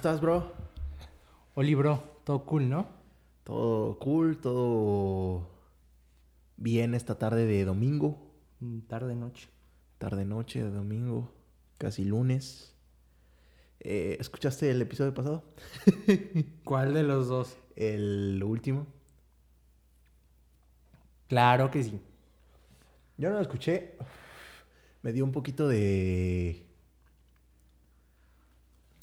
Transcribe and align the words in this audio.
estás, 0.00 0.22
bro? 0.22 0.50
Oli, 1.56 1.74
bro, 1.74 2.02
todo 2.24 2.46
cool, 2.46 2.70
¿no? 2.70 2.88
Todo 3.44 3.98
cool, 3.98 4.38
todo 4.38 5.46
bien 6.56 6.94
esta 6.94 7.18
tarde 7.18 7.44
de 7.44 7.66
domingo, 7.66 8.26
Mm, 8.60 8.80
Tarde, 8.88 9.14
noche. 9.14 9.48
tarde 9.98 10.24
noche 10.24 10.62
de 10.64 10.70
domingo, 10.70 11.30
casi 11.76 12.04
lunes. 12.06 12.74
Eh, 13.80 14.16
¿Escuchaste 14.18 14.70
el 14.70 14.80
episodio 14.80 15.12
pasado? 15.12 15.44
¿Cuál 16.64 16.94
de 16.94 17.02
los 17.02 17.28
dos? 17.28 17.58
El 17.76 18.42
último. 18.42 18.86
Claro 21.28 21.70
que 21.70 21.84
sí. 21.84 22.00
Yo 23.18 23.28
no 23.28 23.36
lo 23.36 23.42
escuché. 23.42 23.98
Me 25.02 25.12
dio 25.12 25.24
un 25.26 25.32
poquito 25.32 25.68
de... 25.68 26.69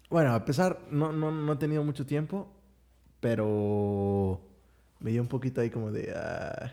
Bueno, 0.10 0.34
a 0.34 0.46
pesar, 0.46 0.80
no, 0.90 1.12
no, 1.12 1.32
no 1.32 1.54
he 1.54 1.58
tenido 1.58 1.84
mucho 1.84 2.06
tiempo, 2.06 2.48
pero 3.20 4.42
me 5.00 5.12
dio 5.12 5.22
un 5.22 5.28
poquito 5.28 5.62
ahí 5.62 5.70
como 5.70 5.92
de... 5.92 6.14
ah. 6.16 6.72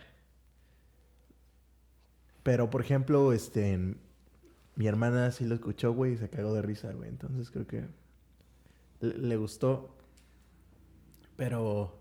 Pero, 2.42 2.70
por 2.70 2.80
ejemplo, 2.80 3.32
este... 3.32 3.96
Mi 4.76 4.86
hermana 4.88 5.30
sí 5.30 5.44
lo 5.44 5.54
escuchó, 5.54 5.92
güey, 5.92 6.14
y 6.14 6.16
se 6.16 6.28
cagó 6.28 6.52
de 6.52 6.62
risa, 6.62 6.92
güey. 6.92 7.08
Entonces 7.08 7.50
creo 7.50 7.66
que 7.66 7.84
le, 9.00 9.18
le 9.18 9.36
gustó. 9.36 9.94
Pero... 11.36 11.98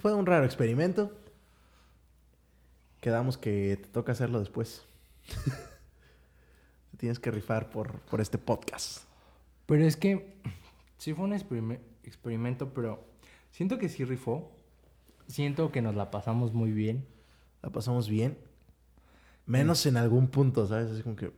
Fue 0.00 0.14
un 0.14 0.26
raro 0.26 0.44
experimento. 0.44 1.12
Quedamos 3.00 3.38
que 3.38 3.78
te 3.80 3.88
toca 3.88 4.12
hacerlo 4.12 4.40
después. 4.40 4.82
Tienes 6.98 7.18
que 7.18 7.30
rifar 7.30 7.70
por, 7.70 8.00
por 8.00 8.20
este 8.20 8.38
podcast. 8.38 9.11
Pero 9.72 9.86
es 9.86 9.96
que 9.96 10.34
sí 10.98 11.14
fue 11.14 11.24
un 11.24 11.32
experime- 11.32 11.80
experimento, 12.04 12.74
pero 12.74 13.02
siento 13.52 13.78
que 13.78 13.88
sí 13.88 14.04
rifó. 14.04 14.52
Siento 15.28 15.72
que 15.72 15.80
nos 15.80 15.94
la 15.94 16.10
pasamos 16.10 16.52
muy 16.52 16.72
bien. 16.72 17.06
La 17.62 17.70
pasamos 17.70 18.06
bien. 18.06 18.36
Menos 19.46 19.86
en 19.86 19.96
algún 19.96 20.28
punto, 20.28 20.66
¿sabes? 20.66 20.90
Así 20.90 21.02
como 21.02 21.16
que 21.16 21.32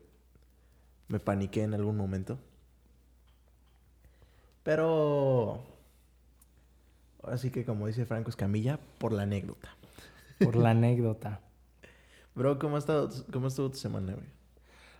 me 1.06 1.20
paniqué 1.20 1.62
en 1.62 1.74
algún 1.74 1.96
momento. 1.96 2.40
Pero... 4.64 5.64
Ahora 7.22 7.38
sí 7.38 7.52
que 7.52 7.64
como 7.64 7.86
dice 7.86 8.04
Franco 8.04 8.30
Escamilla, 8.30 8.80
por 8.98 9.12
la 9.12 9.22
anécdota. 9.22 9.76
Por 10.40 10.56
la 10.56 10.70
anécdota. 10.70 11.40
Bro, 12.34 12.58
¿cómo 12.58 12.74
ha 12.74 12.78
estado, 12.80 13.10
cómo 13.32 13.46
estuvo 13.46 13.70
tu 13.70 13.76
semana, 13.78 14.14
güey? 14.14 14.26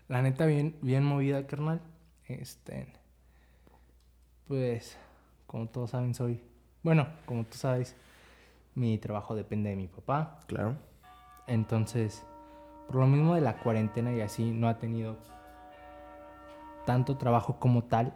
La 0.07 0.23
neta, 0.23 0.47
bien, 0.47 0.77
bien 0.83 1.03
movida, 1.03 1.49
carnal. 1.49 1.81
Este. 2.29 3.03
Pues, 4.49 4.97
como 5.47 5.69
todos 5.69 5.91
saben, 5.91 6.15
soy. 6.15 6.41
Bueno, 6.83 7.09
como 7.27 7.45
tú 7.45 7.57
sabes, 7.57 7.97
mi 8.75 8.99
trabajo 8.99 9.35
depende 9.35 9.71
de 9.71 9.77
mi 9.77 9.87
papá. 9.87 10.41
Claro. 10.47 10.77
Entonces, 11.47 12.25
por 12.87 12.97
lo 12.97 13.07
mismo 13.07 13.35
de 13.35 13.41
la 13.41 13.59
cuarentena 13.59 14.13
y 14.13 14.21
así, 14.21 14.51
no 14.51 14.69
ha 14.69 14.79
tenido 14.79 15.17
tanto 16.85 17.17
trabajo 17.17 17.59
como 17.59 17.85
tal. 17.85 18.15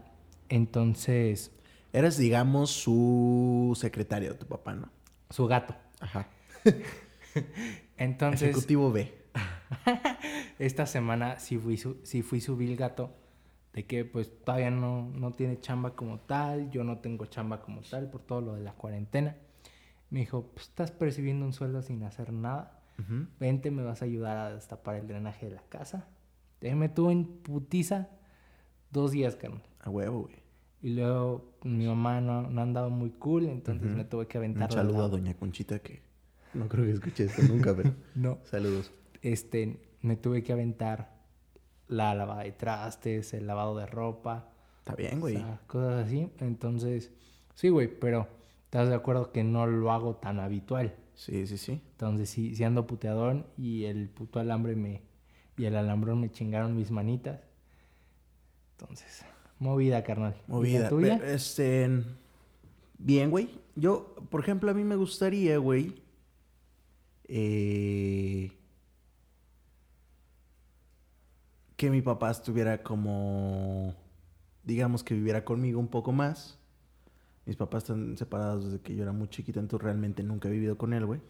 Entonces, 0.48 1.52
Eres, 1.92 2.18
digamos, 2.18 2.70
su 2.70 3.76
secretario, 3.80 4.36
tu 4.36 4.46
papá, 4.46 4.74
¿no? 4.74 4.90
su 5.30 5.46
gato. 5.46 5.74
Ajá. 6.00 6.28
Entonces, 7.96 8.50
Ejecutivo 8.50 8.92
B. 8.92 9.12
esta 10.58 10.86
semana 10.86 11.38
sí 11.38 11.58
fui 11.58 11.76
su, 11.76 11.98
sí 12.02 12.22
fui 12.22 12.40
su 12.40 12.56
vil 12.56 12.76
gato. 12.76 13.10
De 13.74 13.84
que 13.86 14.04
pues 14.04 14.30
todavía 14.44 14.70
no, 14.70 15.08
no 15.14 15.32
tiene 15.32 15.60
chamba 15.60 15.94
como 15.94 16.18
tal. 16.20 16.70
Yo 16.70 16.84
no 16.84 16.98
tengo 16.98 17.26
chamba 17.26 17.60
como 17.62 17.80
tal 17.82 18.10
por 18.10 18.22
todo 18.22 18.40
lo 18.40 18.54
de 18.54 18.62
la 18.62 18.72
cuarentena. 18.72 19.36
Me 20.10 20.20
dijo, 20.20 20.46
pues 20.54 20.68
estás 20.68 20.90
percibiendo 20.90 21.44
un 21.44 21.52
sueldo 21.52 21.82
sin 21.82 22.02
hacer 22.02 22.32
nada. 22.32 22.80
Ujú. 22.98 23.26
Vente, 23.38 23.70
me 23.70 23.82
vas 23.82 24.02
a 24.02 24.06
ayudar 24.06 24.36
a 24.38 24.54
destapar 24.54 24.96
el 24.96 25.06
drenaje 25.06 25.46
de 25.48 25.54
la 25.56 25.62
casa. 25.68 26.08
Entonces 26.54 26.76
me 26.76 26.88
tuvo 26.88 27.10
en 27.12 27.24
putiza 27.26 28.08
dos 28.90 29.12
días, 29.12 29.36
carnal. 29.36 29.62
A 29.80 29.90
huevo, 29.90 30.22
güey. 30.22 30.36
Y 30.80 30.94
luego 30.94 31.52
mi 31.64 31.86
mamá 31.86 32.20
no, 32.20 32.42
no 32.48 32.60
ha 32.60 32.64
andado 32.64 32.88
muy 32.90 33.10
cool, 33.10 33.46
entonces 33.46 33.88
Ujú. 33.88 33.96
me 33.96 34.04
tuve 34.04 34.26
que 34.26 34.38
Un 34.38 34.44
aventar. 34.44 34.70
la 34.70 34.76
saludo 34.76 35.04
a 35.04 35.08
Doña 35.08 35.34
Conchita 35.34 35.80
que 35.80 36.02
no 36.54 36.68
creo 36.68 36.84
que 36.86 36.92
escuche 36.92 37.24
esto 37.24 37.42
nunca, 37.42 37.74
pero 37.76 37.94
No, 38.14 38.38
saludos. 38.44 38.92
este, 39.22 39.78
me 40.02 40.16
tuve 40.16 40.42
que 40.42 40.52
aventar 40.52 41.17
la 41.88 42.14
lavada 42.14 42.42
de 42.44 42.52
trastes, 42.52 43.34
el 43.34 43.46
lavado 43.46 43.76
de 43.78 43.86
ropa, 43.86 44.50
Está 44.80 44.94
bien, 44.94 45.18
o 45.18 45.20
güey. 45.20 45.36
sea, 45.36 45.60
cosas 45.66 46.06
así. 46.06 46.30
Entonces, 46.40 47.10
sí, 47.54 47.68
güey, 47.68 47.88
pero 47.88 48.28
estás 48.64 48.88
de 48.88 48.94
acuerdo 48.94 49.32
que 49.32 49.44
no 49.44 49.66
lo 49.66 49.90
hago 49.92 50.16
tan 50.16 50.38
habitual. 50.40 50.94
Sí, 51.14 51.46
sí, 51.46 51.58
sí. 51.58 51.80
Entonces, 51.92 52.30
sí, 52.30 52.54
sí 52.54 52.62
ando 52.64 52.86
puteadón 52.86 53.44
y 53.56 53.84
el 53.84 54.08
puto 54.08 54.38
alambre 54.40 54.76
me 54.76 55.02
y 55.56 55.64
el 55.64 55.74
alambrón 55.76 56.20
me 56.20 56.30
chingaron 56.30 56.76
mis 56.76 56.90
manitas. 56.92 57.40
Entonces, 58.78 59.24
movida, 59.58 60.04
carnal. 60.04 60.34
¿Y 60.36 60.40
la 60.50 60.54
Movida. 60.54 60.88
tuya? 60.88 61.20
Este. 61.24 62.04
Bien, 62.98 63.30
güey. 63.30 63.50
Yo, 63.74 64.14
por 64.30 64.40
ejemplo, 64.40 64.70
a 64.70 64.74
mí 64.74 64.84
me 64.84 64.94
gustaría, 64.96 65.58
güey. 65.58 66.02
eh, 67.28 68.52
que 71.78 71.90
mi 71.90 72.02
papá 72.02 72.30
estuviera 72.32 72.82
como. 72.82 73.94
Digamos 74.64 75.04
que 75.04 75.14
viviera 75.14 75.44
conmigo 75.44 75.78
un 75.78 75.86
poco 75.86 76.10
más. 76.12 76.58
Mis 77.46 77.54
papás 77.56 77.84
están 77.84 78.16
separados 78.18 78.64
desde 78.66 78.80
que 78.80 78.96
yo 78.96 79.04
era 79.04 79.12
muy 79.12 79.28
chiquita, 79.28 79.60
entonces 79.60 79.84
realmente 79.84 80.24
nunca 80.24 80.48
he 80.48 80.50
vivido 80.50 80.76
con 80.76 80.92
él, 80.92 81.06
güey. 81.06 81.20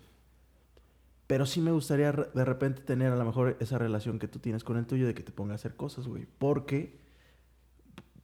Pero 1.27 1.45
sí 1.45 1.61
me 1.61 1.71
gustaría 1.71 2.13
de 2.13 2.45
repente 2.47 2.81
tener 2.81 3.13
a 3.13 3.17
lo 3.17 3.25
mejor 3.27 3.59
esa 3.61 3.77
relación 3.77 4.19
que 4.19 4.27
tú 4.27 4.39
tienes 4.39 4.65
con 4.65 4.79
el 4.79 4.87
tuyo 4.87 5.07
de 5.07 5.15
que 5.15 5.23
te 5.23 5.33
ponga 5.33 5.53
a 5.53 5.57
hacer 5.57 5.77
cosas, 5.77 6.09
güey. 6.09 6.27
Porque 6.39 6.99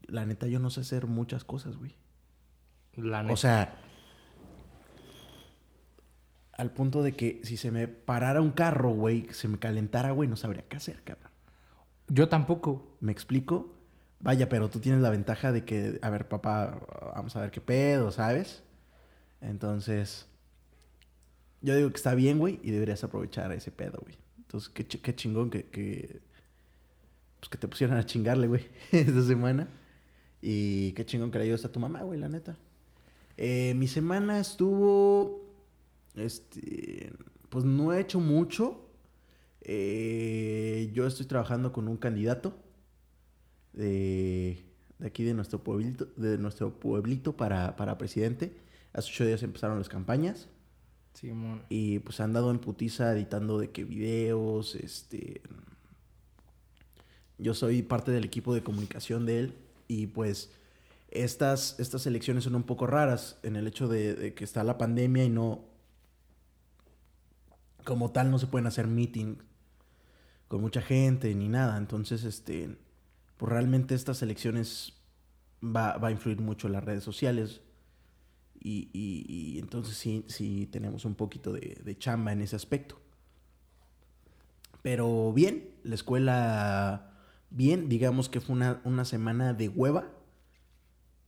la 0.08 0.24
neta 0.24 0.46
yo 0.46 0.58
no 0.58 0.70
sé 0.70 0.80
hacer 0.80 1.06
muchas 1.06 1.44
cosas, 1.44 1.76
güey. 1.76 1.94
La 2.96 3.20
O 3.20 3.24
neta. 3.24 3.36
sea, 3.36 3.76
al 6.52 6.70
punto 6.72 7.02
de 7.02 7.12
que 7.12 7.42
si 7.44 7.58
se 7.58 7.70
me 7.70 7.86
parara 7.86 8.40
un 8.40 8.52
carro, 8.52 8.90
güey, 8.90 9.28
se 9.32 9.46
me 9.46 9.58
calentara, 9.58 10.12
güey, 10.12 10.26
no 10.26 10.36
sabría 10.36 10.64
qué 10.66 10.78
hacer, 10.78 11.02
cabrón. 11.04 11.33
Yo 12.08 12.28
tampoco. 12.28 12.96
¿Me 13.00 13.12
explico? 13.12 13.74
Vaya, 14.20 14.48
pero 14.48 14.70
tú 14.70 14.80
tienes 14.80 15.00
la 15.02 15.10
ventaja 15.10 15.52
de 15.52 15.64
que, 15.64 15.98
a 16.02 16.10
ver, 16.10 16.28
papá, 16.28 16.80
vamos 17.14 17.36
a 17.36 17.40
ver 17.40 17.50
qué 17.50 17.60
pedo, 17.60 18.10
¿sabes? 18.10 18.62
Entonces, 19.40 20.26
yo 21.60 21.76
digo 21.76 21.90
que 21.90 21.96
está 21.96 22.14
bien, 22.14 22.38
güey, 22.38 22.58
y 22.62 22.70
deberías 22.70 23.04
aprovechar 23.04 23.52
ese 23.52 23.70
pedo, 23.70 23.98
güey. 24.02 24.16
Entonces, 24.38 24.70
qué, 24.70 24.86
qué 24.86 25.14
chingón 25.14 25.50
que, 25.50 25.64
que, 25.66 26.20
pues 27.40 27.50
que 27.50 27.58
te 27.58 27.68
pusieran 27.68 27.98
a 27.98 28.06
chingarle, 28.06 28.46
güey, 28.46 28.66
esta 28.92 29.22
semana. 29.22 29.68
Y 30.40 30.92
qué 30.92 31.04
chingón 31.04 31.30
que 31.30 31.38
le 31.38 31.44
ayudas 31.44 31.64
a 31.64 31.72
tu 31.72 31.80
mamá, 31.80 32.02
güey, 32.02 32.18
la 32.18 32.28
neta. 32.28 32.56
Eh, 33.36 33.74
mi 33.74 33.88
semana 33.88 34.38
estuvo, 34.38 35.42
este, 36.14 37.12
pues 37.48 37.64
no 37.64 37.92
he 37.92 38.00
hecho 38.00 38.20
mucho. 38.20 38.83
Eh, 39.64 40.90
yo 40.92 41.06
estoy 41.06 41.24
trabajando 41.24 41.72
con 41.72 41.88
un 41.88 41.96
candidato 41.96 42.54
de, 43.72 44.62
de 44.98 45.06
aquí 45.06 45.24
de 45.24 45.32
nuestro 45.32 45.64
pueblito, 45.64 46.06
de 46.16 46.36
nuestro 46.36 46.78
pueblito 46.78 47.36
para, 47.36 47.74
para 47.76 47.96
presidente. 47.96 48.54
Hace 48.92 49.10
ocho 49.10 49.24
días 49.24 49.42
empezaron 49.42 49.78
las 49.78 49.88
campañas 49.88 50.48
Simón. 51.14 51.62
y 51.68 51.98
pues 52.00 52.20
han 52.20 52.32
dado 52.32 52.50
en 52.50 52.58
putiza 52.58 53.12
editando 53.12 53.58
de 53.58 53.70
que 53.70 53.84
videos, 53.84 54.74
este... 54.74 55.40
Yo 57.36 57.52
soy 57.52 57.82
parte 57.82 58.12
del 58.12 58.24
equipo 58.24 58.54
de 58.54 58.62
comunicación 58.62 59.26
de 59.26 59.40
él 59.40 59.54
y 59.88 60.06
pues 60.06 60.52
estas, 61.08 61.80
estas 61.80 62.06
elecciones 62.06 62.44
son 62.44 62.54
un 62.54 62.62
poco 62.62 62.86
raras 62.86 63.38
en 63.42 63.56
el 63.56 63.66
hecho 63.66 63.88
de, 63.88 64.14
de 64.14 64.34
que 64.34 64.44
está 64.44 64.62
la 64.62 64.78
pandemia 64.78 65.24
y 65.24 65.30
no... 65.30 65.64
Como 67.82 68.12
tal 68.12 68.30
no 68.30 68.38
se 68.38 68.46
pueden 68.46 68.66
hacer 68.66 68.86
meeting 68.86 69.36
mucha 70.58 70.82
gente 70.82 71.34
ni 71.34 71.48
nada. 71.48 71.76
Entonces, 71.76 72.24
este, 72.24 72.76
pues 73.36 73.50
realmente 73.52 73.94
estas 73.94 74.22
elecciones 74.22 74.94
va, 75.62 75.96
va 75.98 76.08
a 76.08 76.12
influir 76.12 76.40
mucho 76.40 76.66
en 76.66 76.72
las 76.74 76.84
redes 76.84 77.04
sociales. 77.04 77.60
Y, 78.60 78.88
y- 78.92 79.24
y 79.28 79.58
entonces 79.58 79.96
sí, 79.96 80.24
sí 80.28 80.66
tenemos 80.72 81.04
un 81.04 81.14
poquito 81.14 81.52
de, 81.52 81.80
de 81.84 81.98
chamba 81.98 82.32
en 82.32 82.40
ese 82.42 82.56
aspecto. 82.56 83.00
Pero 84.82 85.32
bien, 85.32 85.70
la 85.82 85.94
escuela 85.94 87.10
bien, 87.50 87.88
digamos 87.88 88.28
que 88.28 88.40
fue 88.40 88.54
una, 88.56 88.80
una 88.84 89.04
semana 89.04 89.54
de 89.54 89.68
hueva. 89.68 90.08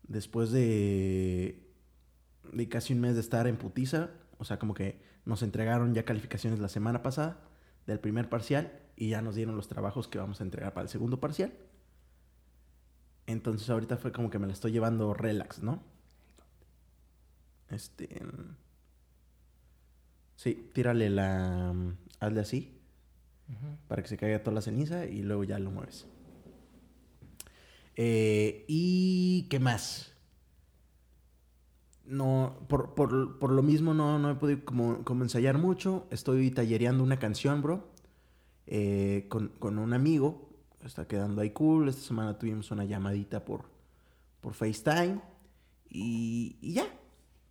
Después 0.09 0.51
de, 0.53 1.63
de 2.53 2.69
casi 2.69 2.93
un 2.93 3.01
mes 3.01 3.15
de 3.15 3.21
estar 3.21 3.47
en 3.47 3.57
putiza. 3.57 4.11
O 4.39 4.45
sea, 4.45 4.59
como 4.59 4.75
que 4.75 5.01
nos 5.25 5.43
entregaron 5.43 5.95
ya 5.95 6.05
calificaciones 6.05 6.61
la 6.61 6.69
semana 6.69 7.03
pasada 7.03 7.41
del 7.87 7.99
primer 8.01 8.29
parcial 8.29 8.81
y 8.97 9.11
ya 9.11 9.23
nos 9.23 9.35
dieron 9.35 9.57
los 9.57 9.69
trabajos 9.69 10.09
que 10.09 10.19
vamos 10.19 10.41
a 10.41 10.45
entregar 10.45 10.73
para 10.73 10.85
el 10.85 10.89
segundo 10.89 11.21
parcial. 11.21 11.53
Entonces 13.27 13.69
ahorita 13.69 13.97
fue 13.97 14.13
como 14.13 14.31
que 14.31 14.39
me 14.39 14.47
la 14.47 14.53
estoy 14.53 14.73
llevando 14.73 15.13
relax, 15.13 15.63
¿no? 15.63 15.83
Este. 17.71 18.09
Sí, 20.37 20.71
tírale 20.73 21.11
la. 21.11 21.75
Hazle 22.21 22.41
así. 22.41 22.73
Para 23.89 24.03
que 24.03 24.09
se 24.09 24.17
caiga 24.17 24.43
toda 24.43 24.55
la 24.55 24.61
ceniza 24.61 25.07
y 25.07 25.23
luego 25.23 25.45
ya 25.45 25.59
lo 25.59 25.71
mueves. 25.71 26.07
Eh, 27.95 28.65
¿Y 28.67 29.47
qué 29.49 29.61
más? 29.61 30.13
No, 32.05 32.67
por, 32.69 32.95
por, 32.95 33.39
por, 33.39 33.51
lo 33.51 33.63
mismo 33.63 33.95
no, 33.95 34.19
no 34.19 34.31
he 34.31 34.35
podido 34.35 34.65
como, 34.65 35.05
como, 35.05 35.23
ensayar 35.23 35.59
mucho. 35.59 36.07
Estoy 36.11 36.51
tallereando 36.51 37.03
una 37.03 37.19
canción, 37.19 37.63
bro. 37.63 37.89
Eh, 38.67 39.27
con, 39.29 39.49
con, 39.59 39.79
un 39.79 39.93
amigo. 39.93 40.49
Está 40.85 41.07
quedando 41.07 41.43
ahí 41.43 41.51
cool. 41.51 41.89
Esta 41.89 42.03
semana 42.03 42.39
tuvimos 42.39 42.71
una 42.71 42.85
llamadita 42.85 43.45
por, 43.45 43.65
por 44.41 44.55
FaceTime. 44.55 45.21
Y, 45.91 46.57
ya. 46.61 46.87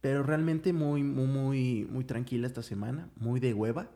Pero 0.02 0.24
realmente 0.24 0.74
muy, 0.74 1.04
muy, 1.04 1.28
muy, 1.28 1.88
muy 1.90 2.04
tranquila 2.04 2.48
esta 2.48 2.62
semana. 2.64 3.10
Muy 3.16 3.40
de 3.40 3.54
hueva. 3.54 3.90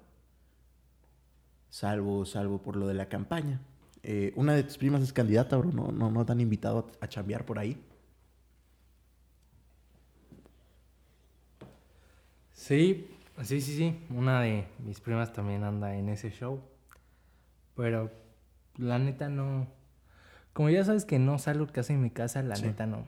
Salvo, 1.70 2.26
salvo 2.26 2.62
por 2.62 2.76
lo 2.76 2.88
de 2.88 2.96
la 2.96 3.10
campaña. 3.10 3.62
Eh, 4.02 4.34
una 4.36 4.54
de 4.54 4.64
tus 4.64 4.78
primas 4.78 5.02
es 5.02 5.14
candidata, 5.14 5.58
bro. 5.58 5.72
No, 5.72 5.92
no, 5.92 6.10
no 6.10 6.26
te 6.26 6.32
han 6.32 6.42
invitado 6.42 6.88
a, 7.02 7.06
a 7.06 7.10
chambear 7.10 7.46
por 7.46 7.60
ahí. 7.60 7.78
Sí, 12.54 13.08
sí, 13.44 13.62
sí, 13.62 13.76
sí. 13.76 14.00
Una 14.10 14.42
de 14.42 14.68
mis 14.86 15.00
primas 15.00 15.32
también 15.32 15.64
anda 15.64 15.96
en 15.96 16.10
ese 16.10 16.30
show. 16.32 16.62
Pero 17.80 18.12
la 18.76 19.00
neta 19.00 19.30
no. 19.30 19.66
Como 20.52 20.70
ya 20.70 20.84
sabes 20.84 21.06
que 21.06 21.18
no 21.18 21.40
salgo 21.40 21.66
casi 21.68 21.94
en 21.94 22.02
mi 22.02 22.10
casa, 22.12 22.44
la 22.44 22.58
Sí. 22.58 22.64
neta 22.66 22.86
no. 22.86 23.08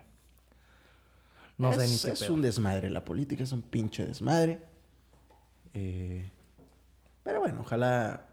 No 1.57 1.71
es, 1.71 1.75
sé 1.75 1.87
ni 2.09 2.13
qué 2.13 2.23
Es 2.23 2.29
un 2.29 2.41
desmadre. 2.41 2.89
La 2.89 3.03
política 3.03 3.43
es 3.43 3.51
un 3.51 3.63
pinche 3.63 4.05
desmadre. 4.05 4.61
Eh, 5.73 6.31
pero 7.23 7.41
bueno, 7.41 7.59
ojalá. 7.59 8.27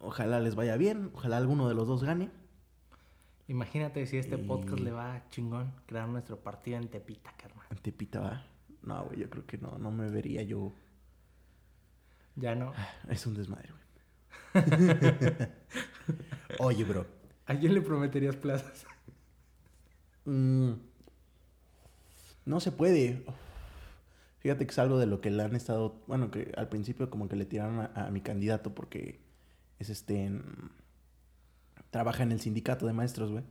Ojalá 0.00 0.38
les 0.38 0.54
vaya 0.54 0.76
bien. 0.76 1.10
Ojalá 1.14 1.38
alguno 1.38 1.66
de 1.66 1.74
los 1.76 1.88
dos 1.88 2.04
gane. 2.04 2.28
Imagínate 3.48 4.04
si 4.06 4.18
este 4.18 4.36
podcast 4.36 4.80
le 4.80 4.92
va 4.92 5.22
chingón 5.30 5.72
crear 5.86 6.08
nuestro 6.08 6.40
partido 6.40 6.76
en 6.76 6.88
Tepita, 6.88 7.32
carnal. 7.38 7.66
En 7.70 7.78
Tepita 7.78 8.20
va. 8.20 8.44
No, 8.82 9.02
güey, 9.04 9.20
yo 9.20 9.30
creo 9.30 9.46
que 9.46 9.56
no, 9.56 9.78
no 9.78 9.90
me 9.90 10.10
vería 10.10 10.42
yo. 10.42 10.74
Ya 12.36 12.54
no. 12.54 12.74
Es 13.08 13.26
un 13.26 13.32
desmadre, 13.34 13.70
güey. 13.70 13.81
Oye, 16.58 16.84
bro. 16.84 17.06
¿A 17.46 17.54
quién 17.58 17.74
le 17.74 17.80
prometerías 17.80 18.36
plazas? 18.36 18.86
Mm, 20.24 20.72
no 22.46 22.60
se 22.60 22.72
puede. 22.72 23.24
Fíjate 24.40 24.66
que 24.66 24.70
es 24.72 24.78
algo 24.78 24.98
de 24.98 25.06
lo 25.06 25.20
que 25.20 25.30
le 25.30 25.42
han 25.42 25.54
estado. 25.56 26.02
Bueno, 26.06 26.30
que 26.30 26.52
al 26.56 26.68
principio 26.68 27.10
como 27.10 27.28
que 27.28 27.36
le 27.36 27.44
tiraron 27.44 27.80
a, 27.80 27.92
a 27.94 28.10
mi 28.10 28.20
candidato 28.20 28.74
porque 28.74 29.20
es 29.78 29.90
este. 29.90 30.24
en- 30.24 30.70
trabaja 31.90 32.22
en 32.22 32.32
el 32.32 32.40
sindicato 32.40 32.86
de 32.86 32.92
maestros, 32.92 33.30
güey. 33.30 33.44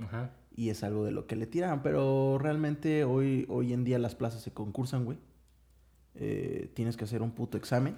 Ajá. 0.00 0.30
Y 0.56 0.70
es 0.70 0.82
algo 0.84 1.04
de 1.04 1.10
lo 1.12 1.26
que 1.26 1.36
le 1.36 1.46
tiraban. 1.46 1.82
Pero 1.82 2.38
realmente 2.38 3.04
hoy, 3.04 3.46
hoy 3.48 3.72
en 3.72 3.84
día 3.84 3.98
las 3.98 4.14
plazas 4.14 4.42
se 4.42 4.52
concursan, 4.52 5.04
güey. 5.04 5.18
Eh, 6.14 6.70
tienes 6.74 6.96
que 6.96 7.04
hacer 7.04 7.22
un 7.22 7.32
puto 7.32 7.58
examen. 7.58 7.96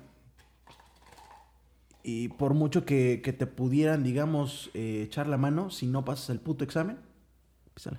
Y 2.09 2.29
por 2.29 2.55
mucho 2.55 2.85
que, 2.85 3.21
que 3.25 3.33
te 3.33 3.49
pudieran, 3.49 4.05
digamos, 4.05 4.71
eh, 4.75 5.03
echar 5.03 5.27
la 5.27 5.39
mano, 5.39 5.71
si 5.71 5.89
no 5.89 6.05
pasas 6.05 6.31
el 6.31 6.39
puto 6.41 6.63
examen, 6.63 6.99
písale. 7.75 7.99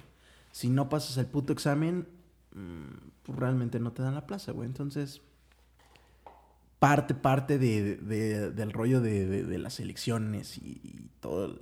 si 0.54 0.69
no 0.69 0.88
pasas 0.88 1.18
el 1.18 1.25
puto 1.25 1.51
examen, 1.51 2.07
mm, 2.56 3.09
pues 3.24 3.38
realmente 3.38 3.80
no 3.81 3.92
te 3.92 4.04
dan 4.04 4.15
la 4.15 4.25
plaza, 4.25 4.54
güey. 4.54 4.65
Entonces, 4.68 5.21
parte, 6.80 7.13
parte 7.15 7.57
de, 7.57 7.95
de- 7.98 8.51
del 8.51 8.71
rollo 8.71 9.01
de, 9.01 9.44
de- 9.44 9.57
las 9.57 9.80
elecciones 9.80 10.57
y, 10.57 11.09
todo 11.19 11.57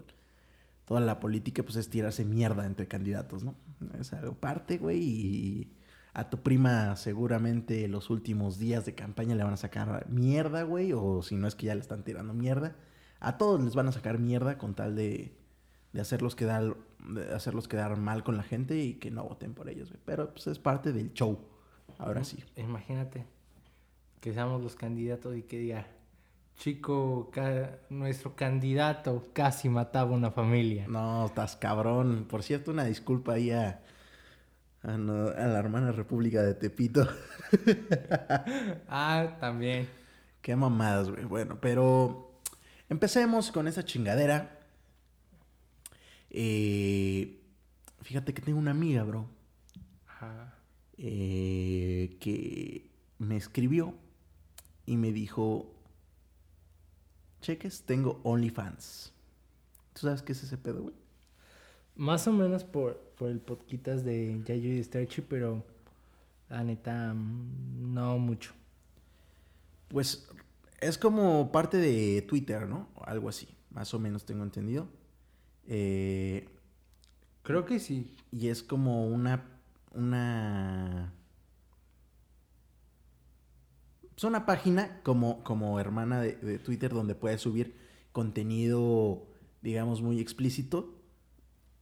toda 0.86 1.00
la 1.02 1.20
política, 1.20 1.64
pues 1.64 1.78
es 1.78 1.90
tirarse 1.90 2.26
mierda 2.26 2.66
entre 2.68 2.88
candidatos, 2.88 3.44
¿no? 3.44 3.56
Es 4.00 4.14
algo 4.14 4.36
parte, 4.36 4.78
güey, 4.78 5.00
y 5.02 5.72
a 6.16 6.30
tu 6.30 6.42
prima 6.42 6.96
seguramente 6.96 7.88
los 7.88 8.10
últimos 8.10 8.58
días 8.58 8.86
de 8.86 8.96
campaña 8.96 9.36
le 9.36 9.44
van 9.44 9.54
a 9.54 9.58
sacar 9.58 10.08
mierda, 10.10 10.64
güey, 10.64 10.94
o 10.94 11.22
si 11.22 11.36
no 11.36 11.48
es 11.48 11.56
que 11.56 11.68
ya 11.68 11.76
le 11.76 11.82
están 11.82 12.04
tirando 12.04 12.34
mierda. 12.34 12.76
A 13.20 13.38
todos 13.38 13.62
les 13.64 13.76
van 13.76 13.88
a 13.88 13.92
sacar 13.92 14.18
mierda 14.18 14.58
con 14.58 14.76
tal 14.76 14.96
de, 14.96 15.36
de 15.94 16.02
hacerlos 16.02 16.36
quedar 16.36 16.76
de 17.08 17.34
hacerlos 17.36 17.68
quedar 17.68 17.98
mal 17.98 18.24
con 18.24 18.36
la 18.38 18.44
gente 18.44 18.78
y 18.78 18.96
que 18.96 19.12
no 19.12 19.24
voten 19.26 19.54
por 19.54 19.70
ellos, 19.70 19.90
güey. 19.90 20.02
Pero 20.06 20.32
pues 20.34 20.48
es 20.48 20.58
parte 20.58 20.92
del 20.92 21.14
show. 21.14 21.38
Ahora 22.00 22.24
sí. 22.24 22.44
Imagínate 22.56 23.26
que 24.22 24.34
seamos 24.34 24.64
los 24.64 24.76
candidatos 24.76 25.36
y 25.38 25.44
que 25.44 25.60
diga, 25.60 25.86
chico, 26.58 27.30
ca- 27.32 27.78
nuestro 27.90 28.36
candidato 28.36 29.24
casi 29.34 29.70
mataba 29.70 30.12
una 30.12 30.32
familia. 30.32 30.88
No, 30.88 31.26
estás 31.28 31.56
cabrón. 31.58 32.26
Por 32.28 32.42
cierto, 32.42 32.72
una 32.72 32.86
disculpa 32.86 33.34
ahí 33.34 33.52
a, 33.52 33.84
a, 34.86 34.98
no- 34.98 35.28
a 35.30 35.48
la 35.48 35.60
hermana 35.60 35.92
República 35.92 36.42
de 36.44 36.54
Tepito. 36.54 37.08
Ah, 38.90 39.38
también. 39.40 39.88
Qué 40.42 40.56
mamadas, 40.56 41.10
güey. 41.10 41.24
Bueno, 41.26 41.60
pero 41.62 42.42
empecemos 42.90 43.52
con 43.52 43.68
esa 43.68 43.84
chingadera. 43.86 44.60
Eh, 46.30 47.40
fíjate 48.02 48.34
que 48.34 48.42
tengo 48.42 48.60
una 48.60 48.72
amiga, 48.72 49.04
bro, 49.04 49.28
Ajá. 50.08 50.54
eh, 50.98 52.18
que 52.20 52.90
me 53.20 53.38
escribió 53.38 53.96
y 54.86 54.98
me 54.98 55.12
dijo, 55.14 55.74
cheques, 57.42 57.84
tengo 57.84 58.20
OnlyFans. 58.24 59.14
¿Tú 59.94 60.02
sabes 60.02 60.22
qué 60.22 60.34
es 60.34 60.44
ese 60.44 60.58
pedo, 60.58 60.82
güey? 60.84 60.96
Más 61.96 62.28
o 62.28 62.34
menos 62.34 62.64
por, 62.64 62.98
por 63.18 63.30
el 63.30 63.40
podcast 63.40 64.04
de 64.04 64.42
Yayo 64.46 64.70
y 64.74 64.84
Sterchi, 64.84 65.22
pero 65.22 65.64
la 66.50 66.64
neta, 66.64 67.14
mm, 67.14 67.94
no 67.94 68.18
mucho. 68.18 68.54
Pues 69.88 70.28
es 70.82 70.98
como 70.98 71.52
parte 71.52 71.78
de 71.78 72.22
Twitter, 72.24 72.68
¿no? 72.68 72.90
Algo 73.06 73.30
así, 73.30 73.48
más 73.72 73.94
o 73.94 74.00
menos 74.00 74.26
tengo 74.26 74.44
entendido. 74.44 74.88
Eh, 75.68 76.50
Creo 77.46 77.66
que 77.66 77.80
sí. 77.80 78.12
y 78.32 78.48
es 78.48 78.64
como 78.64 79.08
una 79.08 79.46
una 79.94 81.14
es 84.18 84.24
una 84.24 84.46
página 84.48 85.00
como 85.04 85.44
como 85.44 85.80
hermana 85.80 86.20
de, 86.22 86.36
de 86.38 86.58
Twitter 86.60 86.92
donde 86.92 87.14
puedes 87.16 87.42
subir 87.42 87.76
contenido 88.12 89.28
digamos 89.62 90.02
muy 90.02 90.20
explícito 90.20 90.95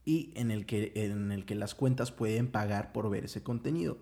y 0.06 0.32
en 0.36 0.52
el 0.52 0.66
que 0.66 0.92
en 0.96 1.32
el 1.32 1.46
que 1.46 1.56
las 1.56 1.76
cuentas 1.76 2.12
pueden 2.12 2.48
pagar 2.52 2.92
por 2.94 3.10
ver 3.10 3.26
ese 3.26 3.42
contenido 3.44 3.98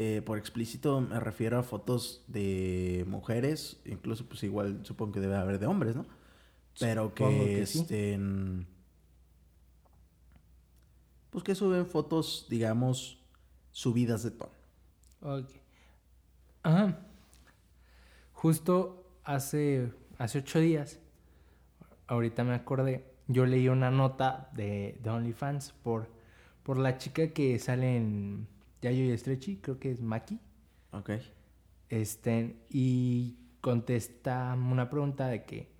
Eh, 0.00 0.22
por 0.24 0.38
explícito 0.38 1.00
me 1.00 1.18
refiero 1.18 1.58
a 1.58 1.62
fotos 1.64 2.22
de 2.28 3.04
mujeres 3.08 3.80
incluso 3.84 4.26
pues 4.28 4.42
igual 4.44 4.80
supongo 4.84 5.12
que 5.14 5.20
debe 5.20 5.36
haber 5.36 5.58
de 5.58 5.66
hombres 5.66 5.96
no 5.96 6.06
pero 6.78 7.14
que, 7.14 7.66
sí. 7.66 7.80
estén 7.80 8.66
pues 11.30 11.42
que 11.44 11.54
suben 11.54 11.86
fotos 11.86 12.46
digamos 12.48 13.18
subidas 13.72 14.22
de 14.22 14.30
tono 14.30 14.52
Ok. 15.20 15.50
Ajá. 16.62 16.96
Justo 18.32 19.04
hace, 19.24 19.92
hace 20.18 20.38
ocho 20.38 20.60
días, 20.60 21.00
ahorita 22.06 22.44
me 22.44 22.54
acordé, 22.54 23.04
yo 23.28 23.46
leí 23.46 23.68
una 23.68 23.90
nota 23.90 24.50
de, 24.54 24.98
de 25.02 25.10
OnlyFans 25.10 25.72
por, 25.82 26.08
por 26.62 26.78
la 26.78 26.98
chica 26.98 27.28
que 27.28 27.58
sale 27.58 27.96
en 27.96 28.48
Yayo 28.82 29.04
y 29.04 29.16
Stretchy, 29.16 29.58
creo 29.58 29.78
que 29.78 29.90
es 29.90 30.00
Maki. 30.00 30.40
ok. 30.92 31.10
Este, 31.90 32.56
y 32.68 33.38
contesta 33.60 34.54
una 34.54 34.90
pregunta 34.90 35.28
de 35.28 35.44
que 35.44 35.72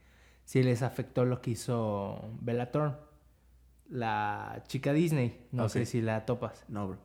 si 0.45 0.63
les 0.63 0.83
afectó 0.83 1.25
lo 1.25 1.41
que 1.41 1.51
hizo 1.53 2.31
Bellator, 2.41 3.09
la 3.89 4.63
chica 4.67 4.93
Disney, 4.93 5.47
no 5.53 5.69
sé 5.69 5.87
si 5.87 6.01
la 6.01 6.25
topas. 6.27 6.65
no 6.69 6.89
bro. 6.89 6.99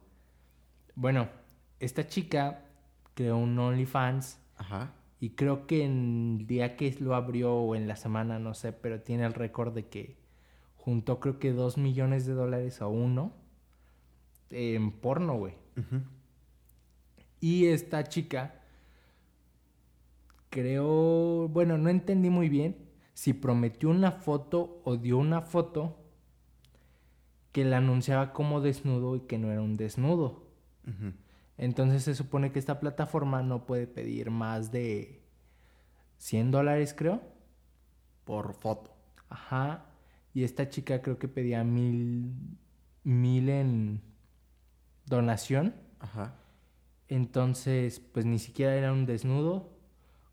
Bueno, 0.96 1.28
esta 1.80 2.08
chica 2.08 2.66
creó 3.14 3.38
un 3.38 3.58
OnlyFans 3.58 4.40
ajá. 4.58 4.94
y 5.20 5.32
creo 5.32 5.68
que 5.68 5.84
en 5.84 6.38
el 6.40 6.48
día 6.48 6.76
que 6.76 6.96
lo 7.00 7.16
abrió 7.16 7.54
o 7.56 7.76
en 7.76 7.88
la 7.88 7.96
semana, 7.96 8.40
no 8.40 8.54
sé, 8.54 8.74
pero 8.74 9.02
tiene 9.02 9.26
el 9.26 9.34
récord 9.34 9.74
de 9.74 9.88
que 9.88 10.23
juntó 10.84 11.22
creo 11.22 11.40
que 11.40 11.54
dos 11.54 11.78
millones 11.78 12.26
de 12.26 12.34
dólares 12.34 12.82
o 12.82 12.90
uno 12.90 13.32
en 14.50 14.92
porno, 14.92 15.38
güey. 15.38 15.54
Y 17.40 17.68
esta 17.68 18.04
chica 18.04 18.62
creo, 20.50 21.48
bueno, 21.48 21.78
no 21.78 21.90
entendí 21.90 22.30
muy 22.30 22.50
bien 22.50 22.76
si 23.14 23.32
prometió 23.32 23.90
una 23.90 24.12
foto 24.12 24.82
o 24.84 24.98
dio 24.98 25.20
una 25.20 25.42
foto 25.42 25.98
que 27.54 27.64
la 27.64 27.78
anunciaba 27.78 28.34
como 28.34 28.60
desnudo 28.60 29.16
y 29.16 29.22
que 29.22 29.38
no 29.38 29.54
era 29.54 29.62
un 29.62 29.78
desnudo. 29.78 30.48
Entonces 31.58 32.04
se 32.04 32.14
supone 32.14 32.52
que 32.52 32.60
esta 32.60 32.82
plataforma 32.82 33.42
no 33.42 33.66
puede 33.66 33.88
pedir 33.88 34.32
más 34.32 34.70
de 34.74 35.24
100 36.18 36.52
dólares, 36.52 36.94
creo. 36.94 37.22
Por 38.26 38.54
foto. 38.54 38.92
Ajá. 39.30 39.86
Y 40.34 40.44
esta 40.44 40.70
chica 40.70 41.02
creo 41.02 41.20
que 41.20 41.28
pedía 41.28 41.64
mil, 41.64 42.34
mil 43.04 43.50
en 43.50 44.02
donación. 45.06 45.76
Ajá. 46.00 46.36
Entonces, 47.08 48.00
pues 48.00 48.26
ni 48.26 48.40
siquiera 48.40 48.76
era 48.76 48.92
un 48.92 49.06
desnudo. 49.06 49.72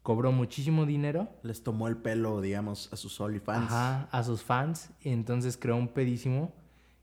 Cobró 0.02 0.33
muchísimo 0.33 0.87
dinero. 0.87 1.28
Les 1.42 1.62
tomó 1.62 1.88
el 1.88 1.99
pelo, 1.99 2.40
digamos, 2.40 2.90
a 2.92 2.97
sus 2.97 3.21
OnlyFans. 3.21 3.66
Ajá, 3.66 4.09
a 4.11 4.23
sus 4.23 4.42
fans. 4.42 4.90
Y 5.02 5.11
entonces 5.11 5.59
creó 5.59 5.76
un 5.76 5.88
pedísimo. 5.88 6.54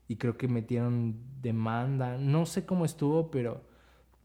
Y 0.08 0.16
creo 0.16 0.36
que 0.36 0.48
metieron 0.48 1.16
demanda. 1.40 2.18
No 2.18 2.46
sé 2.46 2.66
cómo 2.66 2.84
estuvo, 2.84 3.30
pero, 3.30 3.62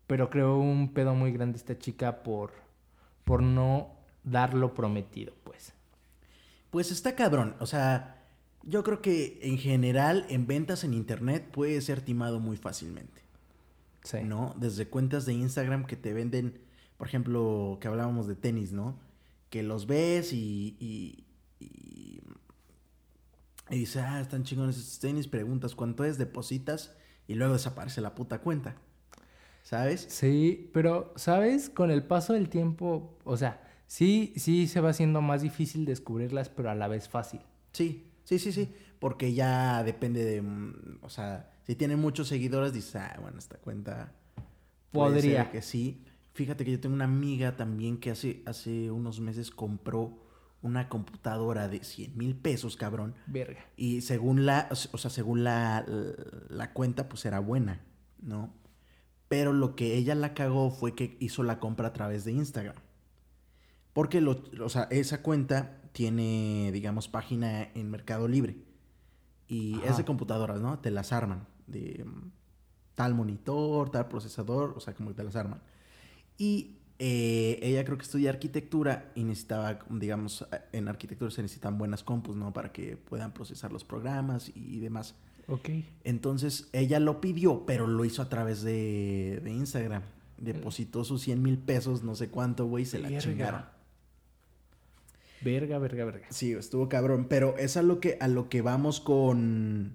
pero 0.08 0.30
creó 0.32 0.58
un 0.58 0.94
pedo 0.94 1.14
muy 1.14 1.32
grande 1.32 1.58
esta 1.58 1.78
chica 1.78 2.24
por, 2.24 2.54
por 3.24 3.44
no 3.44 3.92
dar 4.24 4.56
lo 4.56 4.74
prometido, 4.74 5.34
pues. 5.44 5.74
Pues 6.72 6.92
está 6.92 7.16
cabrón. 7.16 7.56
O 7.60 7.68
sea, 7.68 8.23
yo 8.66 8.84
creo 8.84 9.02
que 9.02 9.40
en 9.42 9.58
general 9.58 10.26
en 10.30 10.48
ventas 10.48 10.84
en 10.84 10.94
internet 10.94 11.50
puede 11.52 11.80
ser 11.82 12.02
timado 12.02 12.40
muy 12.40 12.58
fácilmente. 12.58 13.22
Sí. 14.04 14.20
¿No? 14.24 14.54
Desde 14.58 14.88
cuentas 14.88 15.26
de 15.26 15.34
Instagram 15.34 15.86
que 15.86 15.96
te 15.96 16.14
venden, 16.14 16.60
por 16.98 17.08
ejemplo, 17.08 17.78
que 17.80 17.88
hablábamos 17.88 18.28
de 18.28 18.36
tenis, 18.36 18.72
¿no? 18.72 19.00
Que 19.50 19.64
los 19.64 19.88
ves 19.88 20.34
y. 20.34 20.76
y, 20.80 21.26
y, 21.60 22.22
y 23.70 23.78
dices, 23.80 24.04
ah, 24.06 24.20
están 24.20 24.44
chingones 24.44 24.78
estos 24.78 25.00
tenis, 25.00 25.28
preguntas 25.28 25.74
cuánto 25.74 26.04
es, 26.04 26.18
depositas 26.18 26.96
y 27.28 27.36
luego 27.36 27.54
desaparece 27.54 28.02
la 28.02 28.16
puta 28.16 28.40
cuenta. 28.40 28.76
¿Sabes? 29.64 30.06
Sí, 30.10 30.70
pero, 30.74 31.14
¿sabes? 31.16 31.70
Con 31.70 31.90
el 31.90 32.04
paso 32.04 32.34
del 32.34 32.50
tiempo, 32.50 33.18
o 33.24 33.38
sea, 33.38 33.66
sí, 33.88 34.34
sí 34.36 34.68
se 34.68 34.82
va 34.82 34.90
haciendo 34.90 35.22
más 35.22 35.42
difícil 35.42 35.86
descubrirlas, 35.86 36.50
pero 36.50 36.70
a 36.70 36.76
la 36.76 36.90
vez 36.90 37.08
fácil. 37.08 37.40
Sí, 37.72 38.12
sí, 38.24 38.40
sí, 38.40 38.52
sí. 38.52 38.74
Porque 39.00 39.34
ya 39.34 39.84
depende 39.84 40.24
de. 40.24 40.42
mm, 40.42 41.00
O 41.02 41.10
sea, 41.10 41.52
si 41.66 41.76
tiene 41.76 41.96
muchos 41.96 42.28
seguidores, 42.28 42.74
dices, 42.74 42.96
ah, 42.98 43.18
bueno, 43.22 43.38
esta 43.40 43.58
cuenta. 43.58 44.14
puede 44.92 45.14
Podría. 45.16 45.44
ser 45.44 45.52
que 45.52 45.62
sí. 45.62 46.04
Fíjate 46.34 46.66
que 46.66 46.72
yo 46.72 46.80
tengo 46.80 46.96
una 46.96 47.06
amiga 47.06 47.56
también 47.56 47.98
que 47.98 48.10
hace, 48.12 48.42
hace 48.46 48.90
unos 48.90 49.20
meses 49.20 49.52
compró 49.52 50.20
una 50.64 50.88
computadora 50.90 51.68
de 51.68 51.84
100 51.84 52.18
mil 52.18 52.36
pesos, 52.36 52.76
cabrón. 52.78 53.14
Verga. 53.28 53.60
Y 53.76 54.02
según 54.02 54.46
la, 54.46 54.68
o 54.72 54.98
sea, 54.98 55.10
según 55.12 55.44
la, 55.44 55.86
la 56.50 56.74
cuenta, 56.74 57.08
pues 57.10 57.26
era 57.26 57.40
buena, 57.40 57.82
¿no? 58.20 58.54
Pero 59.28 59.52
lo 59.54 59.76
que 59.76 59.96
ella 59.96 60.16
la 60.16 60.34
cagó 60.34 60.72
fue 60.72 60.96
que 60.96 61.18
hizo 61.20 61.44
la 61.44 61.60
compra 61.60 61.90
a 61.90 61.94
través 61.94 62.24
de 62.24 62.32
Instagram. 62.32 62.76
Porque, 63.92 64.22
lo, 64.22 64.42
o 64.62 64.70
sea, 64.70 64.88
esa 64.90 65.22
cuenta 65.22 65.82
tiene, 65.94 66.72
digamos, 66.74 67.08
página 67.08 67.70
en 67.74 67.90
Mercado 67.90 68.28
Libre. 68.28 68.58
Y 69.48 69.76
es 69.80 69.90
Ajá. 69.92 69.98
de 69.98 70.06
computadoras, 70.06 70.60
¿no? 70.60 70.80
Te 70.80 70.92
las 70.92 71.14
arman. 71.14 71.48
De 71.68 72.04
mm, 72.04 72.32
tal 72.96 73.14
monitor, 73.14 73.90
tal 73.92 74.08
procesador, 74.08 74.74
o 74.76 74.80
sea, 74.80 74.94
como 74.94 75.12
que 75.12 75.16
te 75.16 75.24
las 75.24 75.36
arman. 75.36 75.62
Y 76.38 76.78
eh, 77.00 77.60
ella 77.62 77.86
creo 77.86 77.98
que 77.98 78.04
estudia 78.04 78.32
arquitectura 78.32 79.12
y 79.16 79.24
necesitaba, 79.24 79.80
digamos, 79.90 80.46
en 80.72 80.88
arquitectura 80.88 81.32
se 81.32 81.42
necesitan 81.42 81.78
buenas 81.78 82.04
compus, 82.04 82.36
¿no? 82.36 82.52
Para 82.54 82.72
que 82.72 82.98
puedan 82.98 83.34
procesar 83.34 83.72
los 83.72 83.84
programas 83.84 84.52
y 84.56 84.80
demás. 84.80 85.16
Ok. 85.48 85.70
Entonces 86.04 86.70
ella 86.72 87.00
lo 87.00 87.22
pidió, 87.22 87.66
pero 87.66 87.88
lo 87.88 88.06
hizo 88.06 88.22
a 88.22 88.30
través 88.30 88.64
de, 88.64 89.42
de 89.44 89.52
Instagram. 89.52 90.02
Depositó 90.38 91.04
sus 91.04 91.22
100 91.22 91.42
mil 91.42 91.58
pesos, 91.58 92.04
no 92.04 92.16
sé 92.16 92.30
cuánto, 92.30 92.66
güey, 92.66 92.86
se 92.86 93.00
la 93.00 93.18
chingaron. 93.20 93.64
Verga, 95.44 95.78
verga, 95.80 96.06
verga. 96.06 96.28
Sí, 96.30 96.54
estuvo 96.54 96.88
cabrón. 96.90 97.28
Pero 97.30 97.56
es 97.58 97.78
a 97.78 97.82
lo 97.82 98.00
que, 98.00 98.18
a 98.20 98.28
lo 98.28 98.50
que 98.50 98.62
vamos 98.62 99.00
con. 99.02 99.94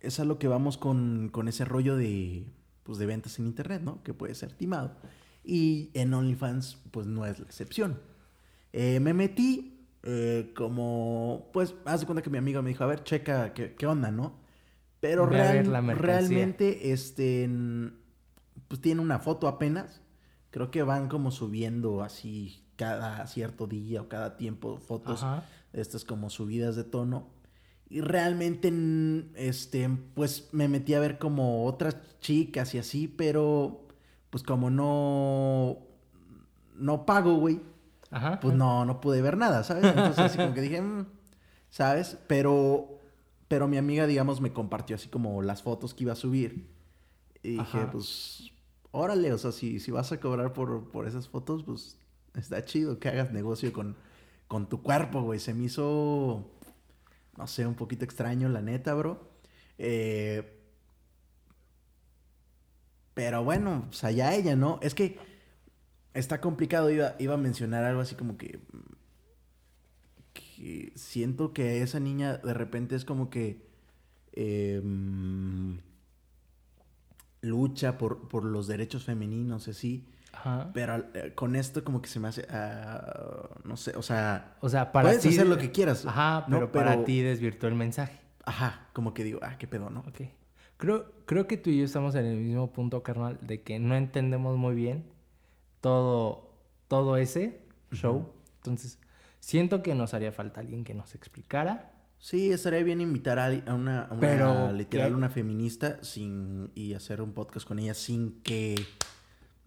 Es 0.00 0.20
a 0.20 0.24
lo 0.24 0.38
que 0.38 0.48
vamos 0.48 0.78
con, 0.78 1.28
con 1.32 1.48
ese 1.48 1.64
rollo 1.64 1.96
de. 1.96 2.46
Pues 2.84 2.98
de 2.98 3.06
ventas 3.06 3.38
en 3.38 3.46
internet, 3.46 3.82
¿no? 3.82 4.02
Que 4.02 4.14
puede 4.14 4.34
ser 4.34 4.52
timado. 4.52 4.96
Y 5.44 5.90
en 5.94 6.14
OnlyFans, 6.14 6.78
pues 6.90 7.06
no 7.06 7.26
es 7.26 7.38
la 7.38 7.44
excepción. 7.46 8.00
Eh, 8.72 9.00
me 9.00 9.12
metí 9.14 9.86
eh, 10.04 10.52
como. 10.56 11.50
Pues, 11.52 11.74
haz 11.84 12.00
de 12.00 12.06
cuenta 12.06 12.22
que 12.22 12.30
mi 12.30 12.38
amigo 12.38 12.62
me 12.62 12.70
dijo, 12.70 12.84
a 12.84 12.86
ver, 12.86 13.04
checa 13.04 13.52
qué, 13.54 13.74
qué 13.74 13.86
onda, 13.86 14.10
¿no? 14.10 14.38
Pero 15.00 15.26
real- 15.26 15.64
realmente, 15.98 16.92
este. 16.92 17.48
Pues 18.68 18.80
tiene 18.80 19.00
una 19.00 19.18
foto 19.18 19.48
apenas. 19.48 20.00
Creo 20.50 20.70
que 20.70 20.82
van 20.82 21.08
como 21.08 21.30
subiendo 21.30 22.02
así 22.02 22.64
cada 22.78 23.26
cierto 23.26 23.66
día 23.66 24.00
o 24.00 24.08
cada 24.08 24.36
tiempo 24.36 24.78
fotos 24.78 25.22
Ajá. 25.24 25.42
estas 25.72 26.04
como 26.04 26.30
subidas 26.30 26.76
de 26.76 26.84
tono. 26.84 27.26
Y 27.90 28.00
realmente, 28.02 28.72
este, 29.34 29.88
pues 30.14 30.48
me 30.52 30.68
metí 30.68 30.94
a 30.94 31.00
ver 31.00 31.18
como 31.18 31.66
otras 31.66 31.96
chicas 32.20 32.74
y 32.74 32.78
así, 32.78 33.08
pero 33.08 33.82
pues 34.30 34.44
como 34.44 34.70
no, 34.70 35.78
no 36.76 37.04
pago, 37.04 37.34
güey, 37.36 37.60
Ajá. 38.10 38.38
pues 38.40 38.54
no, 38.54 38.84
no 38.84 39.00
pude 39.00 39.22
ver 39.22 39.36
nada, 39.36 39.64
¿sabes? 39.64 39.84
Entonces 39.84 40.18
así 40.20 40.38
como 40.38 40.54
que 40.54 40.60
dije, 40.60 40.80
"Mm", 40.80 41.06
¿sabes? 41.70 42.16
Pero, 42.28 42.98
pero 43.48 43.66
mi 43.66 43.76
amiga, 43.78 44.06
digamos, 44.06 44.40
me 44.40 44.52
compartió 44.52 44.94
así 44.96 45.08
como 45.08 45.42
las 45.42 45.62
fotos 45.62 45.94
que 45.94 46.04
iba 46.04 46.12
a 46.12 46.16
subir. 46.16 46.68
Y 47.42 47.50
dije, 47.58 47.62
Ajá. 47.62 47.90
pues, 47.90 48.50
órale, 48.92 49.32
o 49.32 49.38
sea, 49.38 49.50
si, 49.50 49.80
si 49.80 49.90
vas 49.90 50.12
a 50.12 50.20
cobrar 50.20 50.52
por, 50.52 50.90
por 50.90 51.08
esas 51.08 51.26
fotos, 51.28 51.64
pues 51.64 51.96
está 52.40 52.64
chido 52.64 52.98
que 52.98 53.08
hagas 53.08 53.32
negocio 53.32 53.72
con, 53.72 53.96
con 54.46 54.68
tu 54.68 54.82
cuerpo, 54.82 55.22
güey. 55.22 55.38
Se 55.40 55.54
me 55.54 55.64
hizo, 55.64 56.50
no 57.36 57.46
sé, 57.46 57.66
un 57.66 57.74
poquito 57.74 58.04
extraño, 58.04 58.48
la 58.48 58.62
neta, 58.62 58.94
bro. 58.94 59.28
Eh, 59.78 60.54
pero 63.14 63.44
bueno, 63.44 63.86
pues 63.88 64.04
allá 64.04 64.34
ella, 64.34 64.56
¿no? 64.56 64.78
Es 64.82 64.94
que 64.94 65.18
está 66.14 66.40
complicado. 66.40 66.90
Iba, 66.90 67.16
iba 67.18 67.34
a 67.34 67.38
mencionar 67.38 67.84
algo 67.84 68.00
así 68.00 68.14
como 68.14 68.36
que, 68.36 68.60
siento 70.94 71.52
que 71.52 71.82
esa 71.82 72.00
niña 72.00 72.38
de 72.38 72.54
repente 72.54 72.96
es 72.96 73.04
como 73.04 73.30
que 73.30 73.66
mm, 74.82 75.78
lucha 77.42 77.98
por, 77.98 78.28
por 78.28 78.44
los 78.44 78.66
derechos 78.66 79.04
femeninos, 79.04 79.68
así. 79.68 80.06
Ajá. 80.38 80.70
Pero 80.72 81.04
eh, 81.14 81.32
con 81.34 81.56
esto 81.56 81.82
como 81.84 82.00
que 82.00 82.08
se 82.08 82.20
me 82.20 82.28
hace, 82.28 82.46
ah, 82.50 83.48
no 83.64 83.76
sé, 83.76 83.92
o 83.96 84.02
sea, 84.02 84.56
O 84.60 84.68
sea, 84.68 84.92
para 84.92 85.08
puedes 85.08 85.22
ti. 85.22 85.28
hacer 85.30 85.46
lo 85.46 85.58
que 85.58 85.70
quieras. 85.72 86.06
Ajá, 86.06 86.44
¿no? 86.48 86.56
pero, 86.58 86.72
para 86.72 87.04
ti 87.04 87.20
desvirtuó 87.22 87.68
el 87.68 87.74
mensaje. 87.74 88.18
Ajá, 88.44 88.88
como 88.92 89.12
que 89.14 89.24
digo, 89.24 89.40
ah, 89.42 89.56
qué 89.58 89.66
pedo, 89.66 89.90
¿no? 89.90 90.00
Ok. 90.00 90.20
Creo, 90.76 91.10
creo 91.26 91.46
que 91.48 91.56
tú 91.56 91.70
y 91.70 91.78
yo 91.78 91.84
estamos 91.84 92.14
en 92.14 92.24
el 92.24 92.36
mismo 92.38 92.72
punto, 92.72 93.02
carnal, 93.02 93.38
de 93.42 93.62
que 93.62 93.78
no 93.80 93.96
entendemos 93.96 94.56
muy 94.56 94.74
bien 94.76 95.04
todo, 95.80 96.52
todo 96.86 97.16
ese 97.16 97.60
show. 97.92 98.32
Entonces, 98.58 98.98
siento 99.40 99.82
que 99.82 99.94
nos 99.94 100.14
haría 100.14 100.30
falta 100.32 100.60
alguien 100.60 100.84
que 100.84 100.94
nos 100.94 101.14
explicara. 101.14 101.92
Sí, 102.20 102.50
estaría 102.52 102.82
bien 102.82 103.00
invitar 103.00 103.38
a, 103.38 103.46
a 103.46 103.74
una, 103.74 104.02
a 104.02 104.12
una 104.12 104.20
Pero, 104.20 104.72
literal, 104.72 105.08
¿qué? 105.10 105.14
una 105.14 105.28
feminista 105.30 106.02
sin, 106.02 106.70
y 106.74 106.94
hacer 106.94 107.22
un 107.22 107.32
podcast 107.32 107.66
con 107.66 107.78
ella 107.78 107.94
sin 107.94 108.40
que, 108.42 108.74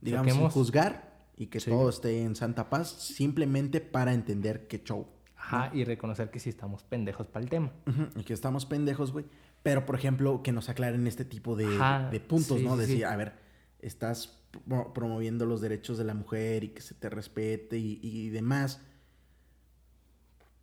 digamos, 0.02 0.34
sin 0.34 0.50
juzgar 0.50 1.12
y 1.38 1.48
que 1.48 1.60
Sí. 1.60 1.70
todo 1.72 1.90
esté 1.90 2.24
en 2.24 2.36
santa 2.36 2.70
paz, 2.70 2.90
simplemente 2.90 3.82
para 3.82 4.14
entender 4.14 4.68
qué 4.68 4.84
show. 4.84 5.08
Ajá, 5.36 5.72
y 5.74 5.84
reconocer 5.86 6.30
que 6.30 6.40
sí 6.40 6.50
estamos 6.50 6.84
pendejos 6.84 7.28
para 7.28 7.44
el 7.44 7.50
tema. 7.50 7.72
Ujú, 7.88 8.08
Y 8.20 8.24
que 8.24 8.34
estamos 8.34 8.66
pendejos, 8.66 9.12
güey. 9.12 9.26
Pero, 9.64 9.86
por 9.86 9.96
ejemplo, 9.96 10.42
que 10.44 10.52
nos 10.52 10.70
aclaren 10.70 11.08
este 11.08 11.26
tipo 11.26 11.56
de, 11.56 11.66
Ajá, 11.66 12.10
de 12.12 12.20
puntos, 12.20 12.60
sí, 12.60 12.64
¿no? 12.66 12.78
Decir, 12.78 12.98
sí. 12.98 13.04
a 13.04 13.16
ver, 13.16 13.34
estás 13.80 14.40
pro- 14.68 14.94
promoviendo 14.94 15.46
los 15.46 15.62
derechos 15.62 15.98
de 15.98 16.04
la 16.04 16.14
mujer 16.14 16.64
y 16.64 16.70
que 16.70 16.82
se 16.82 16.94
te 16.94 17.10
respete 17.10 17.78
y, 17.78 18.00
y 18.04 18.30
demás. 18.30 18.82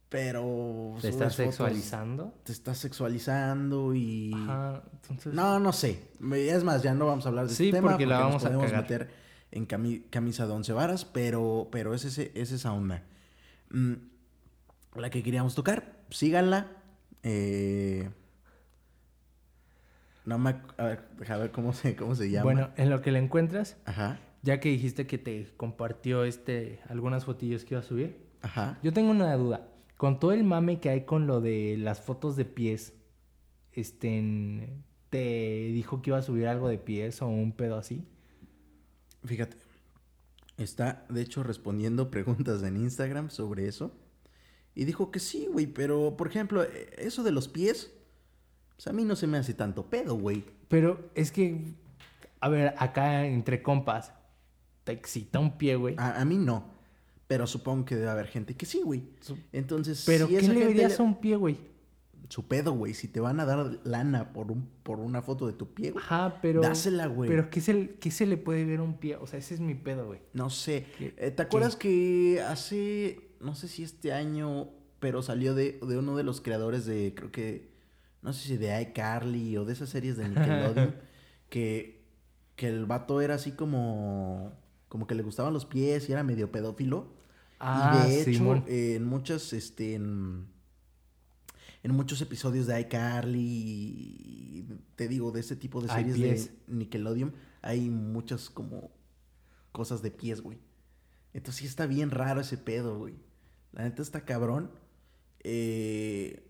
Pero... 0.08 0.94
¿Te 1.02 1.08
estás 1.10 1.36
fotos, 1.36 1.54
sexualizando? 1.56 2.34
Te 2.44 2.52
estás 2.52 2.78
sexualizando 2.78 3.94
y... 3.94 4.32
Ajá, 4.34 4.82
entonces... 4.92 5.34
No, 5.34 5.60
no 5.60 5.72
sé. 5.72 6.08
Es 6.32 6.64
más, 6.64 6.82
ya 6.82 6.94
no 6.94 7.06
vamos 7.06 7.26
a 7.26 7.28
hablar 7.28 7.46
de 7.46 7.54
Sí, 7.54 7.66
este 7.66 7.76
tema 7.78 7.90
porque 7.90 8.06
la 8.06 8.16
nos 8.20 8.26
vamos 8.28 8.44
a 8.44 8.46
podemos 8.46 8.66
cagar. 8.70 8.82
meter 8.82 9.10
en 9.50 9.66
cami- 9.66 10.02
camisa 10.10 10.46
de 10.46 10.52
once 10.52 10.72
varas, 10.72 11.04
pero, 11.04 11.68
pero 11.72 11.94
es, 11.94 12.04
ese, 12.04 12.30
es 12.34 12.52
esa 12.52 12.72
onda. 12.72 13.02
Mm, 13.70 13.94
la 14.96 15.10
que 15.10 15.22
queríamos 15.22 15.54
tocar, 15.54 15.96
síganla. 16.10 16.66
Eh, 17.22 18.10
no 20.24 20.38
me... 20.38 20.56
A 20.76 20.84
ver, 20.84 21.08
deja 21.18 21.36
ver 21.36 21.50
cómo 21.50 21.72
se, 21.72 21.96
cómo 21.96 22.14
se 22.14 22.30
llama. 22.30 22.44
Bueno, 22.44 22.70
en 22.76 22.90
lo 22.90 23.00
que 23.00 23.12
le 23.12 23.18
encuentras, 23.18 23.76
Ajá, 23.84 24.18
ya 24.42 24.60
que 24.60 24.68
dijiste 24.68 25.06
que 25.06 25.18
te 25.18 25.48
compartió 25.56 26.24
este 26.24 26.80
algunas 26.88 27.24
fotillos 27.24 27.64
que 27.64 27.74
iba 27.74 27.80
a 27.80 27.84
subir, 27.84 28.16
ajá. 28.42 28.78
yo 28.82 28.92
tengo 28.92 29.10
una 29.10 29.34
duda. 29.36 29.68
Con 29.96 30.20
todo 30.20 30.32
el 30.32 30.44
mame 30.44 30.78
que 30.78 30.90
hay 30.90 31.04
con 31.04 31.26
lo 31.26 31.40
de 31.40 31.76
las 31.76 32.00
fotos 32.00 32.36
de 32.36 32.44
pies, 32.44 32.92
este, 33.72 34.68
te 35.10 35.18
dijo 35.72 36.02
que 36.02 36.10
iba 36.10 36.18
a 36.18 36.22
subir 36.22 36.46
algo 36.46 36.68
de 36.68 36.78
pies 36.78 37.20
o 37.22 37.26
un 37.26 37.50
pedo 37.52 37.76
así. 37.76 38.04
Fíjate. 39.24 39.56
Está, 40.56 41.04
de 41.08 41.22
hecho, 41.22 41.42
respondiendo 41.42 42.10
preguntas 42.10 42.62
en 42.62 42.76
Instagram 42.76 43.30
sobre 43.30 43.68
eso. 43.68 43.92
Y 44.74 44.84
dijo 44.84 45.10
que 45.10 45.18
sí, 45.20 45.48
güey. 45.52 45.66
Pero, 45.66 46.16
por 46.16 46.28
ejemplo, 46.28 46.62
eh, 46.64 46.90
eso 46.98 47.22
de 47.22 47.32
los 47.32 47.48
pies. 47.48 47.92
Pues 48.76 48.86
a 48.86 48.92
mí 48.92 49.04
no 49.04 49.16
se 49.16 49.26
me 49.26 49.38
hace 49.38 49.54
tanto 49.54 49.86
pedo, 49.90 50.14
güey. 50.14 50.44
Pero 50.68 51.10
es 51.14 51.32
que, 51.32 51.74
a 52.40 52.48
ver, 52.48 52.74
acá 52.78 53.26
entre 53.26 53.60
compas, 53.62 54.12
te 54.84 54.92
excita 54.92 55.40
un 55.40 55.58
pie, 55.58 55.74
güey. 55.76 55.94
A, 55.98 56.20
a 56.20 56.24
mí 56.24 56.36
no. 56.38 56.76
Pero 57.26 57.46
supongo 57.46 57.84
que 57.84 57.96
debe 57.96 58.08
haber 58.08 58.26
gente 58.28 58.54
que 58.56 58.66
sí, 58.66 58.80
güey. 58.84 59.02
Entonces, 59.52 60.04
Pero 60.06 60.28
si 60.28 60.36
¿qué 60.36 60.42
le 60.42 60.66
verías 60.66 60.92
le- 60.92 60.98
a 60.98 61.02
un 61.02 61.20
pie, 61.20 61.36
güey? 61.36 61.58
Su 62.28 62.46
pedo, 62.46 62.72
güey. 62.72 62.92
Si 62.94 63.08
te 63.08 63.20
van 63.20 63.40
a 63.40 63.46
dar 63.46 63.78
lana 63.84 64.32
por, 64.32 64.52
un, 64.52 64.68
por 64.82 65.00
una 65.00 65.22
foto 65.22 65.46
de 65.46 65.54
tu 65.54 65.72
pie, 65.72 65.92
güey. 65.92 66.04
Ajá, 66.04 66.38
pero... 66.42 66.60
Dásela, 66.60 67.06
güey. 67.06 67.30
Pero 67.30 67.48
¿qué 67.50 67.60
se, 67.60 67.96
¿qué 68.00 68.10
se 68.10 68.26
le 68.26 68.36
puede 68.36 68.64
ver 68.66 68.80
a 68.80 68.82
un 68.82 68.98
pie? 68.98 69.16
O 69.16 69.26
sea, 69.26 69.38
ese 69.38 69.54
es 69.54 69.60
mi 69.60 69.74
pedo, 69.74 70.06
güey. 70.06 70.20
No 70.34 70.50
sé. 70.50 70.86
¿Qué- 70.98 71.14
Eh, 71.16 71.30
¿Te 71.30 71.42
acuerdas 71.42 71.76
que 71.76 72.42
hace, 72.46 73.30
no 73.40 73.54
sé 73.54 73.66
si 73.68 73.82
este 73.82 74.12
año, 74.12 74.68
pero 75.00 75.22
salió 75.22 75.54
de, 75.54 75.78
de 75.80 75.96
uno 75.98 76.16
de 76.16 76.22
los 76.24 76.40
creadores 76.42 76.84
de, 76.84 77.14
creo 77.16 77.32
que, 77.32 77.70
no 78.20 78.32
sé 78.34 78.46
si 78.48 78.56
de 78.58 78.78
iCarly 78.82 79.56
o 79.56 79.64
de 79.64 79.72
esas 79.72 79.88
series 79.88 80.16
de 80.18 80.28
Nickelodeon, 80.28 80.96
que, 81.48 82.04
que 82.56 82.68
el 82.68 82.84
vato 82.84 83.20
era 83.22 83.36
así 83.36 83.52
como, 83.52 84.52
como 84.88 85.06
que 85.06 85.14
le 85.14 85.22
gustaban 85.22 85.54
los 85.54 85.64
pies 85.64 86.08
y 86.08 86.12
era 86.12 86.22
medio 86.24 86.52
pedófilo. 86.52 87.06
Ah, 87.60 88.04
y 88.06 88.10
de 88.10 88.20
hecho, 88.20 88.30
Simón. 88.32 88.64
eh, 88.68 88.94
en 88.96 89.04
muchas, 89.06 89.52
este, 89.54 89.94
en, 89.94 90.46
en 91.88 91.96
muchos 91.96 92.20
episodios 92.20 92.66
de 92.66 92.80
iCarly, 92.80 93.40
y 93.40 94.66
te 94.96 95.08
digo, 95.08 95.30
de 95.32 95.40
ese 95.40 95.56
tipo 95.56 95.80
de 95.80 95.88
series 95.88 96.18
de 96.18 96.50
Nickelodeon, 96.68 97.34
hay 97.62 97.88
muchas 97.88 98.50
como 98.50 98.90
cosas 99.72 100.02
de 100.02 100.10
pies, 100.10 100.40
güey. 100.40 100.58
Entonces 101.32 101.60
sí 101.60 101.66
está 101.66 101.86
bien 101.86 102.10
raro 102.10 102.40
ese 102.40 102.58
pedo, 102.58 102.98
güey. 102.98 103.14
La 103.72 103.84
neta 103.84 104.02
está 104.02 104.24
cabrón. 104.24 104.70
Eh, 105.40 106.44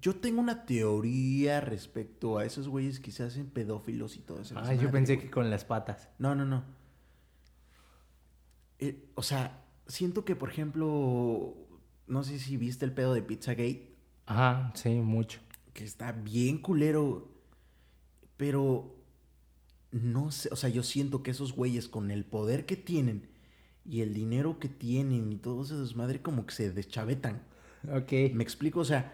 yo 0.00 0.14
tengo 0.16 0.40
una 0.40 0.66
teoría 0.66 1.60
respecto 1.60 2.38
a 2.38 2.44
esos 2.44 2.68
güeyes 2.68 3.00
que 3.00 3.10
se 3.10 3.24
hacen 3.24 3.46
pedófilos 3.50 4.16
y 4.16 4.20
todo 4.20 4.40
eso. 4.40 4.54
Ah, 4.56 4.74
yo 4.74 4.90
pensé 4.90 5.18
que 5.18 5.30
con 5.30 5.50
las 5.50 5.64
patas. 5.64 6.08
No, 6.18 6.34
no, 6.34 6.44
no. 6.44 6.64
Eh, 8.78 9.10
o 9.14 9.22
sea, 9.22 9.64
siento 9.86 10.24
que, 10.24 10.36
por 10.36 10.50
ejemplo, 10.50 11.56
no 12.06 12.22
sé 12.22 12.38
si 12.38 12.56
viste 12.56 12.84
el 12.84 12.92
pedo 12.92 13.14
de 13.14 13.22
Pizzagate, 13.22 13.89
Ajá, 14.30 14.72
sí, 14.74 14.90
mucho. 14.90 15.40
que 15.72 15.84
está 15.84 16.12
bien 16.12 16.58
culero, 16.58 17.28
pero 18.36 18.94
no 19.92 20.30
sé, 20.30 20.48
o 20.52 20.56
sea, 20.56 20.70
yo 20.70 20.82
siento 20.82 21.22
que 21.22 21.30
esos 21.32 21.52
güeyes 21.54 21.88
con 21.88 22.10
el 22.10 22.24
poder 22.24 22.66
que 22.66 22.76
tienen 22.76 23.28
y 23.84 24.02
el 24.02 24.14
dinero 24.14 24.58
que 24.58 24.68
tienen 24.68 25.32
y 25.32 25.36
todo 25.36 25.62
ese 25.62 25.74
desmadre 25.76 26.22
como 26.22 26.46
que 26.46 26.54
se 26.54 26.70
deschavetan. 26.72 27.42
Ok. 27.90 28.12
Me 28.34 28.42
explico, 28.42 28.80
o 28.80 28.84
sea, 28.84 29.12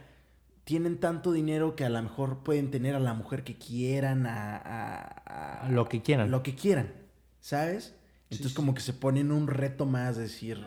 tienen 0.64 0.98
tanto 0.98 1.32
dinero 1.32 1.76
que 1.76 1.84
a 1.84 1.88
lo 1.88 2.02
mejor 2.02 2.42
pueden 2.42 2.70
tener 2.70 2.94
a 2.94 3.00
la 3.00 3.14
mujer 3.14 3.44
que 3.44 3.56
quieran, 3.56 4.26
a, 4.26 4.56
a- 4.56 5.66
a- 5.66 5.70
Lo 5.70 5.88
que 5.88 6.02
quieran. 6.02 6.30
Lo 6.30 6.42
que 6.42 6.54
quieran, 6.54 6.92
¿sabes? 7.40 7.94
Entonces 8.24 8.50
sí. 8.50 8.56
como 8.56 8.74
que 8.74 8.80
se 8.80 8.92
ponen 8.92 9.30
un 9.30 9.46
reto 9.46 9.86
más, 9.86 10.16
decir, 10.16 10.62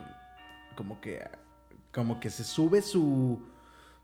como 0.76 1.02
que, 1.02 1.22
como 1.92 2.20
que 2.22 2.30
se 2.30 2.46
sube 2.46 2.82
su, 2.82 3.42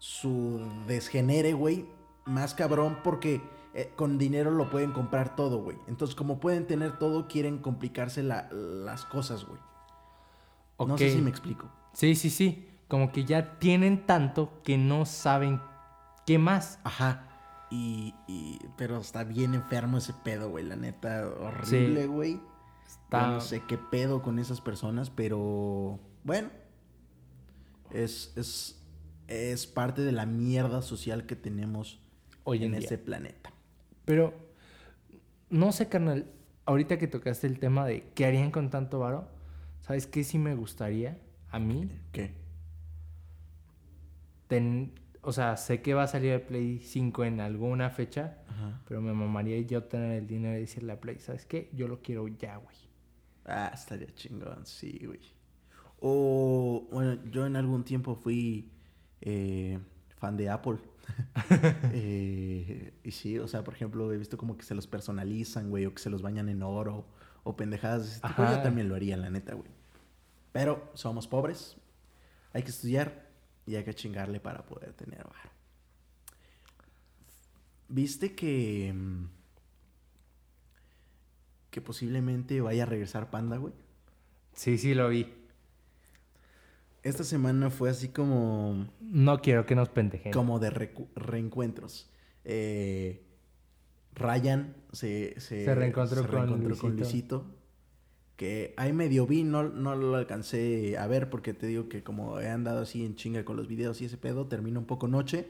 su 0.06 0.62
desgenere, 0.86 1.54
güey, 1.54 1.88
más 2.26 2.54
cabrón 2.54 3.00
porque 3.04 3.42
eh, 3.74 3.92
con 3.96 4.20
dinero 4.20 4.52
lo 4.52 4.70
pueden 4.70 4.92
comprar 4.92 5.36
todo, 5.36 5.64
güey. 5.64 5.78
Entonces 5.88 6.16
como 6.16 6.40
pueden 6.40 6.68
tener 6.68 7.00
todo, 7.00 7.28
quieren 7.28 7.58
complicarse 7.58 8.22
la- 8.22 8.48
las 8.52 9.04
cosas, 9.06 9.46
güey. 9.46 9.60
No 10.78 10.96
sé 10.96 11.12
si 11.12 11.22
me 11.22 11.32
explico. 11.32 11.72
Sí, 11.94 12.14
sí, 12.14 12.30
sí. 12.30 12.70
Como 12.88 13.12
que 13.12 13.26
ya 13.26 13.58
tienen 13.58 14.06
tanto 14.06 14.62
que 14.64 14.78
no 14.78 15.06
saben 15.08 15.60
qué 16.28 16.38
más. 16.38 16.80
Ajá. 16.84 17.28
Y, 17.72 18.14
y- 18.28 18.60
pero 18.78 18.98
está 18.98 19.24
bien 19.24 19.56
enfermo 19.56 19.98
ese 19.98 20.14
pedo, 20.14 20.52
güey. 20.52 20.66
La 20.66 20.76
neta, 20.76 21.28
horrible, 21.28 22.06
güey. 22.06 22.40
Está... 22.86 23.28
no 23.28 23.42
sé 23.42 23.64
qué 23.68 23.80
pedo 23.80 24.22
con 24.22 24.38
esas 24.38 24.62
personas, 24.62 25.10
pero 25.10 26.00
bueno. 26.24 26.50
Es, 27.90 28.34
es, 28.36 28.85
es 29.28 29.68
parte 29.68 30.02
de 30.02 30.12
la 30.12 30.26
mierda 30.26 30.82
social 30.82 31.26
que 31.26 31.36
tenemos 31.36 32.00
Hoy 32.44 32.64
en 32.64 32.74
en 32.76 32.82
este 32.84 32.98
planeta. 32.98 33.52
Pero, 34.06 34.34
no 35.50 35.72
sé, 35.72 35.88
carnal. 35.90 36.32
Ahorita 36.66 36.98
que 36.98 37.08
tocaste 37.08 37.48
el 37.48 37.60
tema 37.60 37.86
de 37.86 38.10
qué 38.16 38.26
harían 38.26 38.52
con 38.52 38.70
tanto 38.70 39.00
varo, 39.00 39.28
¿sabes 39.82 40.08
qué 40.08 40.24
sí 40.24 40.38
me 40.40 40.56
gustaría 40.56 41.18
a 41.52 41.60
mí? 41.60 41.90
¿Qué? 42.12 42.34
Ten- 44.48 44.92
o 45.22 45.32
sea, 45.32 45.58
sé 45.58 45.82
que 45.82 45.94
va 45.96 46.04
a 46.04 46.08
salir 46.08 46.32
el 46.34 46.42
Play 46.42 46.80
5 46.80 47.24
en 47.26 47.40
alguna 47.40 47.90
fecha, 47.90 48.38
Ajá. 48.48 48.82
pero 48.88 49.02
me 49.02 49.12
mamaría 49.14 49.60
yo 49.62 49.84
tener 49.84 50.12
el 50.12 50.28
dinero 50.28 50.56
y 50.58 50.62
decirle 50.62 50.94
a 50.94 51.00
Play, 51.02 51.18
¿sabes 51.20 51.46
qué? 51.46 51.70
Yo 51.74 51.88
lo 51.88 52.02
quiero 52.02 52.28
ya, 52.28 52.58
güey. 52.58 52.76
Ah, 53.46 53.72
estaría 53.74 54.14
chingón, 54.14 54.66
sí, 54.66 55.02
güey. 55.06 55.20
O, 56.00 56.88
bueno, 56.92 57.18
yo 57.32 57.46
en 57.48 57.56
algún 57.56 57.84
tiempo 57.84 58.16
fui 58.16 58.72
eh, 59.26 59.80
fan 60.18 60.38
de 60.38 60.50
Apple. 60.50 60.78
Eh, 61.94 62.94
y 63.04 63.12
sí, 63.12 63.38
o 63.38 63.48
sea, 63.48 63.64
por 63.64 63.76
ejemplo, 63.76 64.12
he 64.12 64.18
visto 64.18 64.38
como 64.38 64.58
que 64.58 64.64
se 64.64 64.74
los 64.74 64.88
personalizan, 64.88 65.70
güey, 65.70 65.86
o 65.86 65.94
que 65.94 66.02
se 66.02 66.10
los 66.10 66.22
bañan 66.24 66.50
en 66.50 66.64
oro, 66.64 67.06
o 67.44 67.56
pendejadas 67.56 68.06
de 68.06 68.12
ese 68.12 68.22
tipo. 68.22 68.44
Yo 68.44 68.62
también 68.62 68.90
lo 68.90 68.96
haría, 68.96 69.16
la 69.16 69.30
neta, 69.30 69.54
güey. 69.54 69.70
Pero 70.52 70.90
somos 70.96 71.28
pobres, 71.28 71.78
hay 72.54 72.64
que 72.64 72.70
estudiar 72.70 73.30
y 73.68 73.76
hay 73.76 73.84
que 73.84 73.94
chingarle 73.94 74.40
para 74.40 74.66
poder 74.66 74.94
tener 74.94 75.24
varo. 75.24 75.50
¿Viste 77.88 78.34
que... 78.34 78.92
mm, 78.94 79.26
que 81.70 81.82
posiblemente 81.82 82.62
vaya 82.62 82.84
a 82.84 82.86
regresar 82.86 83.30
Panda, 83.30 83.58
güey? 83.58 83.74
Sí, 84.54 84.78
sí, 84.78 84.94
lo 84.94 85.10
vi. 85.10 85.32
Esta 87.06 87.24
semana 87.24 87.70
fue 87.70 87.90
así 87.92 88.10
como, 88.10 88.88
No 89.00 89.40
quiero 89.40 89.66
que 89.68 89.76
nos 89.76 89.90
pendejen. 89.90 90.34
como 90.34 90.58
de 90.60 90.72
recu- 90.72 91.08
reencuentros. 91.16 92.10
Eh, 92.44 93.22
Ryan 94.16 94.76
se, 94.92 95.40
se, 95.40 95.66
Se 95.66 95.76
reencontró 95.76 96.28
con 96.28 96.64
Luisito. 96.64 96.88
Luisito. 96.90 97.46
Que 98.38 98.74
ahí 98.78 98.92
medio 98.92 99.28
vi, 99.28 99.44
no, 99.44 99.64
no 99.70 99.96
lo 99.96 100.16
alcancé 100.16 100.98
a 100.98 101.06
ver 101.08 101.30
porque 101.30 101.54
te 101.54 101.68
digo 101.68 101.88
que 101.90 102.04
como 102.04 102.40
he 102.40 102.50
andado 102.50 102.82
así 102.82 103.06
en 103.06 103.16
chinga 103.16 103.46
con 103.46 103.56
los 103.56 103.68
videos 103.68 104.02
y 104.02 104.06
ese 104.06 104.18
pedo, 104.18 104.48
termina 104.48 104.80
un 104.80 104.86
poco 104.86 105.08
noche. 105.08 105.48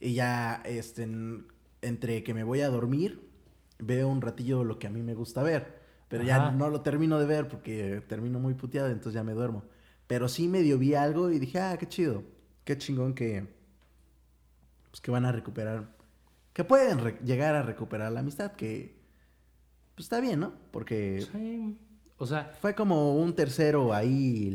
Y 0.00 0.14
ya 0.14 0.62
este, 0.66 1.04
en- 1.04 1.46
entre 1.80 2.24
que 2.24 2.34
me 2.34 2.42
voy 2.42 2.60
a 2.62 2.68
dormir, 2.68 3.30
veo 3.78 4.08
un 4.08 4.20
ratillo 4.20 4.64
lo 4.64 4.80
que 4.80 4.88
a 4.88 4.90
mí 4.90 5.00
me 5.02 5.14
gusta 5.14 5.44
ver. 5.44 5.80
Pero 6.08 6.24
ya 6.24 6.50
no 6.50 6.68
lo 6.70 6.80
termino 6.82 7.20
de 7.20 7.26
ver 7.26 7.46
porque 7.48 8.02
termino 8.08 8.40
muy 8.40 8.54
puteado, 8.54 8.88
entonces 8.88 9.14
ya 9.14 9.22
me 9.22 9.32
duermo. 9.32 9.62
Pero 10.06 10.28
sí 10.28 10.48
medio 10.48 10.78
vi 10.78 10.94
algo 10.94 11.30
y 11.30 11.38
dije, 11.38 11.58
ah, 11.60 11.76
qué 11.78 11.86
chido. 11.86 12.22
Qué 12.64 12.76
chingón 12.78 13.14
que. 13.14 13.46
Pues 14.90 15.00
que 15.00 15.10
van 15.10 15.24
a 15.24 15.32
recuperar. 15.32 15.96
Que 16.52 16.64
pueden 16.64 16.98
llegar 17.24 17.54
a 17.54 17.62
recuperar 17.62 18.12
la 18.12 18.20
amistad, 18.20 18.52
que. 18.52 18.94
Pues 19.94 20.06
está 20.06 20.20
bien, 20.20 20.40
¿no? 20.40 20.52
Porque 20.70 21.26
Sí. 21.32 21.76
O 22.18 22.26
sea, 22.26 22.52
fue 22.60 22.74
como 22.74 23.16
un 23.16 23.34
tercero 23.34 23.92
ahí. 23.92 24.54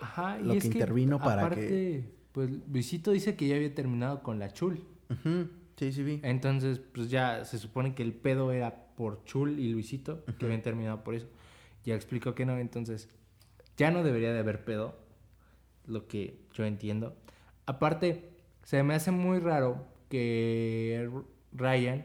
ajá. 0.00 0.38
Lo 0.38 0.54
y 0.54 0.58
que 0.58 0.66
intervino 0.66 1.18
para 1.18 1.42
aparte, 1.42 1.68
que- 1.68 2.16
Pues 2.32 2.50
Luisito 2.68 3.12
dice 3.12 3.36
que 3.36 3.46
ya 3.48 3.56
había 3.56 3.74
terminado 3.74 4.22
con 4.22 4.38
la 4.38 4.52
Chul. 4.52 4.84
Ujú, 5.10 5.48
Sí, 5.76 5.92
sí, 5.92 6.02
vi. 6.02 6.20
Entonces, 6.22 6.80
pues 6.80 7.10
ya 7.10 7.44
se 7.44 7.58
supone 7.58 7.94
que 7.94 8.02
el 8.02 8.12
pedo 8.14 8.50
era 8.50 8.86
por 8.96 9.24
Chul 9.24 9.58
y 9.60 9.70
Luisito, 9.70 10.24
que 10.38 10.46
habían 10.46 10.62
terminado 10.62 11.04
por 11.04 11.14
eso. 11.14 11.28
Ya 11.84 11.94
explicó 11.94 12.34
que 12.34 12.44
no, 12.46 12.58
entonces 12.58 13.08
ya 13.76 13.90
no 13.90 14.02
debería 14.02 14.32
de 14.32 14.38
haber 14.40 14.64
pedo, 14.64 14.96
lo 15.86 16.06
que 16.08 16.40
yo 16.54 16.64
entiendo. 16.64 17.16
Aparte, 17.66 18.30
se 18.62 18.82
me 18.82 18.94
hace 18.94 19.10
muy 19.10 19.38
raro 19.38 19.86
que 20.08 21.10
Ryan, 21.52 22.04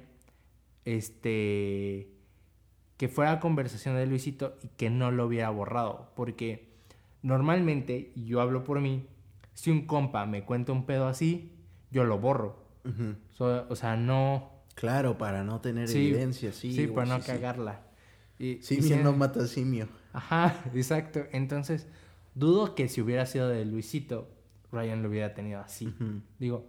este, 0.85 2.09
que 2.97 3.07
fuera 3.07 3.39
conversación 3.39 3.95
de 3.95 4.05
Luisito 4.05 4.57
y 4.61 4.67
que 4.69 4.89
no 4.89 5.11
lo 5.11 5.25
hubiera 5.27 5.49
borrado, 5.49 6.11
porque 6.15 6.69
normalmente, 7.21 8.11
y 8.15 8.25
yo 8.25 8.41
hablo 8.41 8.63
por 8.63 8.79
mí, 8.79 9.07
si 9.53 9.71
un 9.71 9.85
compa 9.85 10.25
me 10.25 10.43
cuenta 10.43 10.71
un 10.71 10.85
pedo 10.85 11.07
así, 11.07 11.51
yo 11.91 12.03
lo 12.03 12.19
borro. 12.19 12.59
So- 13.33 13.67
o 13.69 13.75
sea, 13.75 13.95
no. 13.95 14.49
Claro, 14.75 15.17
para 15.17 15.43
no 15.43 15.61
tener 15.61 15.87
Sí, 15.87 16.07
evidencia, 16.07 16.51
sí. 16.53 16.73
Sí, 16.73 16.87
para 16.87 17.05
no 17.07 17.17
sí, 17.17 17.21
sí. 17.23 17.27
cagarla. 17.27 17.81
Y, 18.39 18.47
y 18.53 18.61
Simio 18.61 18.97
si- 18.97 19.03
no 19.03 19.13
mata 19.13 19.45
simio. 19.45 19.87
Ajá, 20.13 20.63
exacto. 20.75 21.21
Entonces, 21.31 21.87
dudo 22.35 22.75
que 22.75 22.87
si 22.89 23.01
hubiera 23.01 23.25
sido 23.25 23.47
de 23.49 23.65
Luisito, 23.65 24.27
Ryan 24.71 25.01
lo 25.03 25.09
hubiera 25.09 25.33
tenido 25.33 25.59
así. 25.59 25.93
Digo, 26.39 26.65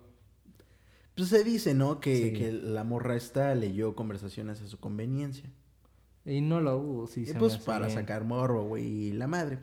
Pues 1.14 1.28
se 1.28 1.44
dice, 1.44 1.74
¿no? 1.74 2.00
Que, 2.00 2.16
Sí. 2.16 2.32
que 2.32 2.52
la 2.52 2.84
morra 2.84 3.16
esta 3.16 3.54
leyó 3.54 3.94
conversaciones 3.94 4.62
a 4.62 4.66
su 4.66 4.78
conveniencia. 4.80 5.50
Y 6.24 6.40
no 6.40 6.60
lo 6.60 6.78
hubo, 6.78 7.06
sí. 7.06 7.22
Y 7.22 7.26
se 7.26 7.34
pues 7.34 7.58
para 7.58 7.86
bien. 7.86 7.98
sacar 7.98 8.24
morro, 8.24 8.62
güey, 8.64 8.86
y 8.86 9.12
la 9.12 9.26
madre. 9.26 9.58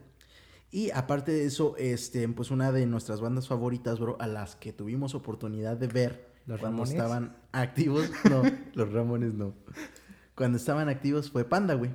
Y 0.71 0.91
aparte 0.91 1.31
de 1.31 1.45
eso, 1.45 1.75
este, 1.77 2.27
pues 2.29 2.51
una 2.51 2.71
de 2.71 2.85
nuestras 2.85 3.21
bandas 3.21 3.47
favoritas, 3.47 3.99
bro, 3.99 4.17
a 4.19 4.27
las 4.27 4.55
que 4.55 4.71
tuvimos 4.73 5.15
oportunidad 5.15 5.77
de 5.77 5.87
ver 5.87 6.29
¿Los 6.45 6.59
cuando 6.59 6.83
Ramones? 6.83 6.91
estaban 6.91 7.37
activos. 7.51 8.09
No, 8.29 8.43
los 8.75 8.91
Ramones 8.93 9.33
no. 9.33 9.53
Cuando 10.35 10.57
estaban 10.57 10.87
activos 10.89 11.31
fue 11.31 11.45
Panda, 11.45 11.73
güey. 11.73 11.91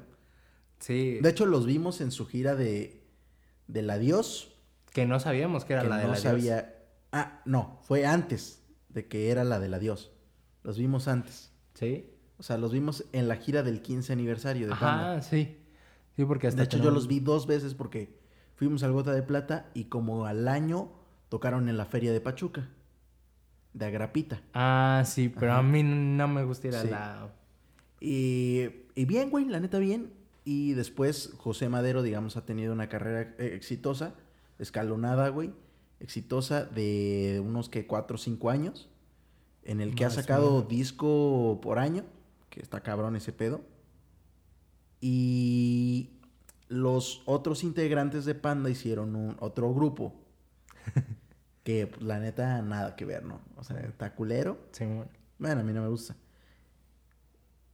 Sí, 0.85 1.19
De 1.23 1.31
hecho, 1.31 1.47
los 1.47 1.65
vimos 1.65 2.01
en 2.03 2.11
su 2.11 2.27
gira 2.27 2.55
de 2.55 3.03
del 3.69 3.89
adiós. 3.89 4.53
que 4.93 5.07
no 5.07 5.19
sabíamos 5.19 5.65
que 5.65 5.73
era 5.73 5.83
que 5.83 5.89
la 5.89 5.97
de 5.97 6.05
no 6.05 6.11
la 6.11 6.17
sabía. 6.17 6.75
Ah, 7.11 7.41
no, 7.47 7.79
fue 7.85 8.05
antes 8.07 8.63
de 8.91 9.07
que 9.09 9.31
era 9.31 9.45
la 9.45 9.61
del 9.61 9.73
adiós. 9.73 10.13
Los 10.63 10.77
vimos 10.77 11.09
antes. 11.09 11.53
Sí. 11.75 12.11
O 12.37 12.43
sea, 12.43 12.59
los 12.59 12.73
vimos 12.73 13.05
en 13.13 13.29
la 13.29 13.37
gira 13.37 13.63
del 13.63 13.81
15 13.81 14.13
aniversario 14.13 14.67
de 14.67 14.73
Panda. 14.75 15.13
Ajá, 15.13 15.23
sí. 15.23 15.57
Sí, 16.17 16.25
porque 16.27 16.49
hasta 16.49 16.59
De 16.61 16.65
hecho, 16.67 16.79
yo 16.79 16.91
los 16.91 17.09
vi 17.09 17.21
dos 17.21 17.47
veces 17.47 17.73
porque 17.75 18.19
fuimos 18.55 18.83
al 18.83 18.93
Gota 18.93 19.13
de 19.13 19.23
Plata 19.23 19.71
y 19.73 19.85
como 19.85 20.27
al 20.27 20.47
año 20.49 20.93
tocaron 21.31 21.69
en 21.71 21.77
la 21.79 21.87
Feria 21.87 22.13
de 22.13 22.21
Pachuca, 22.21 22.69
de 23.73 23.87
Agrapita. 23.87 24.43
Ah, 24.53 25.03
sí, 25.07 25.29
pero 25.31 25.53
Ajá. 25.53 25.61
a 25.61 25.63
mí 25.63 25.83
no 25.83 26.29
me 26.29 26.45
gusta 26.45 26.69
ir 26.69 26.77
a 26.77 26.83
Sí. 26.83 26.89
la... 26.91 27.33
Y, 28.01 28.67
y 28.95 29.05
bien, 29.07 29.31
güey, 29.31 29.47
la 29.47 29.61
neta 29.61 29.79
bien. 29.79 30.13
Y 30.45 30.75
después 30.75 31.33
José 31.39 31.69
Madero, 31.69 32.03
digamos, 32.03 32.37
ha 32.37 32.45
tenido 32.45 32.73
una 32.73 32.89
carrera 32.89 33.35
eh, 33.39 33.55
exitosa, 33.55 34.15
escalonada, 34.59 35.31
güey, 35.31 35.53
exitosa 36.01 36.65
de 36.65 37.43
unos 37.45 37.69
que 37.69 37.87
cuatro 37.87 38.17
o 38.17 38.19
cinco 38.19 38.51
años, 38.51 38.91
en 39.65 39.81
el 39.81 39.95
que 39.95 40.05
ha 40.05 40.11
sacado 40.11 40.63
disco 40.63 41.59
por 41.63 41.79
año, 41.79 42.05
que 42.51 42.61
está 42.61 42.83
cabrón 42.83 43.17
ese 43.17 43.33
pedo. 43.33 43.63
Y 45.01 46.11
los 46.69 47.23
otros 47.25 47.65
integrantes 47.65 48.27
de 48.27 48.35
Panda 48.35 48.69
hicieron 48.69 49.17
un 49.17 49.37
otro 49.41 49.73
grupo. 49.73 50.15
que 51.65 51.87
pues, 51.87 52.03
la 52.03 52.19
neta 52.19 52.61
nada 52.61 52.95
que 52.97 53.07
ver, 53.07 53.25
¿no? 53.25 53.41
O 53.57 53.65
sea, 53.65 53.81
está 53.81 54.15
culero. 54.15 54.59
Simón. 54.73 55.09
Bueno, 55.39 55.63
a 55.63 55.65
mí 55.65 55.73
no 55.73 55.83
me 55.83 55.89
gusta. 55.89 56.15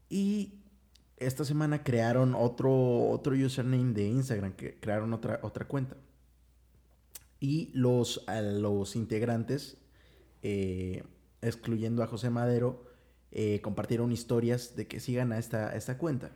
Y 0.09 0.60
esta 1.21 1.45
semana 1.45 1.85
crearon 1.85 2.35
otro, 2.35 3.09
otro 3.11 3.35
username 3.35 3.93
de 3.93 4.09
Instagram, 4.09 4.55
que 4.55 4.81
crearon 4.81 5.13
otra, 5.13 5.39
otra 5.43 5.69
cuenta. 5.69 5.97
Y 7.39 7.71
los, 7.75 8.25
a 8.27 8.41
los 8.41 8.97
integrantes, 8.97 9.77
eh, 10.43 11.05
excluyendo 11.43 12.03
a 12.03 12.07
José 12.07 12.31
Madero, 12.31 12.87
eh, 13.33 13.61
compartieron 13.61 14.13
historias 14.13 14.75
de 14.77 14.89
que 14.89 14.99
sigan 14.99 15.33
a 15.33 15.39
esta, 15.39 15.69
a 15.69 15.77
esta 15.77 15.99
cuenta, 15.99 16.33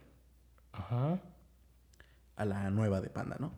Ajá. 0.71 1.19
a 2.35 2.45
la 2.45 2.69
nueva 2.69 3.01
de 3.01 3.09
Panda, 3.09 3.37
¿no? 3.39 3.53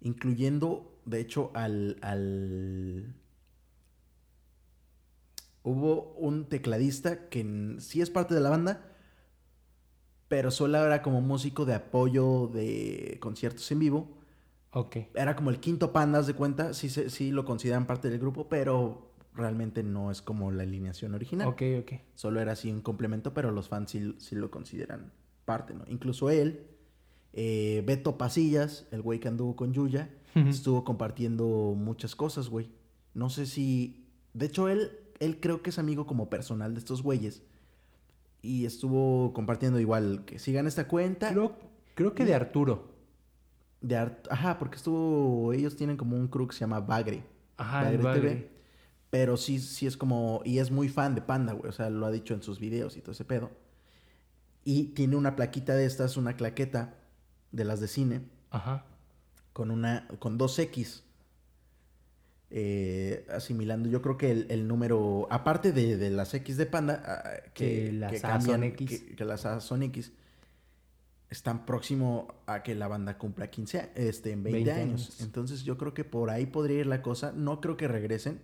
Incluyendo, 0.00 1.00
de 1.04 1.20
hecho, 1.20 1.50
al, 1.54 1.98
al... 2.02 3.14
Hubo 5.64 6.12
un 6.14 6.48
tecladista 6.48 7.28
que 7.28 7.76
sí 7.80 8.00
es 8.00 8.10
parte 8.10 8.34
de 8.34 8.40
la 8.40 8.50
banda, 8.50 8.88
pero 10.28 10.50
solo 10.50 10.78
era 10.84 11.02
como 11.02 11.20
músico 11.20 11.64
de 11.64 11.74
apoyo 11.74 12.48
de 12.48 13.16
conciertos 13.20 13.70
en 13.72 13.78
vivo. 13.78 14.08
Ok. 14.72 14.96
Era 15.14 15.34
como 15.34 15.50
el 15.50 15.58
quinto 15.58 15.92
Pandas 15.92 16.26
de 16.26 16.34
cuenta, 16.34 16.74
sí, 16.74 16.88
sí 16.90 17.30
lo 17.30 17.44
consideran 17.44 17.86
parte 17.86 18.10
del 18.10 18.20
grupo, 18.20 18.48
pero 18.48 19.12
realmente 19.34 19.82
no 19.82 20.10
es 20.10 20.20
como 20.20 20.50
la 20.50 20.64
alineación 20.64 21.14
original. 21.14 21.48
Ok, 21.48 21.62
ok. 21.80 21.92
Solo 22.14 22.40
era 22.40 22.52
así 22.52 22.70
un 22.70 22.82
complemento, 22.82 23.32
pero 23.32 23.50
los 23.50 23.68
fans 23.68 23.90
sí, 23.90 24.14
sí 24.18 24.34
lo 24.34 24.50
consideran 24.50 25.12
parte, 25.44 25.72
¿no? 25.74 25.84
Incluso 25.88 26.28
él, 26.28 26.66
eh, 27.32 27.82
Beto 27.86 28.18
Pasillas, 28.18 28.86
el 28.90 29.00
güey 29.00 29.20
que 29.20 29.28
anduvo 29.28 29.56
con 29.56 29.72
Yuya, 29.72 30.10
estuvo 30.34 30.84
compartiendo 30.84 31.74
muchas 31.76 32.14
cosas, 32.14 32.48
güey. 32.48 32.68
No 33.14 33.28
sé 33.28 33.46
si... 33.46 34.06
De 34.34 34.46
hecho, 34.46 34.68
él, 34.68 34.92
él 35.18 35.40
creo 35.40 35.62
que 35.62 35.70
es 35.70 35.78
amigo 35.80 36.06
como 36.06 36.30
personal 36.30 36.74
de 36.74 36.78
estos 36.78 37.02
güeyes. 37.02 37.42
Y 38.40 38.66
estuvo 38.66 39.32
compartiendo 39.32 39.80
igual 39.80 40.24
que 40.24 40.38
sigan 40.38 40.66
esta 40.66 40.86
cuenta. 40.86 41.30
Creo, 41.30 41.56
creo 41.94 42.14
que 42.14 42.24
de 42.24 42.34
Arturo. 42.34 42.94
De 43.80 43.96
art... 43.96 44.26
Ajá, 44.30 44.58
porque 44.58 44.76
estuvo... 44.76 45.52
Ellos 45.52 45.76
tienen 45.76 45.96
como 45.96 46.16
un 46.16 46.28
crew 46.28 46.46
que 46.46 46.54
se 46.54 46.60
llama 46.60 46.80
Bagre. 46.80 47.24
Ajá, 47.56 47.90
el 47.90 47.98
Bagre 47.98 48.20
TV. 48.20 48.28
Bagre. 48.28 48.50
Pero 49.10 49.36
sí, 49.36 49.58
sí 49.58 49.86
es 49.86 49.96
como... 49.96 50.40
Y 50.44 50.58
es 50.58 50.70
muy 50.70 50.88
fan 50.88 51.14
de 51.14 51.22
Panda, 51.22 51.52
güey. 51.52 51.68
O 51.68 51.72
sea, 51.72 51.90
lo 51.90 52.06
ha 52.06 52.10
dicho 52.10 52.34
en 52.34 52.42
sus 52.42 52.60
videos 52.60 52.96
y 52.96 53.00
todo 53.00 53.12
ese 53.12 53.24
pedo. 53.24 53.50
Y 54.64 54.88
tiene 54.94 55.16
una 55.16 55.34
plaquita 55.34 55.74
de 55.74 55.86
estas, 55.86 56.16
una 56.16 56.34
claqueta 56.34 56.94
de 57.52 57.64
las 57.64 57.80
de 57.80 57.88
cine, 57.88 58.22
Ajá. 58.50 58.84
con 59.52 59.70
una... 59.70 60.06
con 60.18 60.38
dos 60.38 60.58
X. 60.58 61.04
eh, 62.50 63.26
asimilando, 63.30 63.88
yo 63.88 64.00
creo 64.02 64.16
que 64.16 64.30
el, 64.30 64.46
el 64.50 64.66
número, 64.66 65.26
aparte 65.30 65.72
de, 65.72 65.96
de 65.96 66.10
las 66.10 66.32
X 66.34 66.56
de 66.56 66.66
Panda, 66.66 67.02
ah, 67.06 67.50
que, 67.54 67.86
Que 67.86 67.92
las 67.92 68.10
que 68.12 68.16
A 68.18 68.20
son 68.20 68.30
cambian, 68.30 68.62
X. 68.64 68.88
Que, 69.02 69.16
que 69.16 69.24
las 69.24 69.44
A 69.46 69.60
son 69.60 69.82
X, 69.82 70.12
están 71.30 71.66
próximo 71.66 72.34
a 72.46 72.62
que 72.62 72.74
la 72.74 72.88
banda 72.88 73.18
cumpla 73.18 73.50
15, 73.50 73.78
a- 73.78 73.90
este, 73.96 74.32
en 74.32 74.42
20, 74.42 74.56
20 74.64 74.72
años. 74.72 75.02
años. 75.06 75.20
Entonces 75.20 75.62
yo 75.64 75.76
creo 75.76 75.92
que 75.92 76.04
por 76.04 76.30
ahí 76.30 76.46
podría 76.46 76.80
ir 76.80 76.86
la 76.86 77.02
cosa. 77.02 77.32
No 77.32 77.60
creo 77.60 77.76
que 77.76 77.86
regresen. 77.86 78.40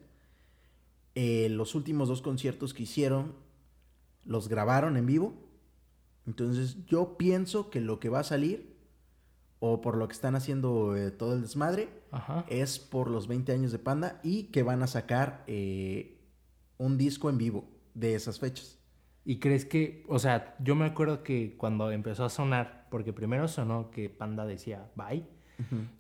Eh, 1.15 1.49
los 1.49 1.75
últimos 1.75 2.09
dos 2.09 2.21
conciertos 2.23 2.75
que 2.75 2.83
hicieron 2.83 3.33
los 4.27 4.49
grabaron 4.49 4.97
en 4.99 5.07
vivo. 5.07 5.33
Entonces 6.27 6.77
yo 6.87 7.17
pienso 7.17 7.71
que 7.71 7.81
lo 7.81 8.01
que 8.01 8.09
va 8.11 8.21
a 8.21 8.25
salir, 8.25 8.75
o 9.61 9.81
por 9.81 9.97
lo 9.97 10.07
que 10.09 10.13
están 10.15 10.35
haciendo 10.37 10.95
eh, 10.97 11.11
todo 11.11 11.35
el 11.35 11.43
desmadre, 11.43 11.89
Ajá. 12.15 12.45
es 12.49 12.79
por 12.79 13.11
los 13.11 13.27
20 13.27 13.53
años 13.53 13.73
de 13.73 13.79
Panda 13.79 14.21
y 14.23 14.45
que 14.45 14.63
van 14.63 14.83
a 14.83 14.87
sacar 14.87 15.45
eh, 15.47 16.21
un 16.79 16.97
disco 16.97 17.29
en 17.31 17.39
vivo 17.39 17.69
de 17.95 18.15
esas 18.15 18.39
fechas. 18.39 18.79
¿Y 19.25 19.39
crees 19.39 19.65
que, 19.65 20.05
o 20.09 20.19
sea, 20.19 20.55
yo 20.59 20.75
me 20.75 20.85
acuerdo 20.85 21.23
que 21.23 21.57
cuando 21.57 21.91
empezó 21.91 22.25
a 22.25 22.31
sonar, 22.31 22.89
porque 22.91 23.13
primero 23.13 23.49
sonó 23.49 23.91
que 23.91 24.11
Panda 24.11 24.45
decía 24.45 24.91
bye, 24.95 25.27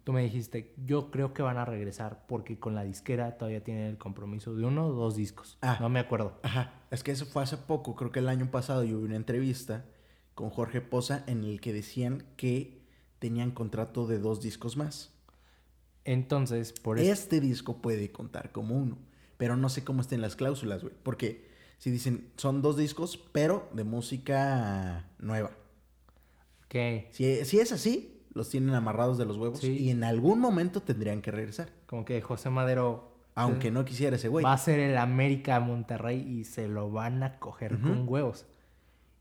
tú 0.02 0.12
me 0.12 0.22
dijiste, 0.22 0.74
yo 0.84 1.10
creo 1.10 1.32
que 1.32 1.42
van 1.42 1.56
a 1.56 1.64
regresar 1.64 2.26
porque 2.26 2.58
con 2.58 2.74
la 2.74 2.84
disquera 2.84 3.38
todavía 3.38 3.62
tienen 3.62 3.86
el 3.86 3.98
compromiso 3.98 4.54
de 4.54 4.64
uno 4.64 4.86
o 4.86 4.92
dos 4.92 5.16
discos. 5.16 5.58
Ah. 5.62 5.78
No 5.80 5.88
me 5.88 6.00
acuerdo. 6.00 6.38
Ajá, 6.42 6.82
es 6.90 7.02
que 7.02 7.12
eso 7.12 7.24
fue 7.24 7.42
hace 7.42 7.56
poco, 7.56 7.94
creo 7.94 8.12
que 8.12 8.18
el 8.18 8.28
año 8.28 8.50
pasado 8.50 8.84
yo 8.84 8.98
vi 8.98 9.06
una 9.06 9.16
entrevista 9.16 9.84
con 10.34 10.50
Jorge 10.50 10.80
Poza 10.80 11.24
en 11.26 11.44
el 11.44 11.60
que 11.60 11.72
decían 11.72 12.24
que 12.36 12.84
tenían 13.18 13.52
contrato 13.52 14.06
de 14.06 14.18
dos 14.18 14.40
discos 14.40 14.76
más. 14.76 15.13
Entonces, 16.04 16.72
por 16.72 16.98
eso... 16.98 17.10
Este 17.12 17.40
disco 17.40 17.78
puede 17.80 18.10
contar 18.12 18.52
como 18.52 18.76
uno, 18.76 18.98
pero 19.36 19.56
no 19.56 19.68
sé 19.68 19.84
cómo 19.84 20.00
estén 20.00 20.20
las 20.20 20.36
cláusulas, 20.36 20.82
güey, 20.82 20.94
porque 21.02 21.48
si 21.78 21.90
dicen 21.90 22.28
son 22.36 22.62
dos 22.62 22.76
discos, 22.76 23.16
pero 23.32 23.68
de 23.72 23.84
música 23.84 25.08
nueva. 25.18 25.50
Que 26.68 27.08
Si, 27.12 27.44
si 27.44 27.58
es 27.60 27.72
así, 27.72 28.20
los 28.32 28.48
tienen 28.50 28.74
amarrados 28.74 29.16
de 29.18 29.24
los 29.26 29.36
huevos 29.36 29.60
Sí. 29.60 29.76
y 29.78 29.90
en 29.90 30.02
algún 30.04 30.40
momento 30.40 30.82
tendrían 30.82 31.22
que 31.22 31.30
regresar. 31.30 31.70
como 31.86 32.04
que 32.04 32.20
José 32.20 32.50
Madero 32.50 33.12
Aunque 33.36 33.68
se- 33.68 33.70
no 33.70 33.84
quisiera 33.84 34.16
ese 34.16 34.28
güey. 34.28 34.44
va 34.44 34.52
a 34.52 34.58
ser 34.58 34.80
el 34.80 34.96
América 34.98 35.60
Monterrey 35.60 36.20
y 36.20 36.44
se 36.44 36.66
lo 36.68 36.90
van 36.90 37.22
a 37.22 37.38
coger 37.38 37.78
con 37.80 38.08
huevos. 38.08 38.46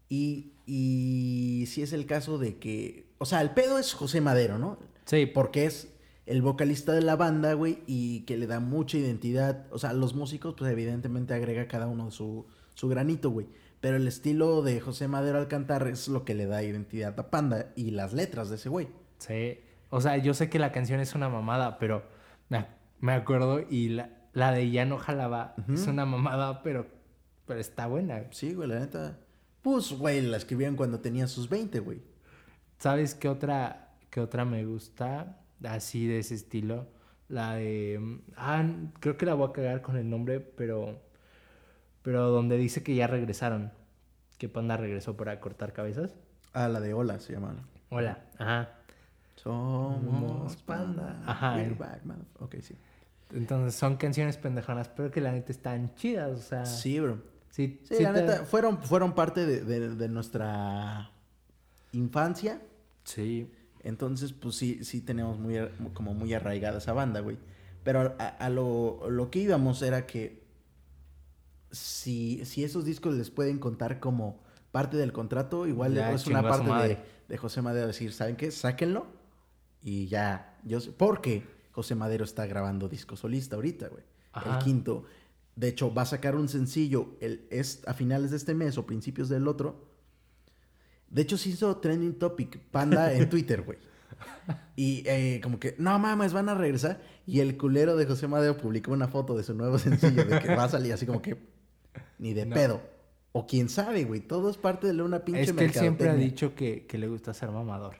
Y, 0.10 0.54
y 0.66 1.66
si 1.68 1.82
es 1.84 1.94
el 1.94 2.06
caso 2.06 2.38
de 2.38 2.58
que. 2.58 3.06
O 3.20 3.26
sea, 3.26 3.42
el 3.42 3.52
pedo 3.52 3.78
es 3.80 3.94
José 3.94 4.22
Madero, 4.22 4.58
¿no? 4.60 4.78
Sí, 5.06 5.26
Porque 5.26 5.66
es 5.66 5.93
el 6.26 6.42
vocalista 6.42 6.94
de 6.94 7.02
la 7.02 7.16
banda, 7.16 7.54
güey, 7.54 7.80
y 7.88 8.22
que 8.22 8.38
le 8.38 8.48
da 8.48 8.60
mucha 8.60 8.98
identidad. 8.98 9.66
O 9.72 9.78
sea, 9.80 9.94
los 9.94 10.14
músicos, 10.16 10.56
pues 10.58 10.72
evidentemente 10.72 11.34
agrega 11.34 11.68
cada 11.68 11.88
uno 11.88 12.12
su, 12.12 12.46
su 12.76 12.88
granito, 12.88 13.30
güey. 13.30 13.48
Pero 13.82 13.98
el 13.98 14.08
estilo 14.08 14.62
de 14.62 14.80
José 14.80 15.08
Madero 15.10 15.38
al 15.40 15.50
cantar 15.50 15.86
es 15.88 16.08
lo 16.08 16.24
que 16.24 16.34
le 16.36 16.46
da 16.46 16.64
identidad 16.64 17.20
a 17.20 17.30
Panda 17.30 17.74
y 17.76 17.92
las 17.92 18.14
letras 18.14 18.50
de 18.50 18.56
ese 18.56 18.70
güey. 18.70 18.88
Sí, 19.18 19.60
o 19.90 20.00
sea, 20.00 20.18
yo 20.18 20.34
sé 20.34 20.50
que 20.50 20.60
la 20.60 20.72
canción 20.72 21.00
es 21.02 21.14
una 21.16 21.28
mamada, 21.28 21.78
pero 21.80 22.04
me, 22.50 22.60
ac- 22.60 22.68
me 23.02 23.12
acuerdo 23.14 23.60
y 23.70 23.90
la, 23.90 24.10
la 24.32 24.52
de 24.54 24.72
Ya 24.72 24.86
no 24.86 24.98
jalaba 24.98 25.56
es 25.74 25.86
una 25.88 26.06
mamada, 26.06 26.64
pero, 26.64 26.88
pero 27.46 27.60
está 27.60 27.88
buena. 27.88 28.24
Sí, 28.32 28.54
güey, 28.54 28.70
la 28.70 28.80
neta. 28.80 29.20
Pues, 29.62 29.92
güey, 29.92 30.22
la 30.22 30.38
escribían 30.38 30.76
cuando 30.78 31.00
tenía 31.02 31.28
sus 31.28 31.50
20, 31.50 31.80
güey. 31.80 32.02
¿Sabes 32.80 33.16
qué 33.16 33.28
otra, 33.30 33.94
qué 34.10 34.20
otra 34.22 34.46
me 34.46 34.66
gusta? 34.66 35.42
Así 35.64 36.08
de 36.08 36.20
ese 36.20 36.36
estilo. 36.36 36.88
La 37.30 37.56
de... 37.56 37.98
mm, 38.02 38.20
Ah, 38.38 38.66
creo 39.00 39.18
que 39.18 39.26
la 39.26 39.34
voy 39.34 39.50
a 39.50 39.54
cagar 39.54 39.82
con 39.82 39.98
el 39.98 40.10
nombre, 40.10 40.40
pero... 40.40 41.00
Pero 42.02 42.30
donde 42.30 42.58
dice 42.58 42.84
que 42.84 42.96
ya 42.96 43.08
regresaron. 43.08 43.72
Que 44.38 44.50
Panda 44.50 44.76
regresó 44.78 45.16
para 45.16 45.40
cortar 45.40 45.72
cabezas. 45.74 46.16
Ah, 46.52 46.68
la 46.68 46.80
de 46.82 46.94
Hola 46.94 47.20
se 47.20 47.34
llama. 47.34 47.56
Hola. 47.90 48.26
Ajá. 48.38 48.70
Somos 49.36 50.56
Panda. 50.58 51.22
Ajá, 51.26 51.56
We're 51.56 51.76
back, 51.76 52.04
mother- 52.04 52.26
Ok, 52.40 52.56
sí. 52.62 52.76
Entonces 53.34 53.74
son 53.76 53.96
canciones 53.98 54.38
pendejonas, 54.38 54.90
pero 54.90 55.10
que 55.12 55.22
la 55.22 55.32
neta 55.32 55.52
están 55.52 55.96
chidas. 55.96 56.32
O 56.32 56.42
sea... 56.42 56.66
Sí, 56.66 57.00
bro. 57.00 57.22
Sí, 57.50 57.80
Sí, 57.84 57.96
sí 57.98 58.04
la 58.04 58.14
te- 58.14 58.22
neta, 58.22 58.46
fueron, 58.46 58.82
fueron 58.82 59.14
parte 59.14 59.46
de, 59.46 59.62
de- 59.64 59.96
de 59.96 60.10
nuestra 60.10 61.10
infancia. 61.94 62.62
Sí. 63.04 63.50
Entonces, 63.84 64.34
pues 64.34 64.56
sí, 64.56 64.84
sí 64.84 65.02
tenemos 65.02 65.38
muy, 65.40 65.56
como 65.94 66.14
muy 66.14 66.34
arraigada 66.34 66.78
esa 66.78 66.94
banda, 66.94 67.20
güey. 67.20 67.38
Pero 67.84 68.16
a, 68.18 68.28
a 68.28 68.50
lo, 68.50 69.10
lo 69.10 69.30
que 69.30 69.40
íbamos 69.40 69.82
era 69.82 70.06
que 70.06 70.42
si, 71.72 72.46
si 72.46 72.64
esos 72.64 72.86
discos 72.86 73.16
les 73.16 73.30
pueden 73.30 73.60
contar 73.60 74.00
como 74.00 74.42
parte 74.72 74.98
del 74.98 75.12
contrato, 75.12 75.68
igual 75.68 75.94
Ya 75.94 76.12
es 76.14 76.28
una 76.28 76.42
parte 76.42 76.88
de, 76.88 76.98
de 77.28 77.38
José 77.38 77.62
Madero 77.62 77.88
decir, 77.88 78.14
¿saben 78.14 78.36
qué? 78.36 78.52
Sáquenlo 78.52 79.06
y 79.82 80.08
ya. 80.08 80.58
Yo 80.64 80.80
sé- 80.80 80.92
porque 80.92 81.44
José 81.72 81.96
Madero 81.96 82.24
está 82.24 82.46
grabando 82.46 82.88
disco 82.90 83.16
solista 83.16 83.56
ahorita, 83.56 83.88
güey. 83.90 84.04
Ajá. 84.32 84.58
El 84.60 84.64
quinto. 84.64 85.04
De 85.56 85.68
hecho, 85.68 85.94
va 85.94 86.04
a 86.04 86.06
sacar 86.08 86.36
un 86.36 86.48
sencillo 86.48 87.10
el, 87.20 87.46
es 87.52 87.82
a 87.88 87.94
finales 87.94 88.32
de 88.32 88.38
este 88.38 88.56
mes 88.56 88.78
o 88.78 88.86
principios 88.86 89.30
del 89.30 89.48
otro. 89.48 89.92
De 91.14 91.22
hecho, 91.22 91.38
se 91.38 91.50
hizo 91.50 91.78
trending 91.78 92.18
topic 92.18 92.60
Panda 92.72 93.14
en 93.14 93.30
Twitter, 93.30 93.62
güey. 93.62 93.78
Y 94.76 95.04
eh, 95.06 95.40
como 95.44 95.60
que, 95.60 95.76
no 95.78 95.98
mames, 96.00 96.34
van 96.34 96.50
a 96.50 96.56
regresar. 96.56 97.02
Y 97.28 97.40
el 97.40 97.56
culero 97.56 97.96
de 97.96 98.06
José 98.06 98.28
Madero 98.28 98.58
publicó 98.58 98.92
una 98.92 99.08
foto 99.08 99.38
de 99.38 99.44
su 99.44 99.54
nuevo 99.54 99.78
sencillo 99.78 100.26
de 100.26 100.40
que 100.40 100.56
va 100.56 100.64
a 100.66 100.70
salir 100.70 100.92
así 100.92 101.06
como 101.06 101.22
que, 101.22 101.38
ni 102.18 102.34
de 102.34 102.48
No. 102.48 102.56
pedo. 102.56 102.82
O 103.32 103.46
quién 103.46 103.70
sabe, 103.70 104.06
güey. 104.06 104.22
Todo 104.22 104.50
es 104.50 104.58
parte 104.58 104.92
de 104.92 105.02
una 105.02 105.24
pinche 105.24 105.42
Es 105.44 105.54
que 105.54 105.66
él 105.66 105.74
siempre 105.74 106.10
ha 106.10 106.16
dicho 106.16 106.56
que, 106.56 106.88
que 106.88 106.98
le 106.98 107.08
gusta 107.08 107.34
ser 107.34 107.50
mamador. 107.52 107.98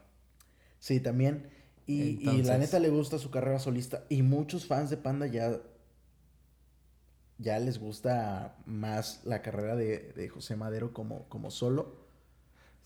Sí, 0.80 1.00
también. 1.00 1.50
Y, 1.86 2.44
la 2.44 2.58
neta 2.58 2.80
le 2.80 2.90
gusta 2.90 3.20
su 3.20 3.30
carrera 3.30 3.60
solista. 3.60 4.06
Y 4.10 4.24
muchos 4.24 4.66
fans 4.66 4.90
de 4.90 4.98
Panda 4.98 5.28
ya. 5.28 5.60
Ya 7.38 7.60
les 7.60 7.80
gusta 7.80 8.58
más 8.66 9.22
la 9.26 9.42
carrera 9.42 9.76
de, 9.76 10.14
de 10.14 10.30
José 10.30 10.56
Madero 10.56 10.94
como, 10.94 11.28
como 11.30 11.52
solo. 11.52 12.03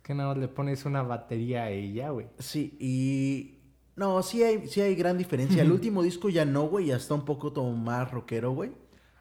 Que 0.08 0.14
nada 0.16 0.30
más 0.30 0.38
le 0.38 0.48
pones 0.48 0.86
una 0.86 1.04
batería 1.04 1.70
y 1.70 1.92
ya, 1.92 2.12
güey. 2.12 2.28
Sí, 2.40 2.78
y. 2.80 3.60
No, 3.98 4.24
sí 4.24 4.42
hay, 4.42 4.66
sí 4.68 4.80
hay 4.80 4.96
gran 4.96 5.18
diferencia. 5.18 5.62
El 5.62 5.70
último 5.70 6.02
disco 6.02 6.30
ya 6.30 6.46
no, 6.46 6.64
güey. 6.70 6.86
Ya 6.86 6.96
está 6.96 7.14
un 7.14 7.26
poco 7.26 7.54
como 7.54 7.76
más 7.76 8.10
rockero, 8.10 8.52
güey. 8.52 8.72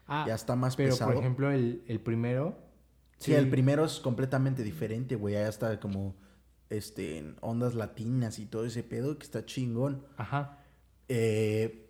Ah, 0.07 0.23
Ya 0.25 0.35
está 0.35 0.55
más 0.55 0.77
pero 0.77 0.91
pesado. 0.91 1.11
por 1.11 1.19
ejemplo, 1.19 1.51
el, 1.51 1.83
el 1.87 1.99
primero. 1.99 2.57
Sí, 3.17 3.33
el 3.33 3.49
primero 3.49 3.83
es 3.83 3.99
completamente 3.99 4.63
diferente, 4.63 5.17
güey. 5.17 5.33
Ya 5.33 5.49
está 5.49 5.77
como. 5.81 6.15
Este, 6.69 7.17
en 7.17 7.35
ondas 7.41 7.75
latinas 7.75 8.39
y 8.39 8.45
todo 8.45 8.65
ese 8.65 8.81
pedo 8.81 9.17
que 9.17 9.25
está 9.25 9.45
chingón. 9.45 10.05
Ajá. 10.15 10.59
Eh, 11.09 11.89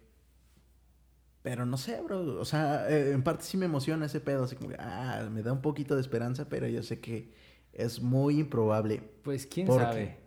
pero 1.43 1.67
no 1.67 1.77
sé, 1.77 2.01
bro. 2.01 2.39
O 2.39 2.45
sea, 2.45 2.89
eh, 2.89 3.11
en 3.11 3.21
parte 3.21 3.43
sí 3.43 3.57
me 3.57 3.65
emociona 3.67 4.07
ese 4.07 4.21
pedo. 4.21 4.45
Así 4.45 4.55
como, 4.55 4.71
ah, 4.79 5.27
me 5.31 5.43
da 5.43 5.53
un 5.53 5.61
poquito 5.61 5.93
de 5.93 6.01
esperanza, 6.01 6.49
pero 6.49 6.67
yo 6.67 6.81
sé 6.81 6.99
que 6.99 7.31
es 7.73 8.01
muy 8.01 8.39
improbable. 8.39 9.01
Pues 9.23 9.45
quién 9.47 9.67
¿Por 9.67 9.81
sabe. 9.81 10.17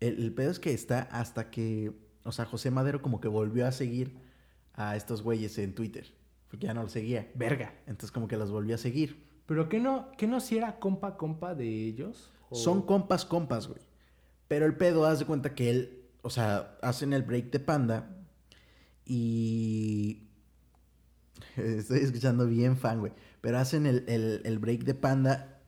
El, 0.00 0.22
el 0.22 0.32
pedo 0.34 0.50
es 0.50 0.58
que 0.58 0.72
está 0.72 1.00
hasta 1.02 1.50
que. 1.50 1.92
O 2.24 2.32
sea, 2.32 2.44
José 2.44 2.70
Madero 2.70 3.02
como 3.02 3.20
que 3.20 3.28
volvió 3.28 3.66
a 3.66 3.72
seguir 3.72 4.14
a 4.74 4.96
estos 4.96 5.22
güeyes 5.22 5.58
en 5.58 5.74
Twitter. 5.74 6.12
Porque 6.48 6.66
ya 6.66 6.74
no 6.74 6.82
los 6.82 6.92
seguía. 6.92 7.30
Verga. 7.34 7.74
Entonces, 7.86 8.10
como 8.10 8.26
que 8.28 8.36
los 8.36 8.50
volvió 8.50 8.74
a 8.74 8.78
seguir. 8.78 9.24
Pero 9.46 9.68
que 9.68 9.80
no, 9.80 10.10
que 10.18 10.26
no 10.26 10.40
si 10.40 10.56
era 10.58 10.78
compa 10.78 11.16
compa 11.16 11.54
de 11.54 11.68
ellos. 11.86 12.30
¿O- 12.50 12.56
Son 12.56 12.82
compas, 12.82 13.24
compas, 13.24 13.68
güey. 13.68 13.80
Pero 14.48 14.66
el 14.66 14.76
pedo, 14.76 15.04
haz 15.06 15.18
de 15.20 15.26
cuenta 15.26 15.54
que 15.54 15.70
él. 15.70 16.02
O 16.22 16.30
sea, 16.30 16.76
hacen 16.82 17.12
el 17.12 17.22
break 17.22 17.50
de 17.50 17.60
panda. 17.60 18.16
Y. 19.06 20.22
Estoy 21.56 22.00
escuchando 22.00 22.46
bien 22.46 22.76
fan, 22.76 23.00
güey. 23.00 23.12
Pero 23.40 23.58
hacen 23.58 23.86
el, 23.86 24.04
el- 24.08 24.42
el 24.44 24.58
break 24.58 24.84
de 24.84 24.94
panda. 24.94 25.59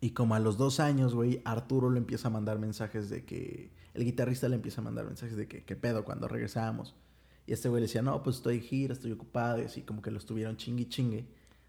Y 0.00 0.10
como 0.10 0.34
a 0.34 0.38
los 0.40 0.56
dos 0.56 0.80
años, 0.80 1.14
güey, 1.14 1.42
Arturo 1.44 1.90
le 1.90 1.98
empieza 1.98 2.28
a 2.28 2.30
mandar 2.30 2.58
mensajes 2.58 3.10
de 3.10 3.24
que. 3.24 3.70
El 3.92 4.04
guitarrista 4.04 4.48
le 4.48 4.54
empieza 4.54 4.80
a 4.80 4.84
mandar 4.84 5.04
mensajes 5.04 5.36
de 5.36 5.48
que, 5.48 5.64
¿qué 5.64 5.74
pedo? 5.76 6.04
Cuando 6.04 6.28
regresamos. 6.28 6.94
Y 7.46 7.52
este 7.52 7.68
güey 7.68 7.80
le 7.80 7.86
decía, 7.88 8.02
no, 8.02 8.22
pues 8.22 8.36
estoy 8.36 8.60
gira, 8.60 8.92
estoy 8.92 9.10
ocupado. 9.12 9.60
Y 9.60 9.64
así 9.64 9.82
como 9.82 10.00
que 10.00 10.10
lo 10.12 10.18
estuvieron 10.18 10.56
chingue 10.56 10.88
chingue. 10.88 11.26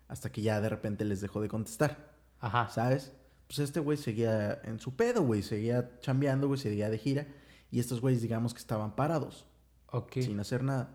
Hasta 0.08 0.32
que 0.32 0.42
ya 0.44 0.62
de 0.62 0.70
repente 0.70 1.04
les 1.04 1.20
dejó 1.20 1.42
de 1.42 1.48
contestar. 1.50 2.12
Ajá. 2.40 2.70
¿Sabes? 2.70 3.12
Pues 3.48 3.60
este 3.60 3.80
güey 3.80 3.98
seguía 3.98 4.62
en 4.64 4.80
su 4.80 4.96
pedo, 4.96 5.24
güey. 5.24 5.42
Seguía 5.42 5.98
chambeando, 6.00 6.48
güey. 6.48 6.60
Seguía 6.60 6.90
de 6.90 6.98
gira. 7.00 7.28
Y 7.72 7.80
estos 7.80 8.00
güeyes, 8.02 8.22
digamos 8.22 8.54
que 8.54 8.60
estaban 8.60 8.96
parados 8.96 9.46
Ok. 9.88 10.14
sin 10.22 10.40
hacer 10.40 10.64
nada. 10.64 10.94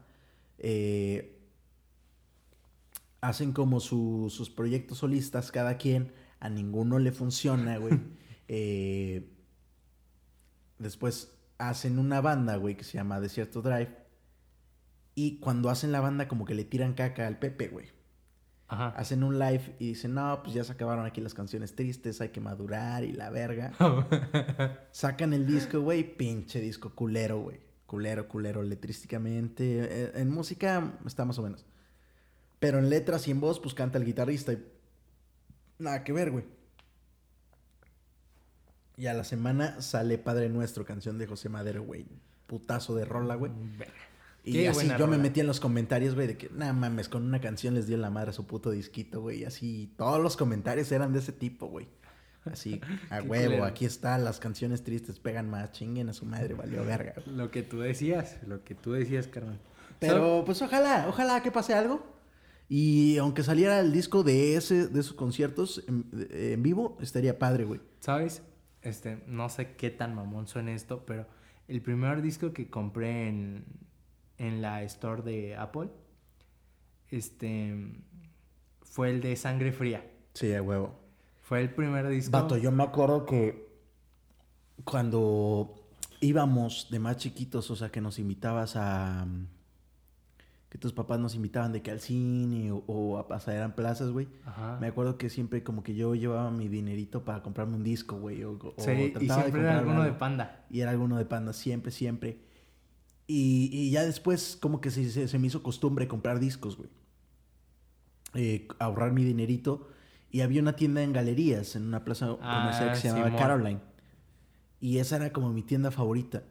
Eh, 0.59 1.38
hacen 3.20 3.53
como 3.53 3.81
su- 3.81 4.29
sus 4.31 4.49
proyectos 4.51 4.99
solistas 4.99 5.51
cada 5.51 5.77
quien. 5.77 6.12
A 6.47 6.49
ninguno 6.49 6.99
le 7.01 7.13
funciona, 7.13 7.79
güey. 7.79 7.99
Eh, 8.49 9.29
después 10.79 11.37
hacen 11.59 11.99
una 11.99 12.21
banda, 12.21 12.55
güey, 12.55 12.77
que 12.77 12.85
se 12.85 12.97
llama 12.97 13.19
Desierto 13.19 13.61
Drive. 13.61 13.89
Y 15.17 15.41
cuando 15.41 15.69
hacen 15.69 15.91
la 15.91 16.01
banda, 16.01 16.29
como 16.29 16.45
que 16.45 16.55
le 16.55 16.63
tiran 16.63 16.95
caca 16.95 17.27
al 17.27 17.41
Pepe, 17.41 17.67
güey. 17.67 17.87
Ajá. 18.69 18.91
Hacen 18.91 19.25
un 19.25 19.41
live 19.41 19.75
y 19.81 19.89
dicen, 19.89 20.15
no, 20.15 20.43
pues 20.45 20.55
ya 20.55 20.63
se 20.63 20.71
acabaron 20.71 21.07
aquí 21.07 21.21
las 21.21 21.35
canciones 21.35 21.75
tristes, 21.75 22.21
hay 22.21 22.29
que 22.29 22.41
madurar 22.41 23.03
y 23.03 23.11
la 23.13 23.31
verga. 23.31 23.73
Sacan 24.93 25.33
el 25.33 25.45
disco, 25.45 25.81
güey, 25.81 26.17
pinche 26.17 26.61
disco 26.61 26.95
culero, 26.95 27.41
güey. 27.41 27.59
Culero, 27.87 28.29
culero, 28.29 28.63
letrísticamente. 28.63 29.81
Eh, 29.81 30.13
En, 30.15 30.31
música 30.31 30.99
está 31.05 31.25
más 31.25 31.41
o 31.41 31.43
menos. 31.43 31.67
Pero 32.61 32.79
en 32.79 32.91
letras 32.91 33.27
y 33.27 33.33
en 33.33 33.41
voz, 33.41 33.59
pues 33.59 33.75
canta 33.75 33.99
el 33.99 34.05
guitarrista 34.05 34.53
y... 34.53 34.76
Nada 35.79 36.05
que 36.05 36.12
ver, 36.12 36.31
güey. 36.31 36.45
Y 38.97 39.07
a 39.07 39.15
la 39.15 39.25
semana 39.25 39.81
sale 39.83 40.17
Padre 40.17 40.49
Nuestro, 40.49 40.85
canción 40.87 41.19
de 41.19 41.27
José 41.27 41.49
Madero, 41.49 41.83
güey. 41.83 42.07
Putazo 42.47 42.95
de 42.95 43.05
rola, 43.05 43.35
güey. 43.35 43.53
Verga. 43.77 43.93
Y 44.43 44.53
Qué 44.53 44.69
así 44.69 44.89
yo 44.97 45.09
me 45.09 45.19
metí 45.19 45.41
en 45.41 45.49
los 45.49 45.59
comentarios, 45.59 46.15
güey, 46.15 46.29
de 46.29 46.37
que, 46.39 46.49
nada 46.51 46.73
mames, 46.73 47.09
con 47.09 47.25
una 47.25 47.41
canción 47.41 47.75
les 47.75 47.89
dio 47.89 47.97
la 47.97 48.11
madre 48.11 48.31
a 48.31 48.33
su 48.33 48.47
puto 48.47 48.71
disquito, 48.71 49.21
güey. 49.21 49.41
Y 49.41 49.45
así, 49.45 49.93
todos 49.99 50.23
los 50.23 50.37
comentarios 50.37 50.91
eran 50.93 51.12
de 51.12 51.19
ese 51.19 51.33
tipo, 51.33 51.67
güey. 51.67 51.89
Así, 52.45 52.81
a 53.11 53.23
huevo, 53.23 53.47
culero. 53.47 53.65
aquí 53.65 53.85
está, 53.85 54.17
las 54.19 54.39
canciones 54.39 54.85
tristes 54.85 55.19
pegan 55.19 55.51
más, 55.51 55.73
chinguen 55.73 56.09
a 56.09 56.12
su 56.12 56.25
madre, 56.27 56.55
valió 56.55 56.85
verga. 56.85 57.15
güey. 57.17 57.37
Lo 57.37 57.51
que 57.51 57.65
tú 57.65 57.81
decías, 57.81 58.39
lo 58.47 58.62
que 58.62 58.77
tú 58.77 58.93
decías, 58.93 59.27
carnal. 59.27 59.59
Pero, 59.99 60.45
pues 60.47 60.62
ojalá, 60.62 61.07
ojalá 61.09 61.43
que 61.43 61.51
pase 61.51 61.75
algo. 61.75 62.16
Y 62.69 63.17
aunque 63.19 63.43
saliera 63.43 63.81
el 63.81 63.93
disco 63.93 64.23
de 64.23 64.57
ese, 64.57 64.89
de 64.89 65.01
esos 65.01 65.15
conciertos 65.15 65.85
en, 65.87 66.07
en 66.31 66.63
vivo, 66.63 66.99
estaría 67.01 67.39
padre, 67.39 67.65
güey. 67.65 67.81
¿Sabes? 68.01 68.43
Este, 68.83 69.23
no 69.27 69.49
sé 69.49 69.77
qué 69.77 69.91
tan 69.91 70.15
mamón 70.15 70.47
suena 70.47 70.73
esto, 70.73 71.05
pero 71.07 71.27
el 71.69 71.81
primer 71.83 72.23
disco 72.23 72.53
que 72.53 72.69
compré 72.69 73.29
en, 73.29 73.65
en 74.39 74.63
la 74.63 74.83
store 74.85 75.23
de 75.23 75.57
Apple, 75.57 75.91
este, 77.11 78.03
fue 78.83 79.11
el 79.11 79.21
de 79.21 79.37
Sangre 79.37 79.73
Fría. 79.73 80.09
Sí, 80.35 80.53
a 80.55 80.63
huevo. 80.63 80.95
Fue 81.43 81.61
el 81.61 81.71
primer 81.71 82.09
disco. 82.09 82.33
Vato, 82.33 82.57
yo 82.57 82.73
me 82.73 82.83
acuerdo 82.83 83.27
que 83.27 83.69
cuando 84.85 85.75
íbamos 86.21 86.89
de 86.91 86.99
más 86.99 87.17
chiquitos, 87.17 87.71
o 87.71 87.77
sea, 87.77 87.91
que 87.91 88.01
nos 88.01 88.19
invitabas 88.19 88.75
a... 88.77 89.27
Que 90.69 90.79
tus 90.79 90.93
papás 90.93 91.21
nos 91.21 91.35
invitaban 91.37 91.73
de 91.73 91.81
que 91.81 91.93
al 91.93 92.01
cine 92.01 92.73
o, 92.73 92.83
o 92.89 93.19
a 93.19 93.29
pasar 93.29 93.57
en 93.57 93.73
plazas, 93.73 94.11
güey. 94.11 94.27
Me 94.81 94.89
acuerdo 94.89 95.17
que 95.17 95.31
siempre 95.31 95.63
como 95.63 95.83
que 95.85 95.95
yo 95.95 96.15
llevaba 96.17 96.51
mi 96.51 96.67
dinerito 96.69 97.25
para 97.25 97.43
comprarme 97.43 97.77
un 97.77 97.85
disco, 97.85 98.17
güey. 98.19 98.43
O, 98.43 98.53
o 98.53 98.75
Sí, 98.79 98.91
y 98.91 99.11
trataba 99.11 99.37
de 99.37 99.43
siempre 99.43 99.61
era 99.63 99.79
alguno 99.79 100.03
de 100.03 100.13
panda. 100.13 100.65
Y 100.69 100.81
era 100.81 100.91
alguno 100.91 101.17
de 101.19 101.25
panda, 101.25 101.53
siempre, 101.53 101.93
siempre. 101.93 102.39
Y, 103.29 103.71
y 103.73 103.91
ya 103.91 104.05
después 104.05 104.59
como 104.61 104.81
que 104.81 104.91
se, 104.91 105.09
se- 105.11 105.29
se 105.29 105.39
me 105.39 105.47
hizo 105.47 105.63
costumbre 105.63 106.09
comprar 106.09 106.41
discos, 106.41 106.77
güey. 106.77 106.91
Eh, 108.35 108.69
ahorrar 108.79 109.13
mi 109.13 109.25
dinerito. 109.25 109.89
Y 110.31 110.41
había 110.41 110.61
una 110.61 110.75
tienda 110.75 111.03
en 111.03 111.13
galerías, 111.13 111.77
en 111.77 111.85
una 111.85 112.05
plaza 112.05 112.27
comercial 112.27 112.89
Ah, 112.89 112.93
que 112.93 112.99
se 112.99 113.09
llamaba 113.09 113.27
Simón. 113.29 113.41
Caroline. 113.41 113.81
Y 114.81 114.99
esa 114.99 115.17
era 115.17 115.33
como 115.33 115.53
mi 115.53 115.63
tienda 115.63 115.91
favorita. 115.91 116.43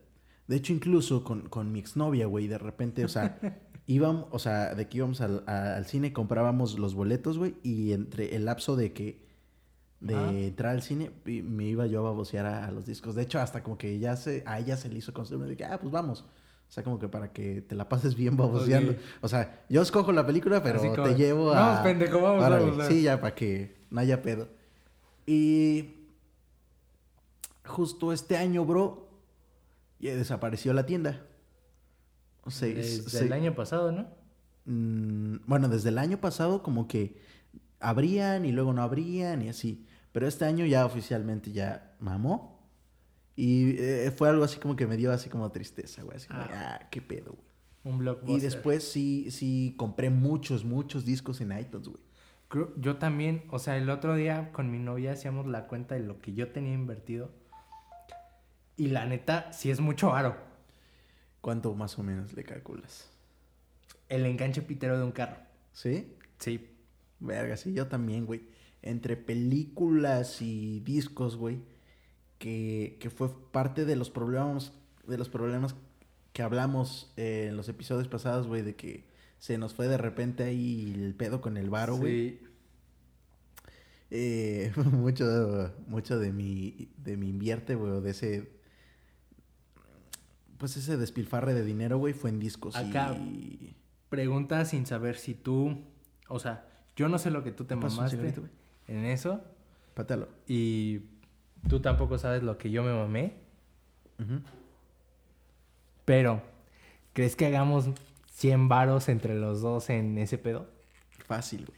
De 0.48 0.56
hecho, 0.58 0.74
incluso 0.74 1.24
con, 1.24 1.50
con 1.50 1.72
mi 1.72 1.80
exnovia, 1.80 2.28
güey, 2.28 2.48
de 2.48 2.58
repente, 2.58 3.04
o 3.04 3.08
sea, 3.08 3.40
íbamos, 3.88 4.28
o 4.32 4.40
sea, 4.40 4.76
de 4.76 4.88
que 4.88 4.98
íbamos 4.98 5.22
al, 5.22 5.44
a- 5.48 5.76
al 5.76 5.86
cine, 5.86 6.14
comprábamos 6.14 6.78
los 6.80 6.94
boletos, 6.94 7.38
güey, 7.38 7.56
y 7.64 7.94
entre 7.94 8.36
el 8.36 8.46
lapso 8.46 8.76
de 8.76 8.94
que, 8.94 9.26
de 10.02 10.48
entrar 10.48 10.72
al 10.74 10.84
cine, 10.84 11.10
me 11.26 11.66
iba 11.66 11.88
yo 11.88 12.00
a 12.00 12.04
babosear 12.04 12.46
a, 12.46 12.66
a 12.68 12.72
los 12.72 12.86
discos. 12.86 13.16
De 13.16 13.24
hecho, 13.24 13.40
hasta 13.40 13.64
como 13.64 13.78
que 13.78 13.98
ya 13.98 14.16
se, 14.18 14.44
a 14.46 14.60
ella 14.60 14.78
se 14.78 14.90
le 14.90 14.98
hizo 15.00 15.14
costumbre 15.14 15.50
de 15.50 15.58
que, 15.58 15.66
ah, 15.66 15.80
pues 15.80 15.92
vamos. 15.92 16.26
O 16.68 16.72
sea, 16.72 16.84
como 16.84 17.00
que 17.00 17.08
para 17.08 17.32
que 17.32 17.62
te 17.62 17.74
la 17.76 17.88
pases 17.90 18.16
bien 18.16 18.36
baboseando. 18.38 18.96
O 19.22 19.28
sea, 19.28 19.64
yo 19.70 19.82
escojo 19.82 20.12
la 20.12 20.26
película, 20.26 20.62
pero 20.62 20.80
como, 20.80 20.94
te 21.10 21.16
llevo 21.16 21.52
a... 21.54 21.60
"Vamos, 21.60 21.80
pendejo, 21.82 22.22
vamos, 22.22 22.44
vamos, 22.60 22.78
vamos". 22.78 22.94
Sí, 22.94 23.02
ya, 23.04 23.20
para 23.22 23.34
que 23.36 23.76
no 23.90 24.00
haya 24.02 24.22
pedo. 24.22 24.48
Y 25.26 25.90
justo 27.66 28.12
este 28.14 28.38
año, 28.38 28.66
bro, 28.66 29.05
ya 30.00 30.16
desapareció 30.16 30.74
la 30.74 30.86
tienda. 30.86 31.26
O 32.44 32.52
sea, 32.52 32.68
Desde 32.70 33.10
se- 33.10 33.26
el 33.26 33.34
año 33.34 33.56
pasado, 33.56 33.92
¿no? 33.92 34.08
Mm, 34.66 35.38
bueno, 35.48 35.68
desde 35.70 35.90
el 35.90 35.98
año 35.98 36.20
pasado 36.20 36.62
como 36.64 36.88
que 36.88 37.20
abrían 37.80 38.46
y 38.46 38.52
luego 38.52 38.74
no 38.74 38.82
abrían 38.84 39.42
y 39.42 39.50
así. 39.50 39.86
Pero 40.12 40.28
este 40.28 40.46
año 40.46 40.66
ya 40.66 40.86
oficialmente 40.86 41.52
ya 41.52 41.96
mamó. 42.00 42.56
Y 43.36 43.76
eh, 43.78 44.12
fue 44.16 44.30
algo 44.30 44.46
así 44.46 44.60
como 44.60 44.76
que 44.76 44.88
me 44.88 44.96
dio 44.96 45.12
así 45.12 45.30
como 45.30 45.52
tristeza, 45.52 46.04
güey. 46.04 46.18
Así 46.18 46.28
como, 46.28 46.40
Ah. 46.42 46.80
ah, 46.82 46.88
qué 46.90 47.02
pedo, 47.02 47.34
güey. 47.34 47.46
Un 47.84 47.98
blockbuster. 48.00 48.38
Y 48.38 48.40
después 48.40 48.84
sí, 48.90 49.30
sí 49.30 49.76
compré 49.78 50.10
muchos, 50.10 50.64
muchos 50.66 51.04
discos 51.06 51.42
en 51.42 51.52
iTunes, 51.58 51.88
güey. 51.90 52.02
Yo 52.78 52.96
también, 52.98 53.44
o 53.52 53.60
sea, 53.60 53.76
el 53.78 53.90
otro 53.90 54.16
día 54.16 54.52
con 54.54 54.72
mi 54.72 54.80
novia 54.80 55.12
hacíamos 55.12 55.46
la 55.48 55.68
cuenta 55.68 55.96
de 55.96 56.02
lo 56.02 56.22
que 56.22 56.34
yo 56.34 56.52
tenía 56.52 56.74
invertido. 56.74 57.32
Y 58.78 58.88
la 58.88 59.06
neta, 59.06 59.52
sí 59.54 59.72
es 59.72 59.80
mucho 59.80 60.14
aro. 60.14 60.36
¿Cuánto 61.42 61.74
más 61.76 61.98
o 62.00 62.04
menos 62.04 62.34
le 62.34 62.44
calculas? 62.44 63.10
El 64.10 64.26
enganche 64.26 64.62
pitero 64.62 64.98
de 64.98 65.04
un 65.06 65.12
carro. 65.12 65.38
¿Sí? 65.74 66.14
Sí. 66.40 66.70
Verga, 67.20 67.58
sí, 67.58 67.74
yo 67.74 67.88
también, 67.88 68.26
güey. 68.26 68.42
Entre 68.82 69.18
películas 69.18 70.42
y 70.42 70.80
discos, 70.82 71.38
güey, 71.38 71.60
que, 72.38 72.98
que 73.00 73.10
fue 73.10 73.30
parte 73.52 73.86
de 73.86 73.96
los 73.96 74.10
problemas, 74.10 74.74
de 75.08 75.18
los 75.18 75.30
problemas 75.30 75.76
que 76.34 76.44
hablamos 76.44 77.14
eh, 77.16 77.48
en 77.50 77.58
los 77.58 77.70
episodios 77.70 78.08
pasados, 78.08 78.48
güey, 78.48 78.62
de 78.62 78.76
que 78.76 79.06
se 79.40 79.58
nos 79.58 79.74
fue 79.74 79.88
de 79.88 79.98
repente 79.98 80.44
ahí 80.44 80.92
el 80.94 81.16
pedo 81.16 81.40
con 81.42 81.58
el 81.58 81.70
varo, 81.70 81.96
güey. 81.96 82.32
Sí. 82.32 82.40
Eh, 84.12 84.74
mucho, 84.92 85.74
mucho 85.88 86.20
de 86.20 86.32
mi, 86.32 86.90
de 86.98 87.18
mi 87.18 87.30
invierte, 87.30 87.76
güey, 87.76 88.02
de 88.02 88.12
ese, 88.12 88.55
pues 90.66 90.78
ese 90.78 90.98
despilfarre 90.98 91.54
de 91.54 91.64
dinero, 91.64 92.00
güey, 92.00 92.16
fue 92.16 92.32
en 92.32 92.40
discos 92.40 92.76
Acá. 92.76 93.16
y... 93.16 93.76
Pregunta 94.10 94.66
sin 94.66 94.88
saber 94.88 95.16
si 95.16 95.36
tú, 95.36 95.84
o 96.28 96.40
sea, 96.40 96.68
yo 96.96 97.08
no 97.08 97.20
sé 97.20 97.30
lo 97.30 97.44
que 97.44 97.52
tú 97.52 97.66
te 97.66 97.76
¿Qué 97.76 97.82
pasó, 97.82 97.98
mamaste 97.98 98.34
en 98.88 99.06
eso. 99.06 99.44
Pátalo. 99.94 100.28
Y 100.48 101.02
tú 101.70 101.82
tampoco 101.82 102.18
sabes 102.18 102.42
lo 102.42 102.58
que 102.58 102.72
yo 102.72 102.82
me 102.82 102.96
mamé. 102.96 103.34
Pero, 106.04 106.42
¿crees 107.14 107.36
que 107.36 107.46
hagamos 107.46 107.90
100 108.32 108.68
varos 108.68 109.08
entre 109.08 109.36
los 109.36 109.62
dos 109.62 109.92
en 109.92 110.18
ese 110.18 110.40
pedo? 110.40 110.68
Fácil, 111.28 111.68
güey. 111.68 111.78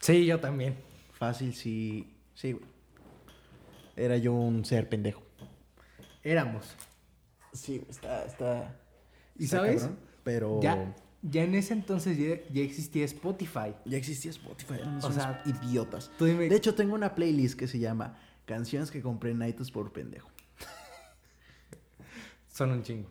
Sí, 0.00 0.24
yo 0.24 0.40
también. 0.40 0.74
Fácil, 1.12 1.52
sí. 1.52 2.14
Sí, 2.34 2.52
güey. 2.52 2.64
Era 3.94 4.16
yo 4.16 4.32
un 4.32 4.64
ser 4.64 4.88
pendejo. 4.88 5.22
Éramos. 6.22 6.74
Sí, 7.54 7.82
está, 7.88 8.24
está. 8.24 8.76
¿Y 9.38 9.44
está 9.44 9.58
sabes? 9.58 9.82
cabrón, 9.82 9.98
pero. 10.22 10.60
Ya, 10.60 10.94
ya 11.22 11.42
en 11.44 11.54
ese 11.54 11.72
entonces 11.72 12.18
ya, 12.18 12.52
ya 12.52 12.62
existía 12.62 13.04
Spotify. 13.06 13.74
Ya 13.86 13.96
existía 13.96 14.30
Spotify. 14.30 14.80
O 15.02 15.10
sea, 15.10 15.42
idiotas. 15.46 16.10
Tú 16.18 16.26
dime, 16.26 16.48
De 16.48 16.56
hecho, 16.56 16.74
tengo 16.74 16.94
una 16.94 17.14
playlist 17.14 17.58
que 17.58 17.66
se 17.66 17.78
llama 17.78 18.18
Canciones 18.44 18.90
que 18.90 19.00
compré 19.00 19.30
en 19.30 19.42
iTunes 19.42 19.70
por 19.70 19.90
pendejo. 19.92 20.28
son 22.52 22.72
un 22.72 22.82
chingo. 22.82 23.08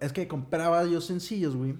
Es 0.00 0.12
que 0.12 0.28
compraba 0.28 0.84
yo 0.84 1.00
sencillos, 1.00 1.56
güey. 1.56 1.74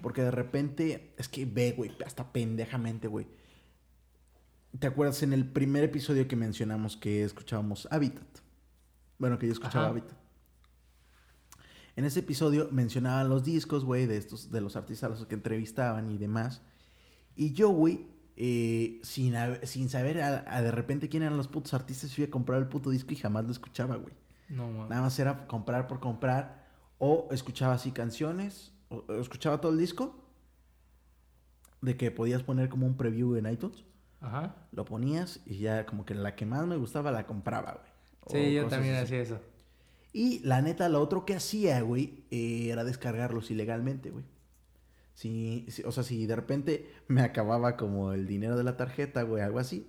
Porque 0.00 0.22
de 0.22 0.30
repente, 0.30 1.12
es 1.18 1.28
que 1.28 1.44
ve, 1.44 1.72
güey, 1.76 1.90
hasta 2.06 2.32
pendejamente, 2.32 3.08
güey. 3.08 3.26
¿Te 4.78 4.86
acuerdas 4.86 5.24
en 5.24 5.32
el 5.32 5.44
primer 5.44 5.82
episodio 5.82 6.28
que 6.28 6.36
mencionamos 6.36 6.96
que 6.96 7.24
escuchábamos 7.24 7.88
Habitat? 7.90 8.28
Bueno, 9.18 9.40
que 9.40 9.46
yo 9.46 9.52
escuchaba 9.52 9.86
Ajá. 9.86 9.90
Habitat. 9.90 10.25
En 11.96 12.04
ese 12.04 12.20
episodio 12.20 12.68
mencionaban 12.70 13.28
los 13.28 13.42
discos, 13.42 13.84
güey, 13.84 14.06
de 14.06 14.16
estos, 14.18 14.50
de 14.50 14.60
los 14.60 14.76
artistas 14.76 15.04
a 15.04 15.08
los 15.10 15.26
que 15.26 15.34
entrevistaban 15.34 16.10
y 16.10 16.18
demás. 16.18 16.60
Y 17.34 17.52
yo, 17.52 17.70
güey, 17.70 18.06
eh, 18.36 19.00
sin, 19.02 19.34
sin 19.62 19.88
saber 19.88 20.20
a- 20.20 20.44
a 20.46 20.60
de 20.62 20.70
repente 20.70 21.08
quién 21.08 21.22
eran 21.22 21.38
los 21.38 21.48
putos 21.48 21.72
artistas, 21.74 22.14
fui 22.14 22.24
a 22.24 22.30
comprar 22.30 22.60
el 22.60 22.68
puto 22.68 22.90
disco 22.90 23.12
y 23.12 23.16
jamás 23.16 23.44
lo 23.46 23.50
escuchaba, 23.50 23.96
güey. 23.96 24.12
No, 24.50 24.68
mames. 24.70 24.90
Nada 24.90 25.02
más 25.02 25.18
era 25.18 25.46
comprar 25.46 25.88
por 25.88 25.98
comprar. 26.00 26.66
O 26.98 27.28
escuchaba 27.30 27.74
así 27.74 27.90
canciones. 27.92 28.72
O, 28.90 29.04
o 29.08 29.14
escuchaba 29.14 29.60
todo 29.60 29.72
el 29.72 29.78
disco. 29.78 30.14
De 31.80 31.96
que 31.96 32.10
podías 32.10 32.42
poner 32.42 32.68
como 32.68 32.86
un 32.86 32.96
preview 32.96 33.36
en 33.36 33.46
iTunes. 33.50 33.84
Ajá. 34.20 34.54
Lo 34.72 34.84
ponías 34.84 35.40
y 35.46 35.58
ya 35.58 35.84
como 35.86 36.04
que 36.04 36.14
la 36.14 36.34
que 36.34 36.46
más 36.46 36.66
me 36.66 36.76
gustaba 36.76 37.10
la 37.10 37.26
compraba, 37.26 37.72
güey. 37.80 37.92
O 38.24 38.30
Sí, 38.48 38.54
yo 38.54 38.66
también 38.66 38.94
así. 38.96 39.04
hacía 39.04 39.20
eso. 39.22 39.40
Y 40.16 40.38
la 40.40 40.62
neta, 40.62 40.88
lo 40.88 41.02
otro 41.02 41.26
que 41.26 41.34
hacía, 41.34 41.80
güey, 41.82 42.24
eh, 42.30 42.70
era 42.72 42.84
descargarlos 42.84 43.50
ilegalmente, 43.50 44.10
güey. 44.10 44.24
Si, 45.14 45.66
si- 45.68 45.82
o 45.82 45.92
sea, 45.92 46.02
si 46.04 46.26
de 46.26 46.36
repente 46.36 46.90
me 47.08 47.22
acababa 47.22 47.76
como 47.76 48.12
el 48.12 48.26
dinero 48.26 48.56
de 48.56 48.64
la 48.64 48.76
tarjeta, 48.76 49.22
güey, 49.22 49.42
algo 49.42 49.58
así, 49.58 49.86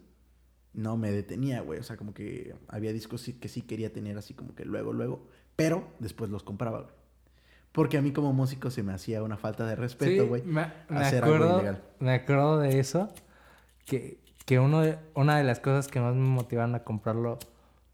no 0.74 0.98
me 0.98 1.12
detenía, 1.12 1.62
güey. 1.62 1.80
O 1.80 1.84
sea, 1.84 1.96
como 1.98 2.14
que 2.14 2.56
había 2.68 2.92
discos 2.94 3.30
que 3.40 3.48
sí 3.48 3.62
quería 3.62 3.92
tener 3.94 4.18
así 4.18 4.34
como 4.34 4.54
que 4.56 4.66
luego, 4.66 4.92
luego, 4.94 5.26
pero 5.56 5.88
después 6.00 6.30
los 6.30 6.44
compraba, 6.44 6.82
güey. 6.82 6.94
Porque 7.72 7.98
a 7.98 8.02
mí 8.02 8.12
como 8.12 8.34
músico 8.34 8.72
se 8.72 8.84
me 8.84 8.94
hacía 8.94 9.22
una 9.24 9.38
falta 9.38 9.66
de 9.66 9.76
respeto, 9.76 10.24
Sí, 10.24 10.28
güey. 10.28 10.42
me, 10.44 10.66
me 10.90 11.00
hacer 11.00 11.24
algo 11.24 11.56
ilegal. 11.60 11.84
me 12.00 12.14
acuerdo 12.16 12.60
de 12.60 12.80
eso. 12.80 13.10
Que, 13.86 14.20
que 14.46 14.60
uno 14.60 14.84
una 15.14 15.38
de 15.38 15.44
las 15.44 15.60
cosas 15.60 15.88
que 15.88 16.00
más 16.02 16.16
me 16.16 16.28
motivaron 16.28 16.74
a 16.76 16.84
comprarlo 16.84 17.38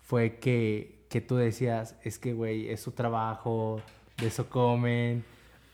fue 0.01 0.39
que, 0.39 1.02
que 1.13 1.21
tú 1.21 1.35
decías, 1.35 1.95
es 2.01 2.17
que, 2.17 2.33
güey, 2.33 2.69
es 2.71 2.81
su 2.81 2.91
trabajo, 2.93 3.79
de 4.17 4.25
eso 4.25 4.49
comen. 4.49 5.23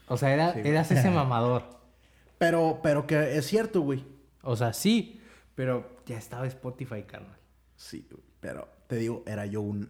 O 0.10 0.18
sea, 0.18 0.34
era, 0.34 0.52
Sí. 0.54 0.60
eras 0.66 0.92
ese 0.92 1.10
mamador. 1.10 1.64
Pero, 2.38 2.80
pero 2.84 3.08
que 3.08 3.38
es 3.38 3.46
cierto, 3.48 3.80
güey. 3.80 4.06
O 4.44 4.56
sea, 4.58 4.74
sí, 4.74 5.22
pero 5.56 5.90
ya 6.06 6.18
estaba 6.18 6.46
Spotify, 6.48 7.04
carnal. 7.04 7.38
Sí, 7.78 8.06
pero 8.42 8.68
te 8.88 8.98
digo, 8.98 9.24
era 9.26 9.46
yo 9.46 9.62
un, 9.62 9.90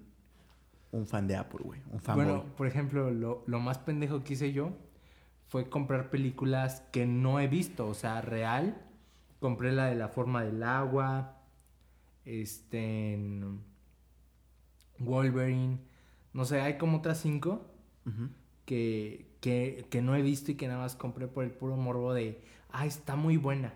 un 0.91 1.07
fan 1.07 1.27
de 1.27 1.35
Apple, 1.35 1.61
güey. 1.63 1.81
Un 1.91 1.99
fanboy. 1.99 2.25
Bueno, 2.25 2.45
por 2.55 2.67
ejemplo, 2.67 3.09
lo, 3.09 3.43
lo 3.47 3.59
más 3.59 3.79
pendejo 3.79 4.23
que 4.23 4.33
hice 4.33 4.51
yo 4.53 4.71
fue 5.47 5.67
comprar 5.69 6.11
películas 6.11 6.81
que 6.91 7.05
no 7.07 7.39
he 7.39 7.47
visto, 7.47 7.87
o 7.87 7.93
sea, 7.95 8.21
real. 8.21 8.79
Compré 9.39 9.71
la 9.71 9.85
de 9.87 9.95
la 9.95 10.09
forma 10.09 10.43
del 10.43 10.61
agua, 10.63 11.37
este, 12.25 13.13
en 13.13 13.63
Wolverine, 14.99 15.79
no 16.33 16.45
sé, 16.45 16.61
hay 16.61 16.77
como 16.77 16.97
otras 16.99 17.19
cinco 17.19 17.65
que, 18.65 19.25
que, 19.41 19.85
que 19.89 20.01
no 20.01 20.15
he 20.15 20.21
visto 20.21 20.51
y 20.51 20.55
que 20.55 20.67
nada 20.67 20.79
más 20.79 20.95
compré 20.95 21.27
por 21.27 21.43
el 21.43 21.51
puro 21.51 21.75
morbo 21.75 22.13
de, 22.13 22.41
ah, 22.71 22.85
está 22.85 23.15
muy 23.15 23.37
buena. 23.37 23.73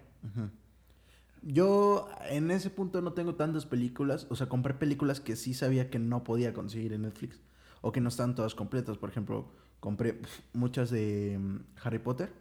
Yo 1.42 2.10
en 2.30 2.52
ese 2.52 2.70
punto 2.70 3.02
no 3.02 3.14
tengo 3.14 3.36
tantas 3.36 3.66
películas, 3.66 4.28
o 4.30 4.36
sea, 4.36 4.48
compré 4.48 4.74
películas 4.74 5.20
que 5.20 5.36
sí 5.36 5.54
sabía 5.54 5.90
que 5.90 6.00
no 6.00 6.24
podía 6.24 6.54
conseguir 6.54 6.94
en 6.94 7.02
Netflix 7.02 7.42
o 7.82 7.92
que 7.92 8.00
no 8.00 8.10
están 8.10 8.34
todas 8.34 8.56
completas. 8.56 8.98
Por 8.98 9.10
ejemplo, 9.10 9.52
compré 9.80 10.22
muchas 10.54 10.90
de 10.90 11.38
mm, 11.38 11.58
Harry 11.84 12.00
Potter 12.00 12.32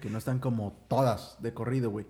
que 0.00 0.10
no 0.10 0.18
están 0.18 0.40
como 0.40 0.72
todas 0.88 1.40
de 1.40 1.54
corrido, 1.54 1.90
güey. 1.90 2.06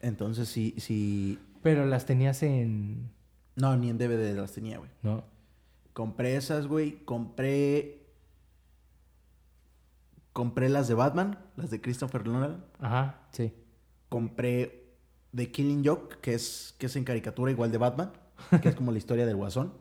Entonces 0.00 0.48
sí, 0.48 0.74
sí, 0.78 1.38
Pero 1.62 1.86
las 1.86 2.06
tenías 2.06 2.42
en... 2.42 3.10
no, 3.56 3.76
ni 3.76 3.90
en 3.90 3.98
DVD 3.98 4.34
las 4.34 4.52
tenía, 4.52 4.78
güey. 4.78 4.90
No. 5.02 5.24
Compré 5.92 6.36
esas, 6.36 6.66
güey. 6.66 7.04
Compré, 7.04 8.06
compré 10.32 10.68
las 10.68 10.88
de 10.88 10.94
Batman, 10.94 11.38
las 11.56 11.70
de 11.70 11.80
Christopher 11.80 12.26
Nolan. 12.26 12.64
Ajá, 12.80 13.26
sí. 13.32 13.52
compré 14.08 14.82
The 15.34 15.50
Killing 15.50 15.84
Joke, 15.84 16.18
que 16.20 16.34
es, 16.34 16.74
que 16.78 16.86
es 16.86 16.96
en 16.96 17.04
caricatura 17.04 17.50
igual 17.50 17.72
de 17.72 17.78
Batman, 17.78 18.12
que 18.62 18.68
es 18.68 18.74
como 18.74 18.92
la 18.92 18.98
historia 18.98 19.26
del 19.26 19.36
guasón. 19.36 19.72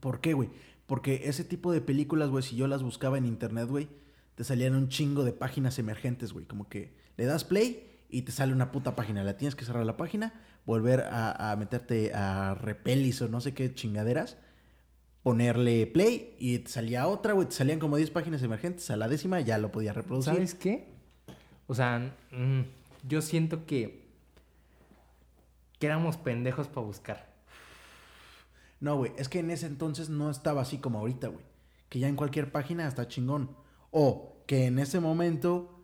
¿Por 0.00 0.20
qué, 0.20 0.32
güey? 0.32 0.50
Porque 0.86 1.22
ese 1.24 1.44
tipo 1.44 1.72
de 1.72 1.80
películas, 1.80 2.30
güey, 2.30 2.42
si 2.42 2.56
yo 2.56 2.66
las 2.66 2.82
buscaba 2.82 3.18
en 3.18 3.26
internet, 3.26 3.68
güey, 3.68 3.88
te 4.36 4.44
salían 4.44 4.74
un 4.74 4.88
chingo 4.88 5.24
de 5.24 5.32
páginas 5.32 5.78
emergentes, 5.78 6.32
güey. 6.32 6.46
Como 6.46 6.68
que 6.68 6.96
le 7.16 7.26
das 7.26 7.44
play 7.44 8.04
y 8.08 8.22
te 8.22 8.32
sale 8.32 8.52
una 8.52 8.70
puta 8.70 8.96
página. 8.96 9.22
La 9.24 9.36
tienes 9.36 9.54
que 9.54 9.64
cerrar 9.64 9.84
la 9.84 9.96
página, 9.96 10.40
volver 10.68 11.00
a, 11.00 11.50
a 11.50 11.56
meterte 11.56 12.12
a 12.12 12.52
Repelis 12.54 13.22
o 13.22 13.28
no 13.28 13.40
sé 13.40 13.54
qué 13.54 13.74
chingaderas, 13.74 14.36
ponerle 15.22 15.86
play 15.86 16.36
y 16.38 16.58
te 16.58 16.70
salía 16.70 17.08
otra, 17.08 17.32
güey. 17.32 17.48
Te 17.48 17.54
salían 17.54 17.78
como 17.78 17.96
10 17.96 18.10
páginas 18.10 18.42
emergentes. 18.42 18.90
A 18.90 18.96
la 18.98 19.08
décima 19.08 19.40
ya 19.40 19.56
lo 19.56 19.72
podía 19.72 19.94
reproducir. 19.94 20.34
¿Sabes 20.34 20.54
qué? 20.54 20.92
O 21.68 21.74
sea, 21.74 22.14
mm, 22.32 22.60
yo 23.08 23.22
siento 23.22 23.64
que, 23.64 24.10
que 25.78 25.86
éramos 25.86 26.18
pendejos 26.18 26.68
para 26.68 26.86
buscar. 26.86 27.34
No, 28.78 28.98
güey, 28.98 29.12
es 29.16 29.30
que 29.30 29.38
en 29.38 29.50
ese 29.50 29.64
entonces 29.64 30.10
no 30.10 30.30
estaba 30.30 30.60
así 30.60 30.76
como 30.76 30.98
ahorita, 30.98 31.28
güey. 31.28 31.46
Que 31.88 31.98
ya 31.98 32.08
en 32.08 32.16
cualquier 32.16 32.52
página 32.52 32.86
está 32.86 33.08
chingón. 33.08 33.56
O 33.90 34.36
que 34.46 34.66
en 34.66 34.78
ese 34.78 35.00
momento, 35.00 35.82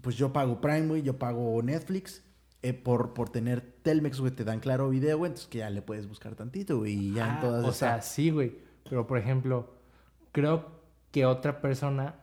pues 0.00 0.14
yo 0.16 0.32
pago 0.32 0.60
Prime, 0.60 0.86
güey, 0.86 1.02
yo 1.02 1.18
pago 1.18 1.60
Netflix. 1.60 2.22
Eh, 2.64 2.72
por, 2.72 3.12
por 3.12 3.28
tener 3.28 3.60
Telmex, 3.82 4.20
güey, 4.20 4.32
te 4.32 4.42
dan 4.42 4.58
claro 4.58 4.88
video, 4.88 5.18
güey, 5.18 5.28
entonces 5.28 5.48
que 5.48 5.58
ya 5.58 5.68
le 5.70 5.82
puedes 5.82 6.08
buscar 6.08 6.34
tantito, 6.34 6.78
güey, 6.78 6.94
y 6.94 7.12
ya 7.14 7.26
Ah, 7.26 7.34
en 7.34 7.40
todas 7.40 7.64
o 7.64 7.72
sea, 7.72 8.00
sí, 8.00 8.30
güey. 8.30 8.56
Pero, 8.88 9.06
por 9.06 9.18
ejemplo, 9.18 9.74
creo 10.32 10.80
que 11.12 11.26
otra 11.26 11.60
persona 11.60 12.14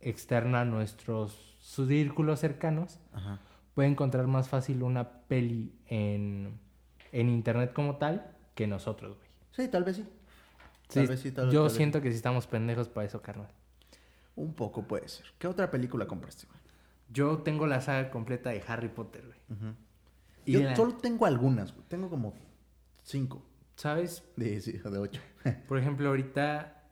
externa 0.00 0.62
a 0.62 0.64
nuestros 0.64 1.56
círculos 1.60 2.40
cercanos, 2.40 2.98
Ajá. 3.12 3.38
puede 3.74 3.88
encontrar 3.88 4.26
más 4.26 4.48
fácil 4.48 4.82
una 4.82 5.08
peli 5.28 5.72
en, 5.86 6.58
en 7.12 7.28
internet 7.30 7.72
como 7.72 7.96
tal 7.96 8.36
que 8.54 8.66
nosotros, 8.66 9.16
güey. 9.16 9.28
Sí, 9.52 9.68
tal 9.68 9.84
vez 9.84 9.96
sí. 9.96 10.02
Sí, 10.88 10.98
Tal 11.00 11.06
vez 11.06 11.20
sí, 11.20 11.30
tal 11.32 11.46
yo 11.46 11.60
tal 11.60 11.68
vez 11.68 11.72
siento 11.76 12.02
que 12.02 12.10
sí 12.10 12.16
estamos 12.16 12.46
pendejos 12.46 12.88
para 12.88 13.06
eso, 13.06 13.22
carnal. 13.22 13.48
Un 14.36 14.52
poco 14.54 14.82
puede 14.82 15.08
ser. 15.08 15.24
¿Qué 15.38 15.46
otra 15.46 15.70
película 15.70 16.06
compraste, 16.06 16.46
güey? 16.46 16.58
Yo 17.10 17.38
tengo 17.38 17.66
la 17.66 17.80
saga 17.80 18.10
completa 18.10 18.50
de 18.50 18.62
Harry 18.66 18.88
Potter, 18.88 19.24
güey. 19.26 19.74
Y 20.46 20.52
Yo 20.52 20.60
la- 20.62 20.76
solo 20.76 20.94
tengo 20.96 21.26
algunas, 21.26 21.72
güey. 21.74 21.86
Tengo 21.88 22.10
como 22.10 22.34
cinco. 23.02 23.44
¿Sabes? 23.76 24.22
De, 24.36 24.60
sí, 24.60 24.72
de 24.72 24.98
ocho. 24.98 25.20
Por 25.68 25.78
ejemplo, 25.78 26.08
ahorita, 26.08 26.82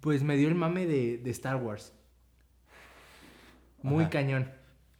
pues 0.00 0.22
me 0.22 0.36
dio 0.36 0.48
el 0.48 0.54
mame 0.54 0.86
de, 0.86 1.18
de 1.18 1.30
Star 1.30 1.56
Wars. 1.56 1.92
Muy 3.82 4.02
Ajá. 4.04 4.10
cañón. 4.10 4.50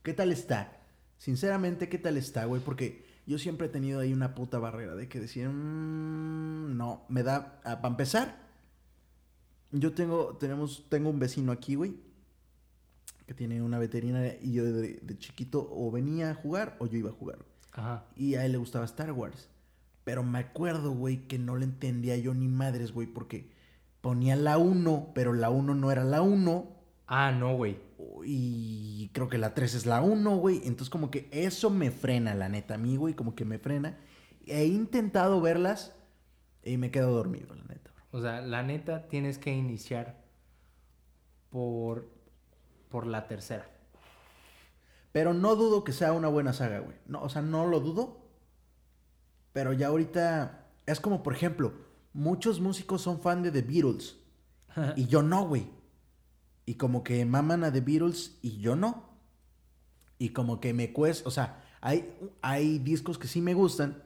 ¿Qué 0.02 0.12
tal 0.14 0.32
está? 0.32 0.80
Sinceramente, 1.18 1.88
¿qué 1.88 1.98
tal 1.98 2.16
está, 2.16 2.44
güey? 2.44 2.62
Porque 2.62 3.04
yo 3.26 3.38
siempre 3.38 3.66
he 3.66 3.70
tenido 3.70 4.00
ahí 4.00 4.12
una 4.12 4.34
puta 4.34 4.58
barrera 4.58 4.94
de 4.94 5.08
que 5.08 5.20
decir, 5.20 5.48
"Mm, 5.48 6.76
no, 6.76 7.04
me 7.08 7.22
da, 7.22 7.60
para 7.62 7.88
empezar, 7.88 8.38
yo 9.72 9.92
tengo, 9.92 10.36
tenemos, 10.38 10.86
tengo 10.88 11.10
un 11.10 11.18
vecino 11.18 11.52
aquí, 11.52 11.74
güey, 11.74 11.96
que 13.28 13.34
tiene 13.34 13.60
una 13.60 13.78
veterinaria 13.78 14.38
y 14.40 14.54
yo 14.54 14.64
de, 14.64 15.00
de 15.02 15.18
chiquito 15.18 15.68
o 15.70 15.90
venía 15.90 16.30
a 16.30 16.34
jugar 16.34 16.76
o 16.78 16.86
yo 16.86 16.96
iba 16.96 17.10
a 17.10 17.12
jugar. 17.12 17.44
Ajá. 17.72 18.06
Y 18.16 18.36
a 18.36 18.46
él 18.46 18.52
le 18.52 18.58
gustaba 18.58 18.86
Star 18.86 19.12
Wars. 19.12 19.50
Pero 20.04 20.22
me 20.22 20.38
acuerdo, 20.38 20.92
güey, 20.92 21.28
que 21.28 21.38
no 21.38 21.54
le 21.56 21.66
entendía 21.66 22.16
yo 22.16 22.32
ni 22.32 22.48
madres, 22.48 22.90
güey, 22.90 23.06
porque 23.06 23.50
ponía 24.00 24.34
la 24.34 24.56
1, 24.56 25.12
pero 25.14 25.34
la 25.34 25.50
1 25.50 25.74
no 25.74 25.92
era 25.92 26.04
la 26.04 26.22
1. 26.22 26.72
Ah, 27.06 27.30
no, 27.30 27.54
güey. 27.54 27.76
Y 28.24 29.10
creo 29.12 29.28
que 29.28 29.36
la 29.36 29.52
3 29.52 29.74
es 29.74 29.84
la 29.84 30.00
1, 30.00 30.36
güey. 30.38 30.62
Entonces 30.64 30.88
como 30.88 31.10
que 31.10 31.28
eso 31.30 31.68
me 31.68 31.90
frena, 31.90 32.34
la 32.34 32.48
neta, 32.48 32.76
a 32.76 32.78
mí, 32.78 32.96
güey, 32.96 33.12
como 33.12 33.34
que 33.34 33.44
me 33.44 33.58
frena. 33.58 33.98
He 34.46 34.64
intentado 34.64 35.42
verlas 35.42 35.94
y 36.64 36.78
me 36.78 36.90
quedo 36.90 37.12
dormido, 37.12 37.54
la 37.54 37.64
neta. 37.64 37.90
bro. 37.94 38.04
O 38.18 38.22
sea, 38.22 38.40
la 38.40 38.62
neta 38.62 39.06
tienes 39.08 39.36
que 39.36 39.54
iniciar 39.54 40.16
por, 41.50 42.17
por 42.90 43.06
la 43.06 43.26
tercera. 43.28 43.68
Pero 45.12 45.34
no 45.34 45.56
dudo 45.56 45.84
que 45.84 45.92
sea 45.92 46.12
una 46.12 46.28
buena 46.28 46.52
saga, 46.52 46.80
güey. 46.80 46.96
No, 47.06 47.22
o 47.22 47.28
sea, 47.28 47.42
no 47.42 47.66
lo 47.66 47.80
dudo. 47.80 48.18
Pero 49.52 49.72
ya 49.72 49.88
ahorita 49.88 50.66
es 50.86 51.00
como, 51.00 51.22
por 51.22 51.34
ejemplo, 51.34 51.72
muchos 52.12 52.60
músicos 52.60 53.02
son 53.02 53.20
fan 53.20 53.42
de 53.42 53.50
The 53.50 53.62
Beatles. 53.62 54.16
Y 54.96 55.06
yo 55.06 55.22
no, 55.22 55.46
güey. 55.46 55.66
Y 56.66 56.74
como 56.74 57.02
que 57.02 57.24
maman 57.24 57.64
a 57.64 57.72
The 57.72 57.80
Beatles 57.80 58.38
y 58.42 58.58
yo 58.58 58.76
no. 58.76 59.08
Y 60.18 60.30
como 60.30 60.60
que 60.60 60.74
me 60.74 60.92
cuesta, 60.92 61.26
o 61.28 61.30
sea, 61.30 61.64
hay, 61.80 62.12
hay 62.42 62.78
discos 62.78 63.18
que 63.18 63.28
sí 63.28 63.40
me 63.40 63.54
gustan. 63.54 64.02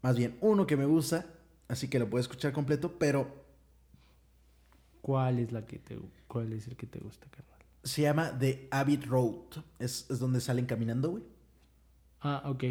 Más 0.00 0.16
bien, 0.16 0.38
uno 0.40 0.66
que 0.66 0.76
me 0.76 0.86
gusta, 0.86 1.26
así 1.68 1.88
que 1.88 1.98
lo 1.98 2.08
puedo 2.08 2.20
escuchar 2.20 2.52
completo, 2.52 2.98
pero 2.98 3.42
¿Cuál 5.02 5.40
es 5.40 5.50
la 5.50 5.66
que 5.66 5.80
te 5.80 5.98
cuál 6.32 6.54
es 6.54 6.66
el 6.66 6.76
que 6.76 6.86
te 6.86 6.98
gusta, 6.98 7.26
carnal? 7.30 7.52
se 7.84 8.00
llama 8.00 8.38
The 8.38 8.68
Abbey 8.70 8.96
Road. 8.96 9.62
Es, 9.78 10.06
es 10.08 10.18
donde 10.18 10.40
salen 10.40 10.64
caminando, 10.64 11.10
güey. 11.10 11.24
Ah, 12.22 12.42
ok. 12.46 12.64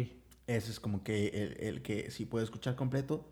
Ese 0.48 0.70
es 0.70 0.80
como 0.80 1.04
que 1.04 1.28
el, 1.28 1.56
el 1.60 1.82
que 1.82 2.10
sí 2.10 2.26
puedo 2.26 2.42
escuchar 2.44 2.74
completo. 2.74 3.24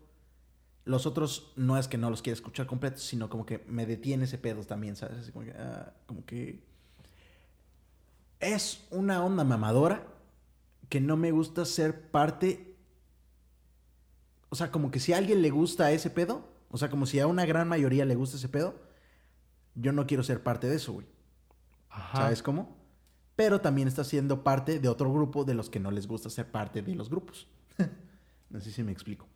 Los 0.85 1.05
otros 1.05 1.51
no 1.57 1.77
es 1.77 1.89
que 1.89 1.97
no 1.97 2.09
los 2.09 2.21
quiera 2.21 2.35
escuchar 2.35 2.65
completos, 2.65 3.03
sino 3.03 3.29
como 3.29 3.45
que 3.45 3.65
me 3.67 3.85
detiene 3.85 4.23
ese 4.23 4.37
pedo 4.37 4.63
también, 4.63 4.95
¿sabes? 4.95 5.17
Así 5.19 5.33
como 5.33 5.43
que, 5.43 5.51
ah, 5.51 5.93
como 6.05 6.25
que 6.25 6.63
es 8.39 8.85
una 8.89 9.21
onda 9.21 9.43
mamadora 9.43 10.07
que 10.87 11.01
no 11.01 11.17
me 11.17 11.31
gusta 11.31 11.65
ser 11.65 12.09
parte. 12.09 12.77
O 14.49 14.55
sea, 14.55 14.71
como 14.71 14.91
que 14.91 15.01
si 15.01 15.11
a 15.11 15.17
alguien 15.17 15.41
le 15.41 15.49
gusta 15.49 15.91
ese 15.91 16.09
pedo, 16.09 16.47
o 16.69 16.77
sea, 16.77 16.89
como 16.89 17.05
si 17.05 17.19
a 17.19 17.27
una 17.27 17.45
gran 17.45 17.67
mayoría 17.67 18.05
le 18.05 18.15
gusta 18.15 18.37
ese 18.37 18.47
pedo, 18.49 18.90
yo 19.75 19.91
no 19.91 20.07
quiero 20.07 20.23
ser 20.23 20.43
parte 20.43 20.67
de 20.67 20.75
eso, 20.75 20.93
güey. 20.93 21.07
Ajá. 21.89 22.17
¿Sabes 22.17 22.43
cómo? 22.43 22.77
Pero 23.35 23.61
también 23.61 23.87
está 23.87 24.03
siendo 24.03 24.43
parte 24.43 24.79
de 24.79 24.87
otro 24.87 25.11
grupo 25.11 25.43
de 25.43 25.53
los 25.53 25.69
que 25.69 25.79
no 25.79 25.91
les 25.91 26.07
gusta 26.07 26.29
ser 26.29 26.51
parte 26.51 26.81
de 26.81 26.95
los 26.95 27.09
grupos. 27.09 27.47
no 28.49 28.59
sé 28.59 28.71
si 28.71 28.83
me 28.83 28.91
explico. 28.91 29.27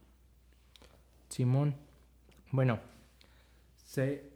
Simón. 1.30 1.76
Bueno, 2.52 2.80
se... 3.84 4.30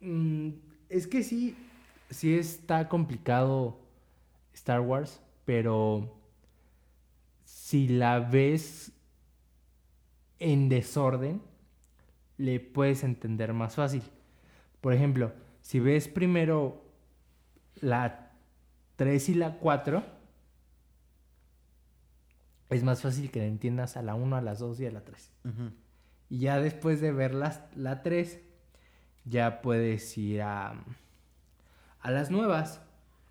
mm, 0.00 0.50
es 0.88 1.06
que 1.06 1.22
sí, 1.22 1.56
sí 2.10 2.34
está 2.34 2.88
complicado 2.88 3.78
Star 4.54 4.80
Wars, 4.80 5.20
pero 5.44 6.14
si 7.44 7.88
la 7.88 8.20
ves 8.20 8.92
en 10.38 10.68
desorden, 10.68 11.42
le 12.36 12.60
puedes 12.60 13.04
entender 13.04 13.52
más 13.52 13.76
fácil. 13.76 14.02
Por 14.82 14.92
ejemplo, 14.92 15.32
si 15.62 15.80
ves 15.80 16.08
primero 16.08 16.84
la 17.80 18.30
3 18.96 19.30
y 19.30 19.34
la 19.34 19.56
4, 19.58 20.02
es 22.70 22.82
más 22.82 23.02
fácil 23.02 23.30
que 23.30 23.40
la 23.40 23.46
entiendas 23.46 23.96
a 23.96 24.02
la 24.02 24.14
1, 24.14 24.36
a 24.36 24.40
las 24.40 24.58
2 24.58 24.80
y 24.80 24.86
a 24.86 24.90
la 24.92 25.02
3. 25.04 25.30
Y 26.30 26.38
ya 26.38 26.58
después 26.60 27.00
de 27.00 27.12
ver 27.12 27.34
las- 27.34 27.60
la 27.76 28.02
3, 28.02 28.40
ya 29.24 29.60
puedes 29.60 30.16
ir 30.16 30.42
a, 30.42 30.74
a 32.00 32.10
las 32.10 32.30
nuevas. 32.30 32.80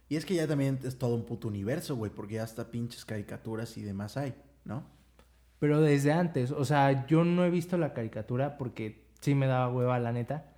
Y 0.09 0.15
es 0.17 0.25
que 0.25 0.35
ya 0.35 0.47
también 0.47 0.79
es 0.83 0.97
todo 0.97 1.15
un 1.15 1.25
puto 1.25 1.47
universo, 1.47 1.95
güey, 1.95 2.11
porque 2.11 2.35
ya 2.35 2.43
hasta 2.43 2.69
pinches 2.69 3.05
caricaturas 3.05 3.77
y 3.77 3.81
demás 3.81 4.17
hay, 4.17 4.35
¿no? 4.65 4.83
Pero 5.59 5.79
desde 5.81 6.11
antes, 6.11 6.51
o 6.51 6.65
sea, 6.65 7.05
yo 7.07 7.23
no 7.23 7.43
he 7.45 7.49
visto 7.49 7.77
la 7.77 7.93
caricatura 7.93 8.57
porque 8.57 9.05
sí 9.21 9.35
me 9.35 9.47
daba 9.47 9.71
hueva 9.73 9.99
la 9.99 10.11
neta. 10.11 10.50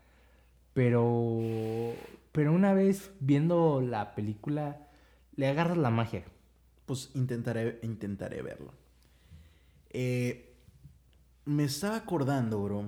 Pero, 0.73 1.93
pero 2.31 2.53
una 2.53 2.73
vez 2.73 3.11
viendo 3.19 3.81
la 3.81 4.15
película, 4.15 4.87
le 5.35 5.47
agarras 5.47 5.77
la 5.77 5.89
magia. 5.89 6.23
Pues 6.85 7.11
intentaré, 7.15 7.79
intentaré 7.83 8.41
verlo. 8.41 8.73
Eh, 9.91 10.55
me 11.45 11.65
estaba 11.65 11.97
acordando, 11.97 12.61
bro, 12.63 12.85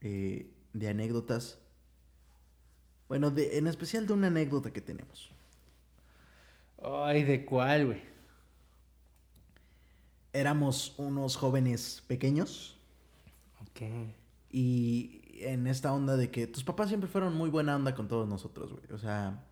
eh, 0.00 0.50
de 0.72 0.88
anécdotas. 0.88 1.58
Bueno, 3.08 3.30
de, 3.32 3.58
en 3.58 3.66
especial 3.66 4.06
de 4.06 4.12
una 4.12 4.28
anécdota 4.28 4.72
que 4.72 4.80
tenemos. 4.80 5.30
Ay, 6.82 7.24
¿de 7.24 7.44
cuál, 7.44 7.86
güey? 7.86 8.02
Éramos 10.32 10.94
unos 10.98 11.36
jóvenes 11.36 12.02
pequeños 12.06 12.78
Ok. 13.60 13.82
y 14.50 15.25
en 15.42 15.66
esta 15.66 15.92
onda 15.92 16.16
de 16.16 16.30
que 16.30 16.46
tus 16.46 16.64
papás 16.64 16.88
siempre 16.88 17.08
fueron 17.08 17.34
muy 17.34 17.50
buena 17.50 17.76
onda 17.76 17.94
con 17.94 18.08
todos 18.08 18.28
nosotros, 18.28 18.72
güey. 18.72 18.84
O 18.92 18.98
sea, 18.98 19.44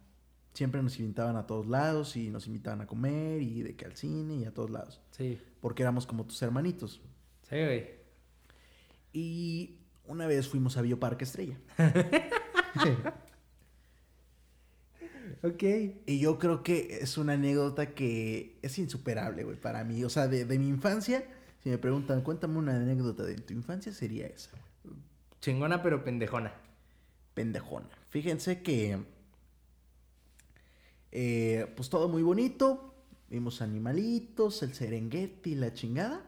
siempre 0.52 0.82
nos 0.82 0.98
invitaban 0.98 1.36
a 1.36 1.46
todos 1.46 1.66
lados 1.66 2.16
y 2.16 2.30
nos 2.30 2.46
invitaban 2.46 2.80
a 2.80 2.86
comer 2.86 3.42
y 3.42 3.62
de 3.62 3.76
que 3.76 3.84
al 3.84 3.96
cine 3.96 4.36
y 4.36 4.44
a 4.44 4.54
todos 4.54 4.70
lados. 4.70 5.00
Sí. 5.10 5.40
Porque 5.60 5.82
éramos 5.82 6.06
como 6.06 6.24
tus 6.24 6.40
hermanitos. 6.42 7.00
Sí, 7.48 7.56
güey. 7.56 7.90
Y 9.12 9.78
una 10.06 10.26
vez 10.26 10.48
fuimos 10.48 10.76
a 10.76 10.82
Bioparque 10.82 11.24
Estrella. 11.24 11.58
Ok. 15.44 15.62
Y 16.06 16.20
yo 16.20 16.38
creo 16.38 16.62
que 16.62 17.00
es 17.02 17.18
una 17.18 17.34
anécdota 17.34 17.92
que 17.94 18.58
es 18.62 18.78
insuperable, 18.78 19.44
güey, 19.44 19.60
para 19.60 19.84
mí. 19.84 20.02
O 20.02 20.08
sea, 20.08 20.26
de, 20.26 20.46
de 20.46 20.58
mi 20.58 20.68
infancia, 20.68 21.22
si 21.62 21.68
me 21.68 21.76
preguntan, 21.76 22.22
cuéntame 22.22 22.56
una 22.56 22.76
anécdota 22.76 23.24
de 23.24 23.34
tu 23.34 23.52
infancia, 23.52 23.92
sería 23.92 24.26
esa, 24.26 24.50
güey. 24.52 24.63
Chingona 25.44 25.82
pero 25.82 26.02
pendejona. 26.02 26.54
Pendejona. 27.34 27.90
Fíjense 28.08 28.62
que, 28.62 29.04
eh, 31.12 31.70
pues 31.76 31.90
todo 31.90 32.08
muy 32.08 32.22
bonito. 32.22 32.94
Vimos 33.28 33.60
animalitos, 33.60 34.62
el 34.62 34.72
Serengeti, 34.72 35.54
la 35.54 35.74
chingada. 35.74 36.24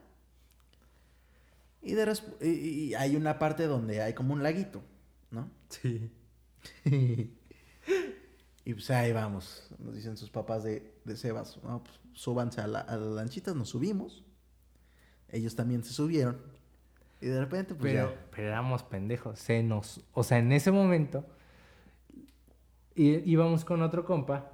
Y, 1.81 1.95
de 1.95 2.47
y 2.47 2.93
hay 2.93 3.17
una 3.17 3.39
parte 3.39 3.67
donde 3.67 4.03
hay 4.03 4.13
como 4.13 4.35
un 4.35 4.43
laguito, 4.43 4.83
¿no? 5.31 5.51
Sí. 5.71 6.11
Y 8.69 8.75
pues 8.75 8.91
ahí 8.91 9.13
vamos, 9.13 9.69
nos 9.79 9.95
dicen 9.95 10.17
sus 10.17 10.29
papás 10.29 10.65
de, 10.65 10.93
de 11.05 11.17
Sebas, 11.17 11.57
no, 11.63 11.85
pues, 11.85 12.01
súbanse 12.15 12.61
a, 12.61 12.67
la, 12.67 12.81
a 12.81 12.97
las 12.97 13.15
lanchitas, 13.15 13.55
nos 13.55 13.69
subimos. 13.69 14.25
Ellos 15.29 15.55
también 15.55 15.85
se 15.85 15.93
subieron. 15.93 16.56
Y 17.21 17.27
de 17.27 17.41
repente, 17.41 17.75
pues 17.75 17.93
Pero, 17.93 18.11
ya. 18.11 18.27
pero 18.31 18.49
éramos 18.49 18.83
pendejos. 18.83 19.39
Se 19.39 19.63
nos. 19.63 20.05
O 20.13 20.23
sea, 20.23 20.39
en 20.39 20.53
ese 20.53 20.71
momento. 20.71 21.25
íbamos 22.95 23.65
con 23.65 23.83
otro 23.83 24.05
compa. 24.05 24.53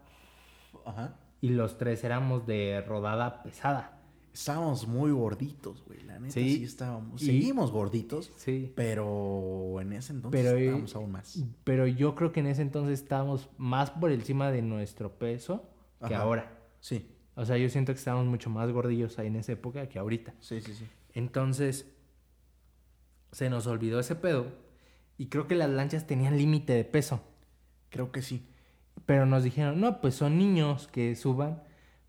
Ajá. 0.84 1.16
Y 1.40 1.50
los 1.50 1.78
tres 1.78 2.02
éramos 2.04 2.46
de 2.46 2.80
rodada 2.86 3.42
pesada. 3.42 3.98
estábamos 4.34 4.88
muy 4.88 5.10
gorditos, 5.12 5.84
güey. 5.84 6.00
La 6.04 6.18
neta, 6.18 6.32
Sí. 6.32 6.56
sí, 6.56 6.64
estábamos. 6.64 7.20
Y- 7.22 7.26
Seguimos 7.26 7.70
gorditos, 7.70 8.32
Sí. 8.36 8.72
pero 8.74 9.78
en 9.78 9.92
ese 9.92 10.14
entonces 10.14 10.40
Pero, 10.42 10.56
eh, 10.56 10.64
estábamos 10.64 10.96
aún 10.96 11.12
más. 11.12 11.44
Pero 11.64 11.86
yo 11.86 12.14
creo 12.14 12.32
que 12.32 12.40
en 12.40 12.46
ese 12.46 12.62
entonces 12.62 13.02
estábamos 13.02 13.50
más 13.58 13.90
por 13.90 14.10
encima 14.10 14.50
de 14.50 14.62
nuestro 14.62 15.18
peso 15.18 15.68
que 16.06 16.14
Ajá. 16.14 16.22
ahora. 16.22 16.58
Sí, 16.80 17.08
O 17.34 17.44
sea, 17.44 17.56
yo 17.58 17.68
siento 17.68 17.92
que 17.92 17.98
estábamos 17.98 18.26
mucho 18.26 18.48
más 18.50 18.70
gordillos 18.72 19.18
ahí 19.18 19.26
en 19.26 19.36
esa 19.36 19.52
época 19.52 19.86
que 19.88 19.98
ahorita. 19.98 20.32
sí, 20.40 20.60
sí, 20.62 20.72
sí. 20.74 20.86
Entonces, 21.12 21.90
se 23.32 23.50
nos 23.50 23.66
olvidó 23.66 23.98
ese 23.98 24.14
pedo. 24.14 24.46
Y 25.18 25.26
creo 25.26 25.48
que 25.48 25.54
las 25.54 25.70
lanchas 25.70 26.06
tenían 26.06 26.36
límite 26.36 26.72
de 26.74 26.84
peso. 26.84 27.22
Creo 27.90 28.12
que 28.12 28.22
sí. 28.22 28.46
Pero 29.06 29.26
nos 29.26 29.42
dijeron, 29.42 29.80
no, 29.80 30.00
pues 30.00 30.14
son 30.14 30.38
niños 30.38 30.88
que 30.88 31.16
suban, 31.16 31.62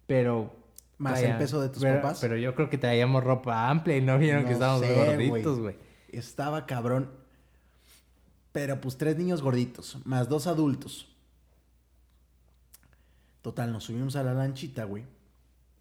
pero... 0.05 0.55
Más 0.97 1.19
traían- 1.19 1.31
el 1.33 1.37
peso 1.39 1.59
de 1.59 1.69
tus 1.69 1.81
pero, 1.81 2.01
papás. 2.01 2.19
Pero 2.21 2.37
yo 2.37 2.53
creo 2.55 2.69
que 2.69 2.77
traíamos 2.77 3.23
ropa 3.23 3.69
amplia 3.69 3.97
y 3.97 4.01
no 4.01 4.17
vieron 4.17 4.45
que 4.45 4.53
estábamos 4.53 4.85
sé, 4.85 4.93
gorditos, 4.95 5.59
güey. 5.59 5.75
Estaba 6.09 6.65
cabrón. 6.65 7.09
Pero 8.51 8.79
pues 8.79 8.97
tres 8.97 9.17
niños 9.17 9.41
gorditos, 9.41 9.97
más 10.05 10.29
dos 10.29 10.45
adultos. 10.45 11.09
Total, 13.41 13.73
nos 13.73 13.85
subimos 13.85 14.15
a 14.15 14.23
la 14.23 14.33
lanchita, 14.33 14.85
güey. 14.85 15.03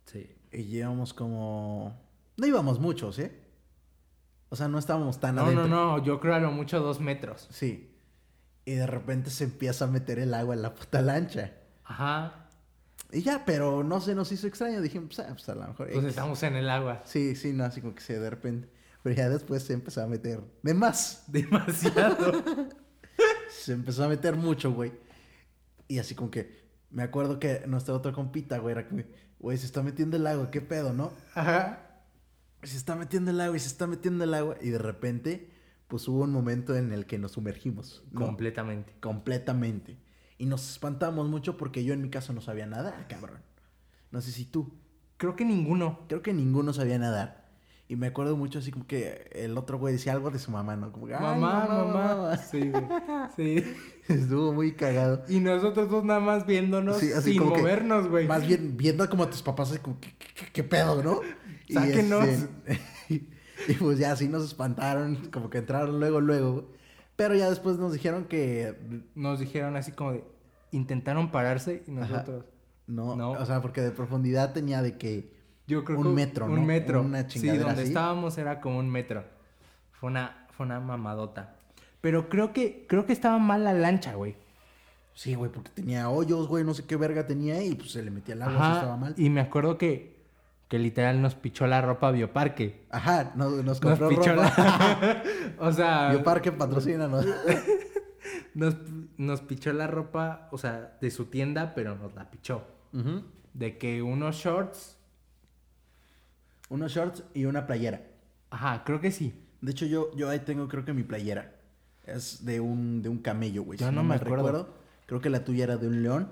Sí. 0.07 0.35
Y 0.51 0.65
llevamos 0.65 1.13
como... 1.15 1.95
No 2.37 2.47
íbamos 2.47 2.81
muchos, 2.81 3.19
¿eh? 3.19 3.42
O 4.53 4.55
sea, 4.57 4.69
no 4.69 4.79
estábamos 4.79 5.19
tan 5.19 5.37
No, 5.37 5.45
adentro. 5.45 5.67
no, 5.67 5.97
no, 5.97 6.05
yo 6.05 6.21
creo 6.21 6.35
a 6.35 6.39
lo 6.39 6.53
mucho 6.53 6.79
dos 6.79 7.01
metros. 7.01 7.49
Sí. 7.51 7.91
Y 8.67 8.73
de 8.75 8.87
repente 8.87 9.31
se 9.31 9.45
empieza 9.45 9.87
a 9.87 9.89
meter 9.89 10.19
el 10.19 10.35
agua 10.35 10.55
en 10.55 10.61
la 10.61 10.75
puta 10.75 11.01
lancha. 11.01 11.53
Ajá. 11.85 12.51
Y 13.11 13.23
ya, 13.23 13.47
pero 13.47 13.83
no 13.83 14.03
se 14.03 14.15
nos 14.15 14.31
hizo 14.31 14.47
extraño. 14.47 14.83
Dijimos, 14.83 15.17
pues, 15.17 15.27
pues 15.27 15.49
a 15.49 15.55
lo 15.55 15.69
mejor... 15.69 15.91
Pues 15.91 16.05
estamos 16.05 16.43
en 16.43 16.57
el 16.57 16.69
agua. 16.69 17.01
Sí, 17.07 17.35
sí, 17.35 17.55
no, 17.55 17.65
así 17.65 17.81
como 17.81 17.95
que 17.95 18.03
se 18.03 18.21
de 18.21 18.29
repente... 18.29 18.69
Pero 19.03 19.17
ya 19.17 19.31
después 19.31 19.63
se 19.63 19.73
empezó 19.73 20.03
a 20.03 20.07
meter 20.07 20.43
de 20.63 20.75
más. 20.75 21.25
Demasiado. 21.29 22.45
Se 23.49 23.73
empezó 23.73 24.05
a 24.05 24.09
meter 24.09 24.37
mucho, 24.37 24.71
güey. 24.73 24.93
Y 25.89 25.99
así 25.99 26.15
como 26.15 26.31
que... 26.31 26.61
Me 26.91 27.03
acuerdo 27.03 27.39
que 27.39 27.63
nuestra 27.67 27.95
otra 27.95 28.13
compita, 28.13 28.59
güey, 28.59 28.73
era 28.73 28.87
como... 28.87 29.03
Güey, 29.39 29.57
se 29.57 29.65
está 29.65 29.83
metiendo 29.83 30.19
el 30.19 30.27
agua, 30.27 30.51
qué 30.51 30.61
pedo, 30.61 30.93
¿no? 30.93 31.11
Ajá. 31.35 31.92
Se 32.63 32.77
está 32.77 32.95
metiendo 32.95 33.31
el 33.31 33.41
agua 33.41 33.57
y 33.57 33.61
se 33.61 33.69
está 33.69 33.87
metiendo 33.87 34.25
el 34.25 34.35
agua. 34.35 34.57
Y 34.61 34.71
de 34.71 34.79
repente, 34.79 35.51
pues 35.89 36.07
hubo 36.09 36.23
un 36.23 36.33
momento 36.33 36.77
en 36.77 36.93
el 36.93 37.07
que 37.07 37.19
nos 37.19 37.33
sumergimos. 37.33 38.05
¿no? 38.13 38.21
Completamente. 38.21 38.95
completamente. 39.01 39.99
Y 40.39 40.47
nos 40.47 40.71
espantamos 40.71 41.29
mucho 41.29 41.57
porque 41.57 41.85
yo 41.85 41.95
en 41.95 42.03
mi 42.03 42.11
caso 42.11 42.33
no 42.33 42.41
sabía 42.41 42.67
nadar, 42.67 43.07
cabrón. 43.09 43.41
No 44.11 44.21
sé 44.21 44.33
si 44.33 44.45
tú. 44.45 44.73
Creo 45.17 45.37
que 45.37 45.45
ninguno. 45.45 46.01
Creo 46.09 46.23
que 46.23 46.33
ninguno 46.33 46.73
sabía 46.73 46.99
nadar. 46.99 47.42
Y 47.89 47.97
me 47.97 48.07
acuerdo 48.07 48.37
mucho 48.37 48.61
así 48.61 48.71
como 48.71 48.87
que 48.87 49.29
el 49.33 49.59
otro 49.59 49.79
güey 49.79 49.93
decía 49.95 50.13
algo 50.13 50.31
de 50.31 50.39
su 50.39 50.51
mamá, 50.51 50.77
¿no? 50.77 50.93
Como 50.93 51.07
que, 51.09 51.15
"Ay, 51.15 51.21
Mamá, 51.21 51.67
mamá. 51.69 52.37
Sí, 52.39 52.71
güey. 52.71 52.83
Sí. 53.37 53.65
Estuvo 54.09 54.53
muy 54.53 54.73
cagado. 54.73 55.25
Y 55.29 55.41
nosotros 55.41 55.91
dos 55.91 56.05
nada 56.05 56.21
más 56.21 56.47
viéndonos 56.47 56.99
Sí, 56.99 57.13
así 57.13 57.33
sin 57.33 57.45
movernos, 57.45 58.09
güey. 58.09 58.27
Más 58.27 58.47
bien 58.47 58.77
viendo 58.77 59.09
como 59.11 59.25
a 59.25 59.31
tus 59.31 59.43
papás, 59.43 59.71
así 59.71 59.81
como, 59.81 59.99
¿qué, 60.01 60.15
qué- 60.19 60.47
qué 60.53 60.65
pedo, 60.65 61.03
no? 61.03 61.21
Y, 61.69 61.75
Sáquenos. 61.75 62.27
este, 62.27 62.81
y 63.69 63.73
pues 63.79 63.99
ya 63.99 64.13
así 64.13 64.27
nos 64.29 64.45
espantaron, 64.45 65.17
como 65.31 65.51
que 65.51 65.59
entraron 65.59 66.01
luego, 66.01 66.21
luego. 66.21 66.71
Pero 67.17 67.35
ya 67.35 67.51
después 67.51 67.77
nos 67.79 67.93
dijeron 67.93 68.25
que 68.25 68.75
Nos 69.15 69.39
dijeron 69.39 69.77
así 69.77 69.93
como 69.93 70.13
de... 70.13 70.25
Intentaron 70.71 71.31
pararse 71.31 71.83
y 71.87 71.91
Ajá. 71.99 72.09
nosotros... 72.09 72.45
no, 72.87 73.15
No. 73.17 73.33
o 73.33 73.45
sea, 73.47 73.61
porque 73.61 73.83
de 73.83 73.91
profundidad 73.91 74.53
tenía 74.55 74.81
de 74.83 74.97
que 74.97 75.31
Yo 75.73 75.85
creo 75.85 75.99
Un 75.99 76.05
que... 76.09 76.11
metro, 76.11 76.47
Un 76.47 76.55
¿no? 76.57 76.63
metro. 76.63 77.01
Una 77.01 77.23
sí, 77.23 77.41
chingadera 77.41 77.65
donde 77.69 77.83
así. 77.83 77.91
estábamos 77.91 78.37
era 78.39 78.61
como 78.61 78.79
un 78.79 78.91
metro. 78.91 79.25
Fue 79.93 80.11
una, 80.11 80.47
fue 80.57 80.67
una 80.67 80.81
mamadota. 80.81 81.57
Pero 82.03 82.29
creo 82.29 82.53
que, 82.53 82.85
creo 82.89 83.07
que 83.07 83.13
estaba 83.13 83.39
mal 83.39 83.65
la 83.65 83.73
lancha, 83.73 84.15
güey. 84.15 84.37
Sí, 85.15 85.35
güey, 85.35 85.51
porque 85.51 85.71
tenía 85.71 86.09
hoyos, 86.11 86.49
güey, 86.49 86.65
no 86.65 86.75
sé 86.75 86.85
qué 86.87 86.97
verga 86.97 87.27
tenía 87.27 87.63
y 87.63 87.75
pues 87.75 87.93
se 87.93 88.03
le 88.03 88.11
metía 88.11 88.35
el 88.35 88.43
agua, 88.43 88.57
Ajá, 88.57 88.75
estaba 88.75 88.97
mal. 88.97 89.15
Y 89.17 89.31
me 89.31 89.41
acuerdo 89.41 89.79
que, 89.79 90.17
que 90.69 90.79
literal 90.79 91.21
nos 91.23 91.35
pichó 91.35 91.67
la 91.67 91.81
ropa 91.81 92.11
Bioparque. 92.11 92.85
Ajá, 92.91 93.33
nos, 93.35 93.53
nos 93.53 93.65
Nos 93.65 93.81
compró 93.81 94.09
pichó 94.09 94.35
ropa. 94.35 94.53
la... 94.57 95.23
o 95.59 95.73
sea, 95.73 96.11
Bioparque 96.11 96.53
patrocina, 96.53 97.09
¿no? 97.09 97.21
nos, 98.55 98.77
nos 99.19 99.41
pichó 99.43 99.73
la 99.73 99.87
ropa, 99.87 100.49
o 100.51 100.59
sea, 100.59 100.97
de 101.01 101.11
su 101.11 101.27
tienda, 101.27 101.73
pero 101.75 101.95
nos 101.97 102.15
la 102.15 102.31
pichó. 102.31 102.65
De 103.55 103.79
que 103.79 104.03
unos 104.03 104.37
shorts... 104.37 104.99
Unos 106.73 106.91
shorts 106.91 107.23
y 107.35 107.45
una 107.45 107.67
playera. 107.67 108.01
Ajá, 108.49 108.83
creo 108.85 108.99
que 108.99 109.11
sí. 109.11 109.35
De 109.61 109.73
hecho, 109.73 109.85
yo, 109.85 110.11
yo 110.17 110.31
ahí 110.31 110.39
tengo 110.39 110.69
creo 110.69 110.87
que 110.87 110.95
mi 110.95 111.03
playera. 111.03 111.53
Es 112.07 112.47
de 112.47 112.61
un, 112.61 113.03
de 113.03 113.11
un 113.11 113.19
camello, 113.19 113.63
güey. 113.63 113.79
Yo 113.79 113.91
si 113.91 113.95
no 113.95 114.03
me 114.03 114.15
acuerdo. 114.15 114.37
recuerdo. 114.37 114.75
Creo 115.05 115.21
que 115.21 115.29
la 115.29 115.45
tuya 115.45 115.65
era 115.65 115.77
de 115.77 115.87
un 115.87 116.03
león. 116.03 116.31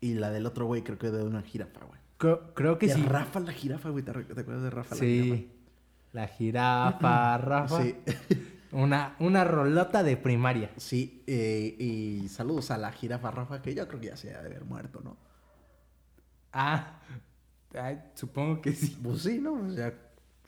Y 0.00 0.14
la 0.14 0.30
del 0.30 0.46
otro 0.46 0.64
güey 0.64 0.82
creo 0.82 0.96
que 0.96 1.10
de 1.10 1.22
una 1.22 1.42
jirafa, 1.42 1.84
güey. 1.84 2.00
Creo, 2.16 2.54
creo 2.54 2.78
que 2.78 2.86
De 2.86 2.94
sí. 2.94 3.02
Rafa 3.02 3.40
la 3.40 3.52
jirafa, 3.52 3.90
güey. 3.90 4.02
¿Te, 4.02 4.12
acuerdas 4.12 4.62
de 4.62 4.70
Rafa 4.70 4.94
la 4.94 5.00
Sí. 5.00 5.50
La 6.14 6.26
jirafa, 6.28 7.36
Rafa. 7.36 7.82
Sí. 7.82 7.94
Una, 8.72 9.16
una 9.18 9.44
rolota 9.44 10.02
de 10.02 10.16
primaria. 10.16 10.70
Sí, 10.78 11.22
eh, 11.26 11.76
y 11.78 12.28
saludos 12.28 12.70
a 12.70 12.78
la 12.78 12.90
jirafa 12.90 13.30
Rafa, 13.30 13.60
que 13.60 13.74
yo 13.74 13.86
creo 13.86 14.00
que 14.00 14.06
ya 14.06 14.16
se 14.16 14.34
ha 14.34 14.40
de 14.40 14.46
haber 14.46 14.64
muerto, 14.64 15.02
¿no? 15.04 15.18
Ah, 16.54 16.98
ay, 17.80 18.00
supongo 18.14 18.60
que 18.60 18.72
sí. 18.72 18.98
Pues 19.02 19.22
sí, 19.22 19.38
¿no? 19.40 19.54
O 19.54 19.70
sea, 19.70 19.92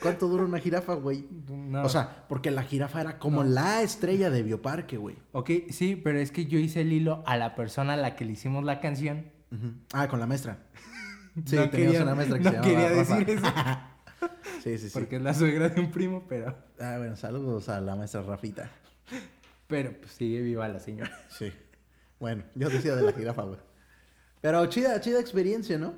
¿cuánto 0.00 0.28
dura 0.28 0.44
una 0.44 0.58
jirafa, 0.58 0.94
güey? 0.94 1.26
No. 1.48 1.82
O 1.82 1.88
sea, 1.88 2.24
porque 2.28 2.50
la 2.50 2.62
jirafa 2.62 3.00
era 3.00 3.18
como 3.18 3.42
No. 3.44 3.50
la 3.50 3.82
estrella 3.82 4.30
de 4.30 4.42
Bioparque, 4.42 4.96
güey. 4.96 5.16
Ok, 5.32 5.50
sí, 5.70 5.96
pero 5.96 6.18
es 6.18 6.30
que 6.30 6.46
yo 6.46 6.58
hice 6.58 6.80
el 6.82 6.92
hilo 6.92 7.22
a 7.26 7.36
la 7.36 7.54
persona 7.54 7.94
a 7.94 7.96
la 7.96 8.16
que 8.16 8.24
le 8.24 8.32
hicimos 8.32 8.64
la 8.64 8.80
canción. 8.80 9.30
Ah, 9.92 10.08
con 10.08 10.20
la 10.20 10.26
maestra. 10.26 10.58
Sí, 11.46 11.56
No 11.56 11.68
teníamos 11.68 11.94
quería- 11.96 12.02
una 12.02 12.14
maestra 12.14 12.38
que 12.38 12.44
no 12.44 12.50
se 12.50 12.56
llamaba 12.56 12.70
quería 12.72 12.88
Rafa. 12.96 13.16
decir 13.18 13.30
eso. 13.38 13.46
Sí, 14.62 14.78
sí, 14.78 14.88
sí. 14.88 14.90
Porque 14.94 15.16
es 15.16 15.22
la 15.22 15.34
suegra 15.34 15.68
de 15.68 15.78
un 15.80 15.90
primo, 15.90 16.24
pero... 16.28 16.56
Ah, 16.80 16.94
bueno, 16.96 17.14
saludos 17.16 17.68
a 17.68 17.80
la 17.82 17.94
maestra 17.96 18.22
Rafita. 18.22 18.70
Pero 19.66 19.92
pues 20.00 20.12
sigue 20.12 20.40
viva 20.40 20.66
la 20.68 20.78
señora. 20.78 21.10
Sí. 21.28 21.52
Bueno, 22.20 22.44
yo 22.54 22.70
decía 22.70 22.94
de 22.96 23.02
la 23.02 23.12
jirafa, 23.12 23.42
güey. 23.42 23.58
Pero 24.40 24.64
chida, 24.66 24.98
chida 25.00 25.20
experiencia, 25.20 25.76
¿no? 25.76 25.92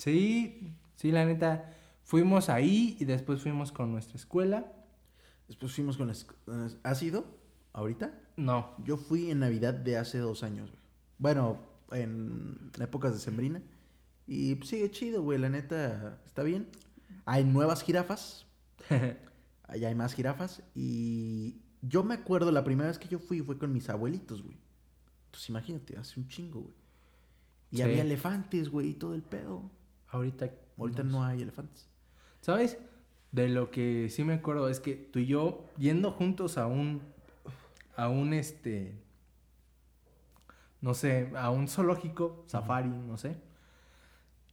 Sí, 0.00 0.74
sí, 0.96 1.12
la 1.12 1.24
neta. 1.24 1.72
Fuimos 2.04 2.48
ahí 2.48 2.96
y 2.98 3.04
después 3.04 3.40
fuimos 3.42 3.70
con 3.70 3.92
nuestra 3.92 4.16
escuela. 4.16 4.72
Después 5.46 5.72
fuimos 5.72 5.96
con 5.96 6.08
las... 6.08 6.26
¿Has 6.82 7.02
ido? 7.02 7.24
¿Ahorita? 7.72 8.12
No, 8.36 8.74
Yo 8.84 8.96
fui 8.96 9.30
en 9.30 9.40
Navidad 9.40 9.74
de 9.74 9.96
hace 9.98 10.18
dos 10.18 10.42
años, 10.42 10.70
güey. 10.70 10.82
Bueno, 11.18 11.60
en 11.92 12.70
épocas 12.80 13.12
de 13.12 13.18
Sembrina. 13.20 13.62
Y 14.26 14.54
pues, 14.56 14.70
sigue 14.70 14.90
chido, 14.90 15.22
güey. 15.22 15.38
La 15.38 15.48
neta, 15.50 16.20
está 16.26 16.42
bien. 16.42 16.68
Hay 17.26 17.44
nuevas 17.44 17.82
jirafas. 17.82 18.46
Allá 19.68 19.88
hay 19.88 19.94
más 19.94 20.14
jirafas. 20.14 20.62
Y 20.74 21.56
yo 21.82 22.02
me 22.02 22.14
acuerdo, 22.14 22.50
la 22.50 22.64
primera 22.64 22.88
vez 22.88 22.98
que 22.98 23.08
yo 23.08 23.18
fui 23.18 23.40
fue 23.40 23.58
con 23.58 23.72
mis 23.72 23.88
abuelitos, 23.90 24.42
güey. 24.42 24.56
Entonces 25.26 25.48
imagínate, 25.50 25.96
hace 25.96 26.18
un 26.18 26.26
chingo, 26.28 26.60
güey. 26.62 26.74
Y 27.72 27.76
Sí. 27.76 27.82
había 27.82 28.02
elefantes, 28.02 28.68
güey, 28.68 28.88
y 28.90 28.94
todo 28.94 29.14
el 29.14 29.22
pedo. 29.22 29.70
Ahorita... 30.10 30.50
Ahorita 30.78 31.02
no 31.02 31.10
no 31.10 31.24
hay 31.24 31.42
elefantes. 31.42 31.88
¿Sabes? 32.40 32.78
De 33.32 33.48
lo 33.48 33.70
que 33.70 34.08
sí 34.08 34.24
me 34.24 34.34
acuerdo 34.34 34.68
es 34.68 34.80
que 34.80 34.94
tú 34.94 35.18
y 35.18 35.26
yo, 35.26 35.66
yendo 35.78 36.10
juntos 36.10 36.58
a 36.58 36.66
un. 36.66 37.02
a 37.96 38.08
un 38.08 38.32
este. 38.32 38.98
No 40.80 40.94
sé, 40.94 41.30
a 41.36 41.50
un 41.50 41.68
zoológico, 41.68 42.44
safari, 42.46 42.88
no 42.88 43.18
sé. 43.18 43.36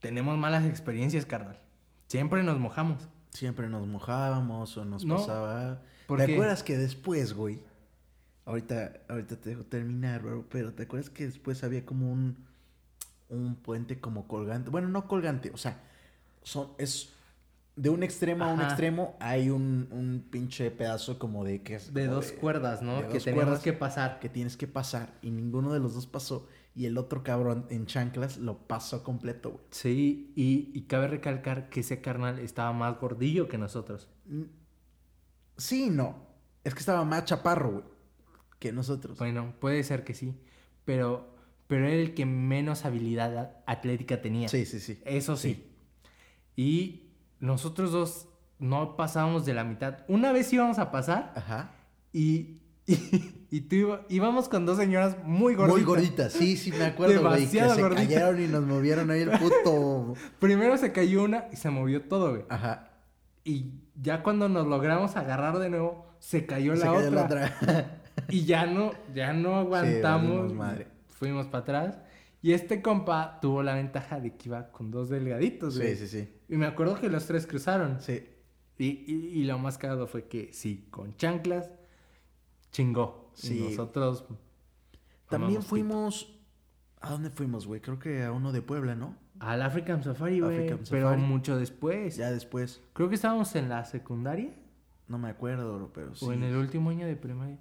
Tenemos 0.01 0.37
malas 0.37 0.65
experiencias, 0.65 1.25
carnal. 1.25 1.59
Siempre 2.07 2.43
nos 2.43 2.59
mojamos. 2.59 3.07
Siempre 3.31 3.69
nos 3.69 3.87
mojábamos 3.87 4.77
o 4.77 4.85
nos 4.85 5.05
No, 5.05 5.15
pasaba. 5.15 5.81
¿por 6.05 6.19
¿Te 6.19 6.25
qué? 6.25 6.33
acuerdas 6.33 6.61
que 6.63 6.77
después, 6.77 7.33
güey? 7.33 7.61
Ahorita, 8.45 9.01
ahorita 9.09 9.37
te 9.37 9.49
dejo 9.51 9.63
terminar, 9.63 10.21
bro, 10.21 10.45
pero 10.49 10.73
¿te 10.73 10.83
acuerdas 10.83 11.09
que 11.09 11.25
después 11.25 11.63
había 11.63 11.85
como 11.85 12.11
un 12.11 12.46
un 13.29 13.55
puente 13.55 13.99
como 13.99 14.27
colgante? 14.27 14.69
Bueno, 14.69 14.87
no 14.89 15.07
colgante, 15.07 15.51
o 15.51 15.57
sea, 15.57 15.81
son 16.43 16.69
es 16.77 17.13
de 17.75 17.89
un 17.91 18.01
extremo 18.01 18.43
a 18.43 18.53
un 18.53 18.61
extremo 18.61 19.15
hay 19.19 19.49
un, 19.51 19.87
un 19.91 20.25
pinche 20.31 20.71
pedazo 20.71 21.19
como 21.19 21.43
de 21.43 21.61
que 21.61 21.75
es 21.75 21.93
De 21.93 22.07
dos 22.07 22.31
cuerdas, 22.31 22.81
¿no? 22.81 23.01
de 23.03 23.07
Que 23.07 23.31
cuerdas 23.33 23.59
que 23.59 23.73
pasar. 23.73 24.19
que 24.19 24.29
tienes 24.29 24.57
que 24.57 24.67
pasar 24.67 25.13
y 25.21 25.29
ninguno 25.31 25.73
de 25.73 25.79
los 25.79 25.93
dos 25.93 26.07
pasó 26.07 26.47
y 26.73 26.85
el 26.85 26.97
otro 26.97 27.23
cabrón 27.23 27.65
en 27.69 27.85
chanclas 27.85 28.37
lo 28.37 28.59
pasó 28.67 29.03
completo, 29.03 29.51
güey. 29.51 29.63
Sí, 29.71 30.33
y, 30.35 30.71
y 30.73 30.81
cabe 30.83 31.07
recalcar 31.07 31.69
que 31.69 31.79
ese 31.81 32.01
carnal 32.01 32.39
estaba 32.39 32.71
más 32.73 32.99
gordillo 32.99 33.47
que 33.47 33.57
nosotros. 33.57 34.07
Mm, 34.25 34.43
Sí, 35.57 35.89
no. 35.89 36.27
Es 36.63 36.73
que 36.73 36.79
estaba 36.79 37.03
más 37.03 37.25
chaparro, 37.25 37.71
güey, 37.71 37.83
que 38.59 38.71
nosotros. 38.71 39.17
Bueno, 39.17 39.53
puede 39.59 39.83
ser 39.83 40.03
que 40.03 40.13
sí. 40.13 40.39
Pero, 40.85 41.35
pero 41.67 41.85
era 41.87 41.95
el 42.01 42.13
que 42.13 42.25
menos 42.25 42.85
habilidad 42.85 43.57
atlética 43.65 44.21
tenía. 44.21 44.47
Sí, 44.49 44.65
sí, 44.65 44.79
sí. 44.79 44.99
Eso 45.05 45.35
sí. 45.35 45.65
Y 46.55 47.11
nosotros 47.39 47.91
dos 47.91 48.27
no 48.59 48.95
pasábamos 48.95 49.45
de 49.45 49.53
la 49.53 49.63
mitad. 49.63 49.99
Una 50.07 50.31
vez 50.31 50.51
íbamos 50.51 50.79
a 50.79 50.91
pasar 50.91 51.33
Ajá. 51.35 51.71
y, 52.11 52.57
y, 52.87 52.97
y 53.51 53.61
tú 53.61 53.75
iba- 53.75 54.01
íbamos 54.09 54.49
con 54.49 54.65
dos 54.65 54.77
señoras 54.77 55.17
muy 55.23 55.53
gorditas. 55.55 55.75
Muy 55.77 55.83
gorditas, 55.85 56.33
sí, 56.33 56.57
sí, 56.57 56.71
me 56.71 56.85
acuerdo, 56.85 57.21
güey. 57.21 57.45
Que 57.47 57.59
se 57.69 57.89
cayeron 57.89 58.41
y 58.41 58.47
nos 58.47 58.63
movieron 58.65 59.11
ahí 59.11 59.21
el 59.21 59.31
puto. 59.31 60.13
Primero 60.39 60.77
se 60.77 60.91
cayó 60.91 61.23
una 61.23 61.45
y 61.51 61.57
se 61.57 61.69
movió 61.69 62.01
todo, 62.03 62.31
güey. 62.31 62.43
Ajá. 62.49 62.89
Y 63.43 63.73
ya 63.95 64.23
cuando 64.23 64.49
nos 64.49 64.67
logramos 64.67 65.15
agarrar 65.15 65.59
de 65.59 65.69
nuevo, 65.69 66.07
se 66.19 66.45
cayó, 66.45 66.75
Se 66.75 66.85
la, 66.85 66.93
cayó 66.93 67.07
otra. 67.07 67.11
la 67.11 67.25
otra. 67.25 68.01
Y 68.29 68.45
ya 68.45 68.65
no, 68.65 68.91
ya 69.13 69.31
no 69.33 69.55
aguantamos. 69.57 70.29
valimos 70.31 70.53
madre. 70.53 70.87
Fuimos 71.17 71.47
para 71.47 71.59
atrás. 71.63 71.99
Y 72.41 72.53
este 72.53 72.81
compa 72.81 73.39
tuvo 73.41 73.63
la 73.63 73.73
ventaja 73.73 74.19
de 74.19 74.35
que 74.35 74.49
iba 74.49 74.71
con 74.71 74.91
dos 74.91 75.09
delgaditos, 75.09 75.77
güey. 75.77 75.95
sí, 75.95 76.07
sí, 76.07 76.19
sí. 76.23 76.33
Y 76.47 76.57
me 76.57 76.65
acuerdo 76.67 76.99
que 76.99 77.09
los 77.09 77.25
tres 77.25 77.45
cruzaron. 77.47 77.99
Sí. 77.99 78.27
Y, 78.77 78.85
y- 79.11 79.31
y 79.41 79.43
lo 79.45 79.57
más 79.57 79.77
cagado 79.79 80.05
fue 80.07 80.27
que 80.27 80.53
sí, 80.53 80.87
con 80.91 81.15
chanclas, 81.17 81.71
chingó. 82.71 83.31
Sí. 83.33 83.57
Y 83.57 83.69
nosotros. 83.69 84.25
También 85.29 85.61
fuimos. 85.63 86.33
¿A 87.01 87.11
dónde 87.11 87.29
fuimos, 87.29 87.67
güey? 87.67 87.81
Creo 87.81 87.99
que 87.99 88.23
a 88.23 88.31
uno 88.31 88.51
de 88.51 88.61
Puebla, 88.61 88.95
¿no? 88.95 89.15
Al 89.39 89.61
African 89.61 90.03
Safari, 90.03 90.39
güey. 90.39 90.67
Pero 90.67 90.85
Safari. 91.09 91.21
mucho 91.21 91.57
después. 91.57 92.15
Ya 92.17 92.31
después. 92.31 92.81
Creo 92.93 93.09
que 93.09 93.15
estábamos 93.15 93.55
en 93.55 93.69
la 93.69 93.83
secundaria. 93.85 94.51
No 95.07 95.17
me 95.17 95.29
acuerdo, 95.29 95.91
pero 95.93 96.15
sí. 96.15 96.25
O 96.25 96.33
en 96.33 96.43
el 96.43 96.55
último 96.55 96.89
año 96.89 97.05
de 97.07 97.15
primaria. 97.15 97.57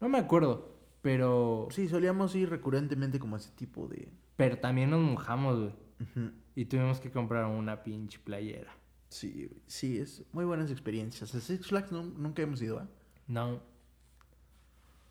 No 0.00 0.08
me 0.08 0.18
acuerdo. 0.18 0.73
Pero. 1.04 1.68
Sí, 1.70 1.86
solíamos 1.86 2.34
ir 2.34 2.48
recurrentemente 2.48 3.18
como 3.18 3.36
a 3.36 3.38
ese 3.38 3.50
tipo 3.50 3.86
de. 3.86 4.08
Pero 4.36 4.56
también 4.58 4.88
nos 4.88 5.02
mojamos, 5.02 5.58
güey. 5.60 5.74
Ujú. 6.00 6.32
Y 6.56 6.64
tuvimos 6.64 6.98
que 6.98 7.10
comprar 7.10 7.44
una 7.44 7.82
pinche 7.84 8.18
playera. 8.18 8.72
Sí, 9.10 9.50
sí, 9.66 9.98
es 9.98 10.24
muy 10.32 10.46
buenas 10.46 10.70
experiencias. 10.70 11.34
A 11.34 11.40
Six 11.40 11.66
Flags 11.66 11.92
nu- 11.92 12.14
nunca 12.16 12.40
hemos 12.40 12.62
ido, 12.62 12.78
¿ah? 12.78 12.88
No. 13.28 13.60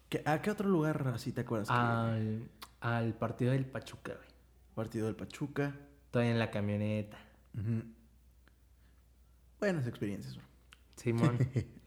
¿Qué- 0.10 0.24
¿A 0.26 0.42
qué 0.42 0.50
otro 0.50 0.68
lugar 0.68 1.08
así 1.14 1.32
te 1.32 1.42
acuerdas? 1.42 1.68
que- 1.70 2.42
Al, 2.82 3.14
partido 3.14 3.52
del 3.52 3.66
Pachuca, 3.68 4.16
güey. 4.16 4.28
Partido 4.74 5.06
del 5.06 5.16
Pachuca. 5.16 5.76
Todavía 6.10 6.32
en 6.32 6.40
la 6.40 6.50
camioneta. 6.50 7.18
Ujú. 7.54 7.84
Buenas 9.60 9.86
experiencias, 9.86 10.36
bro. 10.38 10.46
Simón. 10.96 11.38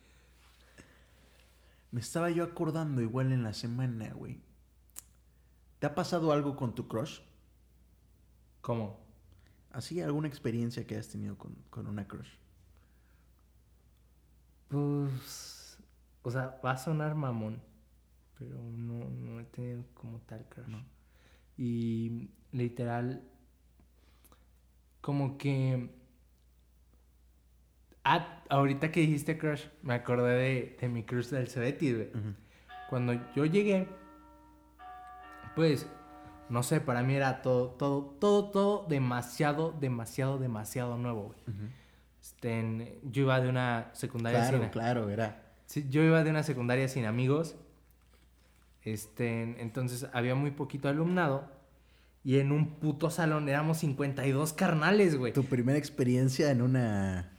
Me 1.91 2.01
estaba 2.01 2.30
yo 2.30 2.45
acordando 2.45 3.01
igual 3.01 3.32
en 3.32 3.43
la 3.43 3.53
semana, 3.53 4.12
güey. 4.12 4.41
¿Te 5.78 5.87
ha 5.87 5.95
pasado 5.95 6.32
algo 6.32 6.57
con 6.57 6.74
tu 6.74 6.89
crush? 6.89 7.20
¿Cómo? 8.61 8.99
Así, 9.70 10.01
alguna 10.01 10.26
experiencia 10.28 10.87
que 10.87 10.95
hayas 10.95 11.09
tenido 11.09 11.37
con, 11.37 11.55
con 11.70 11.87
una 11.87 12.09
crush. 12.09 12.30
Pues. 14.68 15.78
O 16.22 16.30
sea, 16.30 16.61
va 16.64 16.72
a 16.72 16.78
sonar 16.78 17.14
mamón. 17.14 17.62
Pero 18.39 18.59
no, 18.59 19.09
no 19.09 19.41
he 19.41 19.45
tenido 19.45 19.84
como 19.95 20.20
tal 20.20 20.49
crush. 20.49 20.66
No. 20.66 20.82
Y 21.57 22.30
literal. 22.53 23.22
Como 25.01 25.39
que. 25.39 25.91
Ah, 28.09 28.40
ahorita 28.50 28.92
que 28.92 29.00
dijiste 29.00 29.36
crush, 29.36 29.64
me 29.82 29.94
acordé 29.94 30.34
de, 30.36 30.76
de 30.80 30.88
mi 30.88 31.02
crush 31.02 31.26
del 31.30 31.48
Cebetis, 31.48 31.94
güey. 31.94 32.09
Ujú. 32.11 32.34
Cuando 32.88 33.14
yo 33.34 33.44
llegué, 33.46 33.88
pues, 35.54 35.86
no 36.48 36.62
sé, 36.62 36.80
para 36.80 37.02
mí 37.02 37.14
era 37.14 37.42
todo, 37.42 37.70
todo, 37.70 38.02
todo, 38.20 38.50
todo 38.50 38.86
demasiado, 38.88 39.72
demasiado, 39.72 40.38
demasiado 40.38 40.96
nuevo, 40.96 41.34
güey. 41.46 41.68
Este, 42.22 42.61
en- 42.61 42.98
yo 43.11 43.22
iba 43.22 43.40
de 43.40 43.48
una 43.48 43.90
secundaria 43.92 44.40
Claro, 44.40 44.59
sin, 44.61 44.68
claro, 44.70 45.11
era. 45.11 45.42
sí, 45.66 45.86
yo 45.90 46.02
iba 46.02 46.22
de 46.22 46.30
una 46.30 46.42
secundaria 46.42 46.86
sin 46.88 47.07
amigos. 47.07 47.57
Este, 48.82 49.61
entonces 49.61 50.07
había 50.12 50.34
muy 50.36 50.52
poquito 50.52 50.88
alumnado 50.88 51.50
y 52.22 52.38
en 52.38 52.52
un 52.52 52.74
puto 52.76 53.11
salón 53.11 53.48
éramos 53.48 53.78
52 53.78 54.52
carnales, 54.52 55.16
güey. 55.16 55.32
Tu 55.32 55.44
primera 55.44 55.76
experiencia 55.78 56.50
en 56.52 56.62
una 56.62 57.32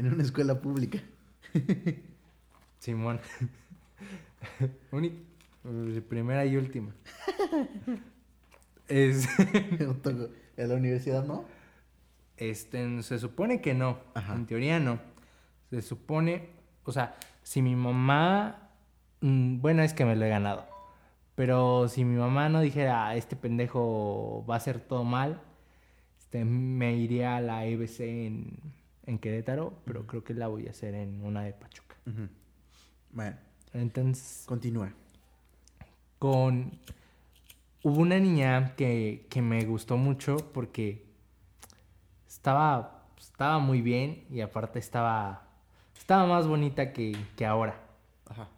en 0.00 0.14
una 0.14 0.22
escuela 0.22 0.58
pública. 0.60 0.98
Simón. 2.78 3.20
Eh, 5.62 6.00
primera 6.08 6.46
y 6.46 6.56
última. 6.56 6.94
Es, 8.88 9.28
en 10.56 10.68
la 10.68 10.74
universidad, 10.74 11.22
¿no? 11.26 11.44
este, 12.38 13.02
se 13.02 13.18
supone 13.18 13.60
que 13.60 13.74
no. 13.74 13.98
Ajá. 14.14 14.36
En 14.36 14.46
teoría 14.46 14.80
no. 14.80 14.98
Se 15.68 15.82
supone, 15.82 16.48
o 16.84 16.92
sea, 16.92 17.14
si 17.42 17.60
mi 17.60 17.76
mamá, 17.76 18.70
mm, 19.20 19.60
bueno, 19.60 19.82
es 19.82 19.92
que 19.92 20.06
me 20.06 20.16
lo 20.16 20.24
he 20.24 20.30
ganado. 20.30 20.66
Pero 21.34 21.88
si 21.88 22.06
mi 22.06 22.16
mamá 22.16 22.48
no 22.48 22.62
dijera, 22.62 23.08
"Ah, 23.08 23.16
este 23.16 23.36
pendejo 23.36 24.46
va 24.48 24.54
a 24.54 24.56
hacer 24.56 24.80
todo 24.80 25.04
mal, 25.04 25.42
este, 26.18 26.46
me 26.46 26.94
iría 26.96 27.36
a 27.36 27.42
la 27.42 27.66
EBC 27.66 28.26
en, 28.26 28.79
en 29.10 29.18
Querétaro, 29.18 29.74
pero 29.84 30.06
creo 30.06 30.22
que 30.22 30.34
la 30.34 30.46
voy 30.46 30.68
a 30.68 30.70
hacer 30.70 30.94
en 30.94 31.24
una 31.24 31.42
de 31.42 31.52
Pachuca. 31.52 31.96
Bueno, 33.10 33.36
Entonces, 33.72 34.44
continúa. 34.46 34.92
con... 36.18 36.78
Hubo 37.82 37.98
una 38.00 38.18
niña 38.18 38.76
que, 38.76 39.26
que 39.30 39.40
me 39.40 39.64
gustó 39.64 39.96
mucho 39.96 40.36
porque 40.52 41.06
estaba, 42.28 43.06
estaba 43.18 43.58
muy 43.58 43.80
bien 43.80 44.26
y 44.30 44.42
aparte 44.42 44.78
estaba, 44.78 45.48
estaba 45.96 46.26
más 46.26 46.46
bonita 46.46 46.92
que, 46.92 47.16
que 47.36 47.46
ahora. 47.46 47.80
Ajá. 48.26 48.48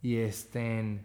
Y 0.00 0.16
este... 0.16 1.04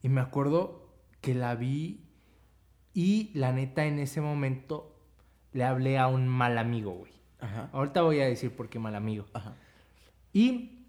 Y 0.00 0.08
me 0.08 0.20
acuerdo 0.20 0.88
que 1.20 1.34
la 1.34 1.56
vi 1.56 2.04
y 2.94 3.32
la 3.34 3.50
neta 3.52 3.84
en 3.84 3.98
ese 3.98 4.20
momento 4.20 4.95
le 5.56 5.64
hablé 5.64 5.96
a 5.98 6.06
un 6.06 6.28
mal 6.28 6.58
amigo, 6.58 6.92
güey. 6.92 7.12
Ajá. 7.40 7.70
Ahorita 7.72 8.02
voy 8.02 8.20
a 8.20 8.26
decir 8.26 8.54
por 8.54 8.68
qué 8.68 8.78
mal 8.78 8.94
amigo. 8.94 9.24
Ajá. 9.32 9.54
Y, 10.34 10.84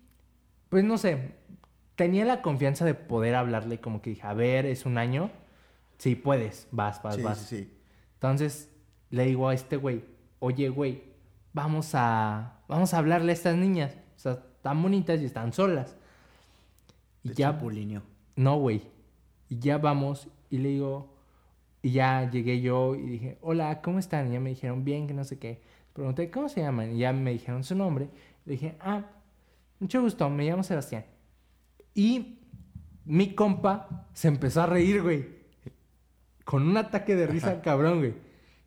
pues 0.67 0.83
no 0.83 0.97
sé, 0.97 1.35
tenía 1.95 2.25
la 2.25 2.41
confianza 2.41 2.83
de 2.83 2.93
poder 2.93 3.35
hablarle 3.35 3.79
como 3.79 4.01
que 4.01 4.09
dije, 4.09 4.27
a 4.27 4.33
ver, 4.33 4.65
es 4.65 4.85
un 4.85 4.97
año. 4.97 5.31
Sí, 5.97 6.15
puedes, 6.15 6.67
vas, 6.71 7.01
vas, 7.01 7.15
Sí, 7.15 7.21
vas. 7.21 7.37
sí, 7.37 7.57
sí. 7.57 7.73
Entonces, 8.15 8.69
le 9.09 9.23
digo 9.25 9.47
a 9.47 9.53
este 9.53 9.77
güey, 9.77 10.03
oye, 10.39 10.67
güey, 10.67 11.01
vamos 11.53 11.91
a, 11.93 12.59
vamos 12.67 12.93
a 12.93 12.97
hablarle 12.97 13.31
a 13.31 13.35
estas 13.35 13.55
niñas. 13.55 13.95
O 14.17 14.19
sea, 14.19 14.33
están 14.33 14.83
bonitas 14.83 15.21
y 15.21 15.25
están 15.25 15.53
solas. 15.53 15.95
Y 17.23 17.29
Te 17.29 17.35
ya, 17.35 17.57
no, 18.35 18.57
güey. 18.57 18.81
Y 19.47 19.59
ya 19.59 19.77
vamos 19.77 20.27
y 20.49 20.57
le 20.57 20.69
digo, 20.69 21.16
y 21.81 21.91
ya 21.91 22.29
llegué 22.29 22.61
yo 22.61 22.95
y 22.95 23.03
dije, 23.03 23.37
hola, 23.41 23.81
¿cómo 23.81 23.99
están? 23.99 24.29
Y 24.29 24.33
ya 24.33 24.39
me 24.39 24.49
dijeron, 24.49 24.83
bien, 24.83 25.07
que 25.07 25.13
no 25.13 25.23
sé 25.23 25.37
qué. 25.39 25.61
Pregunté, 25.93 26.29
¿cómo 26.29 26.49
se 26.49 26.61
llaman? 26.61 26.95
Y 26.95 26.99
ya 26.99 27.13
me 27.13 27.31
dijeron 27.31 27.63
su 27.63 27.75
nombre. 27.75 28.09
Le 28.45 28.53
dije, 28.53 28.77
ah, 28.79 29.03
mucho 29.79 30.01
gusto, 30.01 30.29
me 30.29 30.45
llamo 30.45 30.63
Sebastián. 30.63 31.05
Y 31.93 32.39
mi 33.05 33.33
compa 33.33 34.07
se 34.13 34.27
empezó 34.27 34.61
a 34.61 34.65
reír, 34.65 35.01
güey. 35.01 35.37
Con 36.43 36.67
un 36.67 36.77
ataque 36.77 37.15
de 37.15 37.27
risa 37.27 37.61
cabrón, 37.61 37.99
güey. 37.99 38.13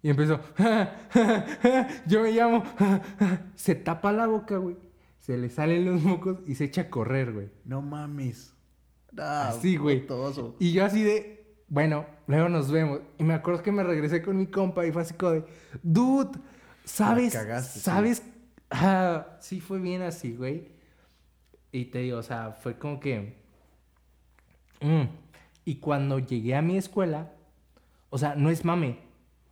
Y 0.02 0.10
empezó, 0.10 0.40
yo 2.06 2.22
me 2.22 2.32
llamo. 2.32 2.64
se 3.54 3.74
tapa 3.74 4.12
la 4.12 4.26
boca, 4.26 4.56
güey. 4.56 4.76
Se 5.18 5.36
le 5.36 5.50
salen 5.50 5.84
los 5.84 6.02
mocos 6.02 6.38
y 6.46 6.54
se 6.54 6.64
echa 6.64 6.82
a 6.82 6.90
correr, 6.90 7.32
güey. 7.32 7.50
No 7.64 7.82
mames. 7.82 8.54
No, 9.12 9.22
Así, 9.22 9.76
güey. 9.76 10.06
Y 10.58 10.72
yo 10.72 10.84
así 10.84 11.02
de, 11.02 11.39
bueno, 11.70 12.04
luego 12.26 12.48
nos 12.48 12.70
vemos. 12.70 13.00
Y 13.16 13.22
me 13.22 13.32
acuerdo 13.32 13.62
que 13.62 13.72
me 13.72 13.84
regresé 13.84 14.20
con 14.20 14.36
mi 14.36 14.48
compa 14.48 14.84
y 14.84 14.92
fue 14.92 15.02
así 15.02 15.14
como 15.14 15.32
de, 15.32 15.44
dude, 15.82 16.38
¿sabes? 16.84 17.32
Cagaste, 17.32 17.78
sí. 17.78 17.80
¿Sabes? 17.80 18.22
Ah, 18.70 19.38
sí 19.40 19.60
fue 19.60 19.78
bien 19.78 20.02
así, 20.02 20.34
güey. 20.34 20.68
Y 21.72 21.86
te 21.86 22.00
digo, 22.00 22.18
o 22.18 22.22
sea, 22.22 22.52
fue 22.52 22.76
como 22.76 22.98
que... 23.00 23.36
mm. 24.80 25.04
Y 25.64 25.76
cuando 25.76 26.18
llegué 26.18 26.56
a 26.56 26.62
mi 26.62 26.76
escuela, 26.76 27.32
o 28.10 28.18
sea, 28.18 28.34
no 28.34 28.50
es 28.50 28.64
mame, 28.64 28.98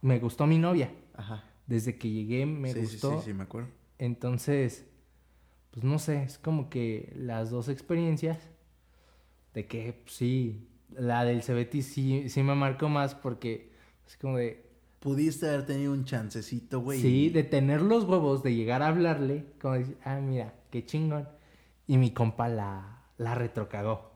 me 0.03 0.19
gustó 0.19 0.47
mi 0.47 0.59
novia. 0.59 0.91
Ajá. 1.15 1.45
Desde 1.67 1.97
que 1.97 2.11
llegué 2.11 2.47
me 2.47 2.73
sí, 2.73 2.81
gustó. 2.81 3.11
Sí, 3.13 3.17
sí, 3.19 3.25
sí, 3.27 3.33
me 3.33 3.45
acuerdo. 3.45 3.69
Entonces, 3.99 4.87
pues 5.71 5.85
no 5.85 6.01
sé, 6.01 6.25
es 6.25 6.39
como 6.39 6.69
que 6.69 7.13
las 7.17 7.51
dos 7.51 7.69
experiencias 7.69 8.39
de 9.55 9.67
que 9.67 9.93
pues, 10.05 10.17
sí, 10.17 10.68
la 10.97 11.25
del 11.25 11.43
Cebetis 11.43 11.87
sí, 11.87 12.29
sí 12.29 12.43
me 12.43 12.55
marcó 12.55 12.89
más 12.89 13.15
porque 13.15 13.71
es 14.07 14.17
como 14.17 14.37
de, 14.37 14.65
Pudiste 15.01 15.47
haber 15.49 15.65
tenido 15.65 15.93
un 15.93 16.05
chancecito, 16.05 16.81
güey. 16.81 17.01
sí, 17.01 17.31
de 17.31 17.45
tener 17.45 17.83
los 17.83 18.05
huevos, 18.05 18.43
de 18.43 18.55
llegar 18.55 18.83
a 18.83 18.89
hablarle, 18.89 19.45
como 19.61 19.75
decir, 19.75 19.97
ah, 20.05 20.17
mira, 20.17 20.55
qué 20.73 20.85
chingón. 20.85 21.29
Y 21.87 21.99
mi 21.99 22.11
compa 22.11 22.49
la, 22.49 23.05
la 23.17 23.37
retrocagó. 23.37 24.11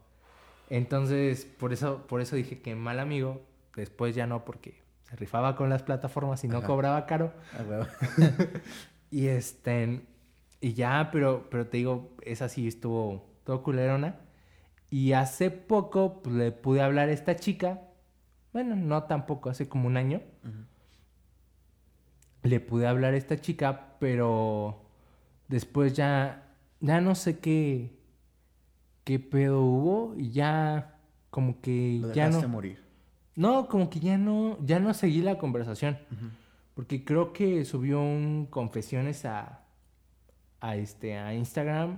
Entonces, 0.70 1.44
por 1.44 1.72
eso, 1.72 2.04
por 2.08 2.20
eso 2.20 2.34
dije 2.34 2.60
que 2.60 2.74
mal 2.74 2.98
amigo, 2.98 3.42
después 3.76 4.16
ya 4.16 4.26
no 4.26 4.44
porque 4.44 4.82
se 5.08 5.14
rifaba 5.14 5.54
con 5.54 5.70
las 5.70 5.84
plataformas 5.84 6.42
y 6.42 6.48
no 6.48 6.58
Ajá. 6.58 6.66
cobraba 6.66 7.06
caro. 7.06 7.32
Ah. 7.54 7.86
Y 9.12 9.26
este, 9.26 10.00
y 10.62 10.72
ya, 10.72 11.10
pero, 11.12 11.46
pero 11.50 11.66
te 11.66 11.76
digo, 11.76 12.16
esa 12.22 12.48
sí 12.48 12.66
estuvo 12.66 13.28
todo 13.44 13.62
culerona. 13.62 14.18
Y 14.92 15.14
hace 15.14 15.50
poco 15.50 16.20
pues, 16.22 16.36
le 16.36 16.52
pude 16.52 16.82
hablar 16.82 17.08
a 17.08 17.12
esta 17.12 17.34
chica, 17.34 17.80
bueno, 18.52 18.76
no 18.76 19.04
tampoco, 19.04 19.48
hace 19.48 19.66
como 19.66 19.86
un 19.86 19.96
año. 19.96 20.20
Le 22.42 22.60
pude 22.60 22.86
hablar 22.86 23.14
a 23.14 23.16
esta 23.16 23.40
chica, 23.40 23.96
pero 23.98 24.84
después 25.48 25.94
ya, 25.94 26.42
ya 26.80 27.00
no 27.00 27.14
sé 27.14 27.38
qué, 27.38 27.96
qué 29.04 29.18
pedo 29.18 29.62
hubo 29.62 30.14
y 30.14 30.30
ya 30.30 30.98
como 31.30 31.62
que 31.62 32.00
Lo 32.02 32.12
ya 32.12 32.28
no, 32.28 32.46
morir. 32.46 32.84
no, 33.34 33.68
como 33.68 33.88
que 33.88 33.98
ya 33.98 34.18
no, 34.18 34.58
ya 34.62 34.78
no 34.78 34.92
seguí 34.92 35.22
la 35.22 35.38
conversación. 35.38 35.96
Porque 36.74 37.02
creo 37.02 37.32
que 37.32 37.64
subió 37.64 38.02
un 38.02 38.46
confesiones 38.50 39.24
a, 39.24 39.64
a, 40.60 40.76
este, 40.76 41.16
a 41.16 41.32
Instagram 41.32 41.96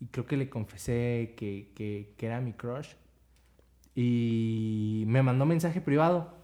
y 0.00 0.06
creo 0.08 0.26
que 0.26 0.36
le 0.36 0.50
confesé 0.50 1.34
que, 1.36 1.72
que, 1.74 2.14
que 2.16 2.26
era 2.26 2.40
mi 2.40 2.52
crush. 2.54 2.94
Y 3.94 5.04
me 5.06 5.22
mandó 5.22 5.46
mensaje 5.46 5.80
privado. 5.80 6.34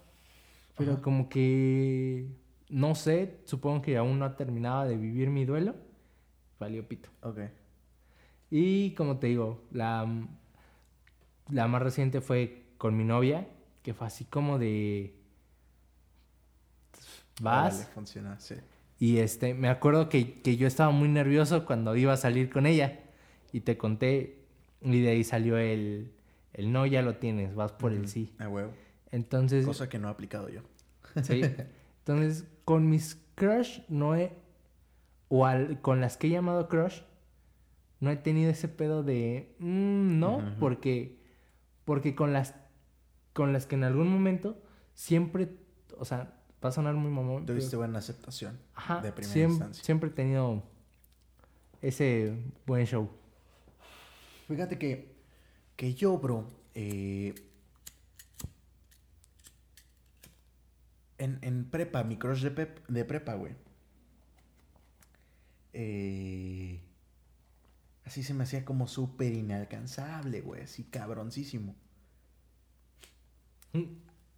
Pero 0.76 0.94
Ajá. 0.94 1.02
como 1.02 1.28
que, 1.28 2.28
no 2.70 2.94
sé, 2.94 3.40
supongo 3.44 3.82
que 3.82 3.96
aún 3.96 4.18
no 4.18 4.32
terminaba 4.36 4.86
de 4.86 4.96
vivir 4.96 5.30
mi 5.30 5.44
duelo. 5.44 5.76
Valió 6.59 6.86
pito. 6.88 7.11
Ok. 7.22 7.38
Y 8.50 8.94
como 8.94 9.18
te 9.18 9.28
digo, 9.28 9.62
la, 9.72 10.07
la 11.50 11.68
más 11.68 11.82
reciente 11.82 12.20
fue 12.20 12.64
con 12.78 12.96
mi 12.96 13.04
novia, 13.04 13.48
que 13.82 13.94
fue 13.94 14.07
así 14.07 14.24
como 14.24 14.59
de... 14.59 15.14
Vas, 17.38 17.74
Órale, 17.74 17.86
funciona, 17.86 18.38
sí. 18.40 18.57
y 18.98 19.18
este, 19.18 19.54
me 19.54 19.68
acuerdo 19.68 20.09
que, 20.09 20.40
que 20.42 20.57
yo 20.57 20.66
estaba 20.66 20.90
muy 20.90 21.09
nervioso 21.09 21.66
cuando 21.66 21.96
iba 21.96 22.12
a 22.12 22.16
salir 22.16 22.50
con 22.50 22.66
ella. 22.66 23.00
Y 23.57 23.61
te 23.62 23.78
conté, 23.78 24.44
y 24.82 25.00
de 25.00 25.09
ahí 25.09 25.24
salió 25.24 25.57
el, 25.57 26.12
el 26.52 26.72
no, 26.72 26.84
ya 26.84 27.00
lo 27.00 27.16
tienes, 27.16 27.54
vas 27.54 27.72
por 27.72 27.92
el 27.94 28.07
sí. 28.07 28.34
A 28.38 28.48
huevo. 28.50 28.70
Entonces, 29.12 29.64
Cosa 29.64 29.88
que 29.88 29.98
no 29.98 30.09
he 30.09 30.11
aplicado 30.11 30.50
yo. 30.50 30.61
sí. 31.22 31.40
Entonces, 32.00 32.44
con 32.66 32.90
mis 32.90 33.18
crush 33.34 33.80
no 33.88 34.14
he, 34.14 34.34
o 35.28 35.46
al- 35.46 35.80
con 35.80 36.02
las 36.02 36.18
que 36.18 36.26
he 36.26 36.30
llamado 36.30 36.68
crush, 36.68 37.00
no 38.00 38.11
he 38.11 38.16
tenido 38.16 38.50
ese 38.50 38.68
pedo 38.68 39.02
de, 39.02 39.54
"Mm, 39.59 40.18
no, 40.20 40.54
porque, 40.61 41.18
porque 41.86 42.14
con 42.14 42.34
las, 42.34 42.54
con 43.32 43.54
las 43.54 43.64
que 43.64 43.76
en 43.76 43.84
algún 43.84 44.09
momento 44.09 44.62
siempre, 44.92 45.48
o 45.96 46.04
sea, 46.04 46.34
va 46.62 46.68
a 46.68 46.72
sonar 46.72 46.94
muy 46.94 47.11
mamón. 47.11 47.46
pero- 47.46 47.59
Tuviste 47.59 47.76
buena 47.76 48.00
aceptación 48.00 48.59
Ajá, 48.74 49.00
de 49.00 49.12
primera 49.12 49.40
instancia. 49.48 49.82
siempre 49.82 50.11
he 50.11 50.12
tenido 50.12 50.62
ese 51.80 52.36
buen 52.66 52.84
show. 52.86 53.09
Fíjate 54.49 54.78
que, 54.78 55.14
que 55.76 55.94
yo, 55.94 56.18
bro, 56.18 56.49
eh, 56.74 57.34
en, 61.18 61.38
en 61.42 61.64
prepa, 61.70 62.05
mi 62.05 62.16
crush 62.18 62.42
de, 62.42 62.51
pep- 62.51 62.86
de 62.88 63.05
prepa, 63.05 63.34
güey. 63.34 63.55
eh, 65.72 66.80
así 68.05 68.22
se 68.22 68.32
me 68.34 68.44
hacía 68.44 68.64
como 68.64 68.88
súper 68.88 69.32
inalcanzable, 69.34 70.40
güey, 70.40 70.62
así 70.62 70.84
cabroncísimo. 70.84 71.74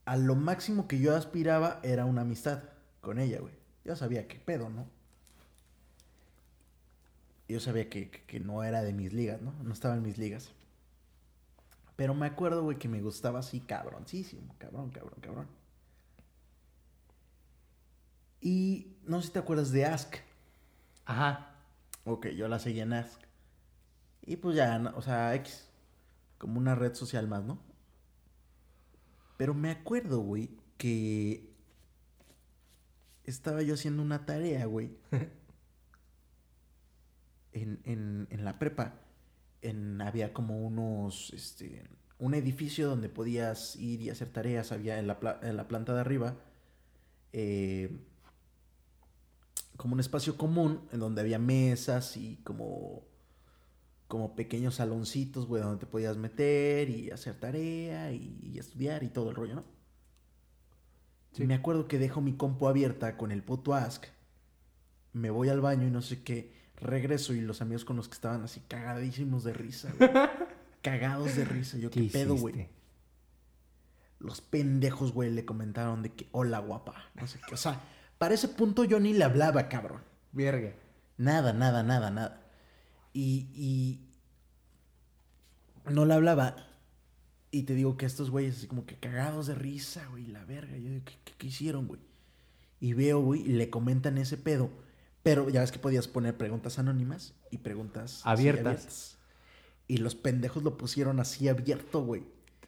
A 0.05 0.17
lo 0.17 0.35
máximo 0.35 0.89
que 0.89 0.99
yo 0.99 1.15
aspiraba 1.17 1.81
era 1.83 2.05
una 2.05 2.23
amistad 2.23 2.63
con 3.01 3.19
ella, 3.19 3.41
güey. 3.41 3.55
Yo 3.85 3.95
sabía 3.97 4.27
qué 4.27 4.39
pedo, 4.39 4.69
¿no? 4.69 4.89
Yo 7.49 7.61
sabía 7.61 7.89
que, 7.89 8.11
que- 8.11 8.23
que 8.25 8.41
no 8.41 8.63
era 8.63 8.83
de 8.83 8.93
mis 8.93 9.13
ligas, 9.13 9.41
¿no? 9.43 9.53
No 9.65 9.73
estaba 9.73 9.95
en 9.97 10.03
mis 10.03 10.19
ligas. 10.19 10.53
Pero 11.97 12.15
me 12.15 12.27
acuerdo, 12.27 12.63
güey, 12.63 12.79
que 12.79 12.89
me 12.89 13.01
gustaba 13.03 13.41
así 13.41 13.61
cabroncísimo. 13.61 14.55
Cabrón, 14.59 14.91
cabrón, 14.91 15.19
cabrón. 15.21 15.49
Y 18.41 18.97
no 19.05 19.21
sé 19.21 19.29
si 19.29 19.33
te 19.33 19.39
acuerdas 19.41 19.73
de 19.73 19.85
Ask. 19.87 20.17
Ajá. 21.05 21.55
Ok, 22.05 22.29
yo 22.29 22.49
la 22.49 22.59
seguía 22.59 22.85
en 22.85 22.93
Ask. 22.93 23.21
Y 24.27 24.37
pues 24.37 24.57
ya, 24.57 24.79
no- 24.79 24.93
o 24.97 25.03
sea, 25.03 25.35
X. 25.35 25.69
Como 26.39 26.59
una 26.59 26.75
red 26.75 26.95
social 26.95 27.27
más, 27.27 27.45
¿no? 27.45 27.59
Pero 29.37 29.55
me 29.55 29.71
acuerdo, 29.71 30.21
güey, 30.21 30.51
que 30.77 31.49
estaba 33.25 33.63
yo 33.63 33.75
haciendo 33.75 34.03
una 34.03 34.25
tarea, 34.27 34.67
güey. 34.67 34.91
en, 37.53 37.81
en, 37.85 38.29
en 38.31 38.45
la 38.45 38.59
prepa. 38.59 38.95
En, 39.63 40.01
había 40.03 40.33
como 40.33 40.59
unos, 40.67 41.33
este, 41.35 41.85
un 42.19 42.35
edificio 42.35 42.89
donde 42.89 43.09
podías 43.09 43.77
ir 43.77 44.01
y 44.03 44.11
hacer 44.11 44.29
tareas. 44.31 44.73
Había 44.73 44.99
en 44.99 45.07
la, 45.07 45.21
pla- 45.21 45.41
en 45.43 45.57
la 45.57 45.69
planta 45.69 45.95
de 45.95 46.01
arriba. 46.01 46.37
eh, 47.33 47.91
como 49.77 49.95
un 49.95 50.01
espacio 50.01 50.37
común 50.37 50.81
en 50.93 51.01
donde 51.01 51.21
había 51.21 51.39
mesas 51.39 52.17
y 52.17 52.37
como 52.45 53.07
como 54.09 54.35
pequeños 54.37 54.77
saloncitos, 54.77 55.47
güey, 55.47 55.63
donde 55.63 55.81
te 55.81 55.87
podías 55.87 56.17
meter 56.17 56.91
y 56.91 57.11
hacer 57.11 57.39
tarea 57.39 58.13
y, 58.13 58.39
y 58.43 58.59
estudiar 58.59 59.03
y 59.05 59.09
todo 59.09 59.31
el 59.31 59.37
rollo, 59.37 59.55
¿no? 59.57 59.65
Sí. 61.33 61.47
Me 61.47 61.55
acuerdo 61.55 61.89
que 61.89 61.99
dejo 61.99 62.21
mi 62.21 62.37
compu 62.37 62.69
abierta 62.69 63.17
con 63.17 63.33
el 63.33 63.43
puto 63.43 63.75
Ask. 63.75 64.05
Me 65.13 65.31
voy 65.31 65.49
al 65.51 65.61
baño 65.61 65.87
y 65.87 65.91
no 65.91 66.01
sé 66.03 66.23
qué. 66.23 66.53
Regreso 66.81 67.35
y 67.35 67.41
los 67.41 67.61
amigos 67.61 67.85
con 67.85 67.97
los 67.97 68.09
que 68.09 68.15
estaban 68.15 68.43
así 68.45 68.61
cagadísimos 68.69 69.45
de 69.45 69.53
risa, 69.53 69.93
güey. 69.99 70.11
Cagados 70.83 71.35
de 71.35 71.45
risa. 71.45 71.77
Yo, 71.79 71.91
¿qué, 71.91 72.03
pedo, 72.05 72.37
güey? 72.37 72.69
Los 74.21 74.41
pendejos, 74.41 75.13
güey, 75.13 75.31
le 75.31 75.45
comentaron 75.45 76.03
de 76.03 76.13
que, 76.13 76.29
hola, 76.33 76.61
guapa. 76.61 76.95
No 77.15 77.27
sé 77.27 77.41
qué. 77.49 77.55
O 77.55 77.57
sea, 77.59 77.81
para 78.19 78.35
ese 78.35 78.49
punto 78.49 78.85
yo 78.85 79.01
ni 79.01 79.13
le 79.13 79.25
hablaba, 79.25 79.69
cabrón. 79.69 80.03
Verga. 80.33 80.73
Nada, 81.17 81.53
nada, 81.53 81.83
nada, 81.83 82.11
nada. 82.11 82.43
Y, 83.13 83.49
y 83.55 84.01
no 85.91 86.05
le 86.05 86.15
hablaba. 86.15 86.57
Y 87.51 87.63
te 87.65 87.75
digo 87.75 87.97
que 87.97 88.07
estos 88.07 88.31
güeyes 88.31 88.59
así 88.59 88.67
como 88.69 88.87
que 88.87 88.97
cagados 88.97 89.47
de 89.49 89.55
risa, 89.57 90.07
güey, 90.11 90.27
la 90.27 90.45
verga. 90.45 90.77
Yo 90.77 90.91
digo, 90.91 91.05
¿qué, 91.05 91.15
qué- 91.25 91.33
qué 91.39 91.47
hicieron, 91.49 91.89
güey? 91.89 92.01
Y 92.81 92.93
veo, 92.93 93.21
güey, 93.21 93.41
y 93.43 93.49
le 93.55 93.69
comentan 93.71 94.19
ese 94.19 94.37
pedo. 94.37 94.71
Pero 95.29 95.49
ya 95.51 95.61
ves 95.61 95.73
que 95.73 95.79
podías 95.79 96.09
poner 96.09 96.37
preguntas 96.39 96.79
anónimas 96.79 97.35
y 97.51 97.59
preguntas 97.59 98.23
Abiertas. 98.25 99.19
Y 99.87 99.99
los 99.99 100.15
pendejos 100.15 100.63
lo 100.63 100.79
pusieron 100.79 101.21
así 101.21 101.49
abierto, 101.49 102.03
güey. 102.03 102.25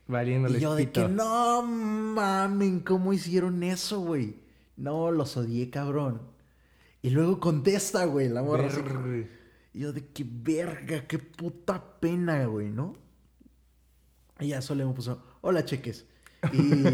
Valiéndole 0.06 0.58
Y 0.58 0.60
yo 0.60 0.74
de 0.74 0.86
pito. 0.86 1.02
que 1.02 1.08
no 1.08 1.62
mamen, 1.62 2.80
¿cómo 2.80 3.12
hicieron 3.14 3.62
eso, 3.62 4.00
güey? 4.00 4.36
No, 4.76 5.10
los 5.10 5.36
odié, 5.38 5.70
cabrón. 5.70 6.20
Y 7.00 7.10
luego 7.10 7.40
contesta, 7.40 8.04
güey, 8.04 8.28
la 8.28 8.42
morra. 8.42 8.68
y 9.72 9.78
yo 9.80 9.92
de 9.94 10.06
qué 10.08 10.26
verga, 10.28 11.06
qué 11.06 11.18
puta 11.18 11.98
pena, 11.98 12.44
güey, 12.44 12.68
¿no? 12.68 12.94
Y 14.38 14.48
ya 14.48 14.60
solo 14.60 14.86
me 14.86 14.92
puso, 14.94 15.22
hola, 15.40 15.64
cheques. 15.64 16.06
Y, 16.52 16.84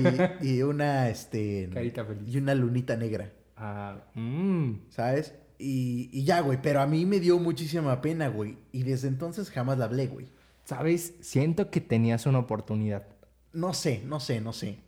y 0.46 0.62
una, 0.62 1.08
este... 1.08 1.68
Carita 1.72 2.04
feliz. 2.04 2.32
Y 2.32 2.38
una 2.38 2.54
lunita 2.54 2.96
negra, 2.96 3.32
Ah, 3.56 4.04
mm. 4.14 4.90
¿sabes? 4.90 5.34
Y, 5.58 6.10
y 6.12 6.24
ya, 6.24 6.40
güey, 6.40 6.60
pero 6.60 6.80
a 6.80 6.86
mí 6.86 7.06
me 7.06 7.20
dio 7.20 7.38
muchísima 7.38 8.00
pena, 8.00 8.28
güey. 8.28 8.58
Y 8.72 8.82
desde 8.82 9.08
entonces 9.08 9.50
jamás 9.50 9.78
la 9.78 9.86
hablé, 9.86 10.06
güey. 10.06 10.26
¿Sabes? 10.64 11.14
Siento 11.20 11.70
que 11.70 11.80
tenías 11.80 12.26
una 12.26 12.40
oportunidad. 12.40 13.06
No 13.52 13.72
sé, 13.72 14.02
no 14.04 14.20
sé, 14.20 14.40
no 14.40 14.52
sé. 14.52 14.78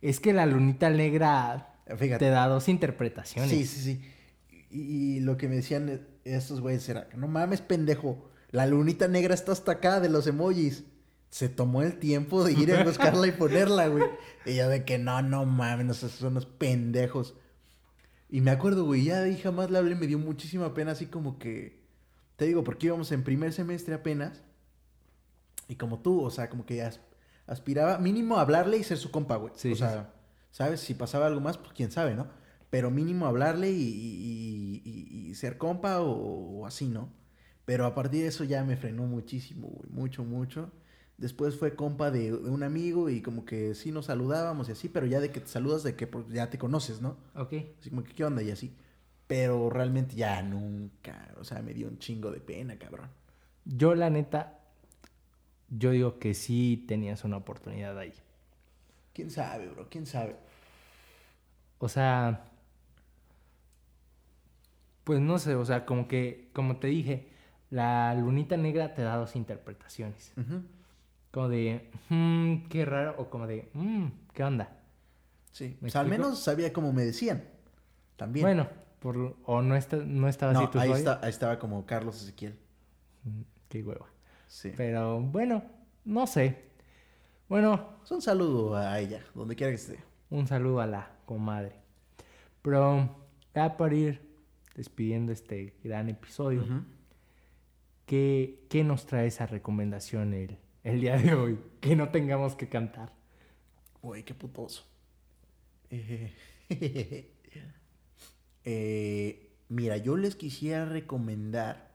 Es 0.00 0.20
que 0.20 0.32
la 0.32 0.46
lunita 0.46 0.90
negra 0.90 1.74
Fíjate. 1.98 2.26
te 2.26 2.30
da 2.30 2.46
dos 2.48 2.68
interpretaciones. 2.68 3.50
Sí, 3.50 3.66
sí, 3.66 3.80
sí. 3.80 4.00
Y, 4.70 4.80
y 5.16 5.20
lo 5.20 5.36
que 5.36 5.48
me 5.48 5.56
decían 5.56 6.06
estos 6.24 6.60
güeyes 6.60 6.88
era, 6.88 7.08
no 7.16 7.28
mames, 7.28 7.60
pendejo, 7.60 8.30
la 8.50 8.66
lunita 8.66 9.08
negra 9.08 9.34
está 9.34 9.52
hasta 9.52 9.72
acá 9.72 10.00
de 10.00 10.08
los 10.08 10.26
emojis. 10.26 10.84
Se 11.28 11.48
tomó 11.48 11.82
el 11.82 11.98
tiempo 11.98 12.44
de 12.44 12.52
ir 12.52 12.72
a 12.72 12.84
buscarla 12.84 13.26
y 13.26 13.32
ponerla, 13.32 13.88
güey. 13.88 14.04
Y 14.46 14.54
yo 14.54 14.68
de 14.68 14.84
que 14.84 14.98
no, 14.98 15.20
no 15.22 15.44
mames, 15.44 15.96
esos 15.96 16.12
son 16.12 16.34
unos 16.34 16.46
pendejos. 16.46 17.34
Y 18.34 18.40
me 18.40 18.50
acuerdo, 18.50 18.84
güey, 18.84 19.04
ya 19.04 19.20
de 19.20 19.30
ahí 19.30 19.36
jamás 19.38 19.70
le 19.70 19.78
hablé, 19.78 19.94
me 19.94 20.08
dio 20.08 20.18
muchísima 20.18 20.74
pena, 20.74 20.90
así 20.92 21.06
como 21.06 21.38
que, 21.38 21.84
te 22.36 22.46
digo, 22.46 22.64
porque 22.64 22.86
íbamos 22.86 23.12
en 23.12 23.22
primer 23.22 23.52
semestre 23.52 23.94
apenas. 23.94 24.42
Y 25.68 25.76
como 25.76 26.00
tú, 26.00 26.22
o 26.22 26.30
sea, 26.30 26.48
como 26.50 26.66
que 26.66 26.82
as- 26.82 27.00
aspiraba 27.46 27.98
mínimo 27.98 28.36
a 28.38 28.42
hablarle 28.42 28.76
y 28.78 28.84
ser 28.84 28.98
su 28.98 29.10
compa, 29.10 29.36
güey. 29.36 29.52
Sí, 29.56 29.72
o 29.72 29.76
sí, 29.76 29.78
sea, 29.80 30.12
¿sabes? 30.50 30.80
Si 30.80 30.94
pasaba 30.94 31.26
algo 31.26 31.40
más, 31.40 31.58
pues 31.58 31.72
quién 31.74 31.90
sabe, 31.90 32.14
¿no? 32.14 32.28
Pero 32.70 32.90
mínimo 32.90 33.26
hablarle 33.26 33.70
y, 33.70 33.82
y- 33.82 34.82
y- 34.84 35.28
y 35.30 35.34
ser 35.34 35.58
compa 35.58 36.00
o, 36.00 36.60
o 36.60 36.66
así, 36.66 36.88
¿no? 36.88 37.12
Pero 37.64 37.86
a 37.86 37.94
partir 37.94 38.22
de 38.22 38.28
eso 38.28 38.44
ya 38.44 38.64
me 38.64 38.76
frenó 38.76 39.04
muchísimo, 39.04 39.68
güey. 39.68 39.90
Mucho, 39.90 40.24
mucho. 40.24 40.72
Después 41.16 41.56
fue 41.56 41.76
compa 41.76 42.10
de, 42.10 42.32
de 42.32 42.50
un 42.50 42.62
amigo 42.62 43.08
y 43.08 43.22
como 43.22 43.44
que 43.44 43.74
sí 43.74 43.92
nos 43.92 44.06
saludábamos 44.06 44.68
y 44.68 44.72
así, 44.72 44.88
pero 44.88 45.06
ya 45.06 45.20
de 45.20 45.30
que 45.30 45.40
te 45.40 45.46
saludas 45.46 45.82
de 45.84 45.94
que 45.94 46.06
pues, 46.06 46.26
ya 46.28 46.50
te 46.50 46.58
conoces, 46.58 47.00
¿no? 47.00 47.16
Ok. 47.36 47.54
Así 47.78 47.90
como 47.90 48.02
que, 48.02 48.12
¿qué 48.12 48.24
onda? 48.24 48.42
Y 48.42 48.50
así. 48.50 48.74
Pero 49.26 49.70
realmente 49.70 50.16
ya 50.16 50.42
nunca, 50.42 51.32
o 51.38 51.44
sea, 51.44 51.62
me 51.62 51.72
dio 51.72 51.88
un 51.88 51.98
chingo 51.98 52.30
de 52.30 52.40
pena, 52.40 52.76
cabrón. 52.78 53.08
Yo, 53.64 53.94
la 53.94 54.10
neta, 54.10 54.58
yo 55.70 55.92
digo 55.92 56.18
que 56.18 56.34
sí 56.34 56.84
tenías 56.86 57.24
una 57.24 57.38
oportunidad 57.38 57.98
ahí. 57.98 58.12
¿Quién 59.14 59.30
sabe, 59.30 59.68
bro? 59.68 59.88
¿Quién 59.88 60.06
sabe? 60.06 60.36
O 61.78 61.88
sea, 61.88 62.44
pues 65.04 65.20
no 65.20 65.38
sé, 65.38 65.54
o 65.54 65.64
sea, 65.64 65.86
como 65.86 66.08
que, 66.08 66.50
como 66.52 66.76
te 66.78 66.88
dije, 66.88 67.28
la 67.70 68.14
lunita 68.14 68.56
negra 68.56 68.94
te 68.94 69.02
da 69.02 69.16
dos 69.16 69.36
interpretaciones. 69.36 70.32
Ujú. 70.36 70.62
Como 71.34 71.48
de, 71.48 71.90
"Mm, 72.10 72.68
qué 72.68 72.84
raro, 72.84 73.16
o 73.18 73.28
como 73.28 73.48
de, 73.48 73.68
"Mm, 73.74 74.06
¿qué 74.32 74.44
onda? 74.44 74.78
Sí. 75.50 75.76
¿Me 75.80 75.88
O 75.88 75.90
sea, 75.90 76.00
al 76.02 76.06
menos 76.08 76.38
sabía 76.38 76.72
como 76.72 76.92
me 76.92 77.04
decían. 77.04 77.42
También. 78.16 78.44
Bueno, 78.44 78.68
por, 79.00 79.36
o 79.44 79.60
no, 79.60 79.74
está, 79.74 79.96
no 79.96 80.28
estaba 80.28 80.52
así 80.52 80.70
tu 80.70 80.78
ahí, 80.78 80.92
está, 80.92 81.18
ahí 81.22 81.30
estaba 81.30 81.58
como 81.58 81.84
Carlos 81.86 82.22
Ezequiel. 82.22 82.56
Mm, 83.24 83.40
Qué 83.68 83.82
hueva. 83.82 84.06
Sí. 84.46 84.72
Pero 84.76 85.20
bueno, 85.20 85.64
no 86.04 86.28
sé. 86.28 86.70
Bueno, 87.48 87.98
Es 88.04 88.10
un 88.12 88.22
saludo 88.22 88.76
a 88.76 89.00
ella, 89.00 89.24
donde 89.34 89.56
quiera 89.56 89.72
que 89.72 89.76
esté. 89.76 89.98
un 90.30 90.46
saludo 90.46 90.80
a 90.80 90.86
la 90.86 91.10
comadre. 91.26 91.72
Pero 92.62 93.08
ya 93.54 93.76
para 93.76 93.94
ir 93.94 94.20
despidiendo 94.76 95.32
este 95.32 95.74
gran 95.82 96.08
episodio. 96.08 96.64
¿qué, 98.06 98.64
qué 98.70 98.84
nos 98.84 99.06
trae 99.06 99.26
esa 99.26 99.46
recomendación 99.46 100.34
el, 100.34 100.58
el 100.84 101.00
día 101.00 101.16
de 101.16 101.34
hoy? 101.34 101.58
Que 101.80 101.96
no 101.96 102.10
tengamos 102.10 102.54
que 102.54 102.68
cantar. 102.68 103.12
Uy, 104.02 104.22
qué 104.22 104.34
putoso. 104.34 104.84
Eh, 105.90 106.32
eh, 108.64 109.56
mira, 109.68 109.96
yo 109.96 110.16
les 110.16 110.36
quisiera 110.36 110.84
recomendar. 110.84 111.92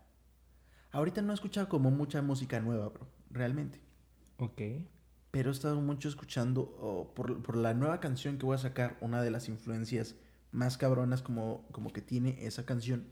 Ahorita 0.91 1.21
no 1.21 1.31
he 1.31 1.35
escuchado 1.35 1.69
como 1.69 1.91
mucha 1.91 2.21
música 2.21 2.59
nueva, 2.59 2.89
bro. 2.89 3.07
Realmente. 3.29 3.79
Ok. 4.37 4.61
Pero 5.31 5.49
he 5.51 5.53
estado 5.53 5.79
mucho 5.79 6.09
escuchando 6.09 6.75
oh, 6.79 7.13
por, 7.13 7.43
por 7.43 7.55
la 7.55 7.75
nueva 7.75 7.99
canción 7.99 8.39
que 8.39 8.47
voy 8.47 8.55
a 8.55 8.59
sacar. 8.59 8.97
Una 9.01 9.21
de 9.21 9.29
las 9.29 9.47
influencias 9.47 10.15
más 10.51 10.79
cabronas 10.79 11.21
como, 11.21 11.67
como 11.71 11.93
que 11.93 12.01
tiene 12.01 12.43
esa 12.45 12.65
canción. 12.65 13.05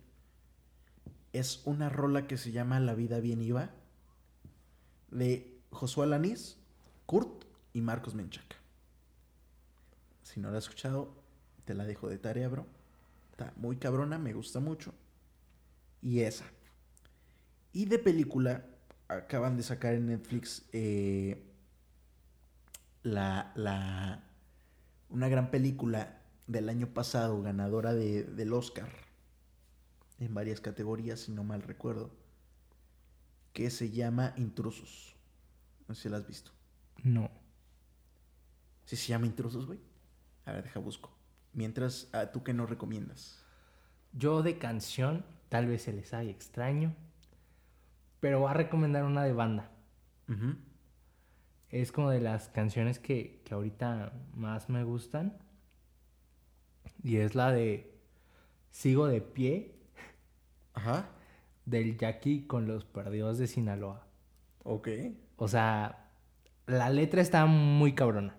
Es 1.34 1.62
una 1.66 1.90
rola 1.90 2.26
que 2.26 2.38
se 2.38 2.52
llama 2.52 2.80
La 2.80 2.96
vida 2.96 3.20
bien 3.20 3.44
iba. 3.44 3.70
De 5.12 5.57
Josué 5.72 6.06
Alanis, 6.06 6.58
Kurt 7.06 7.46
y 7.74 7.82
Marcos 7.82 8.16
Menchaca. 8.16 8.56
Si 10.24 10.40
no 10.40 10.52
la 10.52 10.58
has 10.58 10.66
escuchado, 10.66 11.14
te 11.66 11.74
la 11.74 11.86
dejo 11.86 12.10
de 12.10 12.18
tarea, 12.18 12.48
bro. 12.50 12.66
Está 13.32 13.54
muy 13.58 13.78
cabrona, 13.78 14.18
me 14.18 14.34
gusta 14.34 14.60
mucho. 14.60 14.94
Y 16.02 16.22
esa. 16.22 16.46
Y 17.74 17.86
de 17.86 18.00
película, 18.00 18.66
acaban 19.08 19.58
de 19.58 19.64
sacar 19.64 19.94
en 19.94 20.08
Netflix 20.08 20.64
eh, 20.74 21.44
la, 23.04 23.52
la, 23.56 24.24
una 25.10 25.30
gran 25.30 25.52
película 25.52 26.22
del 26.48 26.70
año 26.70 26.88
pasado, 26.88 27.42
ganadora 27.42 27.94
de- 27.94 28.24
del 28.24 28.54
Oscar 28.54 28.90
en 30.20 30.34
varias 30.34 30.62
categorías, 30.62 31.20
si 31.22 31.32
no 31.32 31.44
mal 31.44 31.62
recuerdo, 31.62 32.10
que 33.54 33.70
se 33.70 33.92
llama 33.92 34.34
Intrusos. 34.38 35.16
No 35.88 35.96
sé 35.96 36.04
si 36.04 36.10
la 36.10 36.18
has 36.18 36.28
visto. 36.28 36.52
No. 37.04 37.30
¿Sí 38.86 38.96
se 38.96 39.08
llama 39.08 39.26
Intrusos, 39.26 39.66
güey? 39.66 39.80
A 40.46 40.52
ver, 40.52 40.64
deja 40.64 40.80
busco. 40.80 41.12
Mientras, 41.54 42.14
¿a 42.14 42.32
¿tú 42.32 42.44
qué 42.44 42.54
nos 42.54 42.70
recomiendas? 42.70 43.44
Yo 44.14 44.44
de 44.44 44.58
canción, 44.58 45.26
tal 45.50 45.68
vez 45.68 45.84
se 45.84 45.94
les 45.94 46.14
haga 46.14 46.30
extraño, 46.30 46.96
pero 48.20 48.40
voy 48.40 48.50
a 48.50 48.54
recomendar 48.54 49.04
una 49.04 49.24
de 49.24 49.34
banda. 49.34 49.72
Ujú. 50.30 50.56
Es 51.70 51.92
como 51.92 52.10
de 52.10 52.22
las 52.22 52.48
canciones 52.50 53.00
que, 53.00 53.42
que 53.44 53.54
ahorita 53.54 54.14
más 54.34 54.70
me 54.70 54.84
gustan. 54.84 55.38
Y 57.04 57.18
es 57.18 57.36
la 57.36 57.52
de 57.52 57.94
Sigo 58.72 59.08
de 59.08 59.22
pie 59.22 59.76
Ajá. 60.74 61.10
del 61.66 61.98
Jackie 61.98 62.46
con 62.48 62.68
los 62.68 62.86
perdidos 62.86 63.38
de 63.38 63.48
Sinaloa. 63.48 64.08
Ok. 64.64 64.88
O 65.38 65.48
sea, 65.48 66.10
la 66.66 66.90
letra 66.90 67.22
está 67.22 67.46
muy 67.46 67.94
cabrona. 67.94 68.36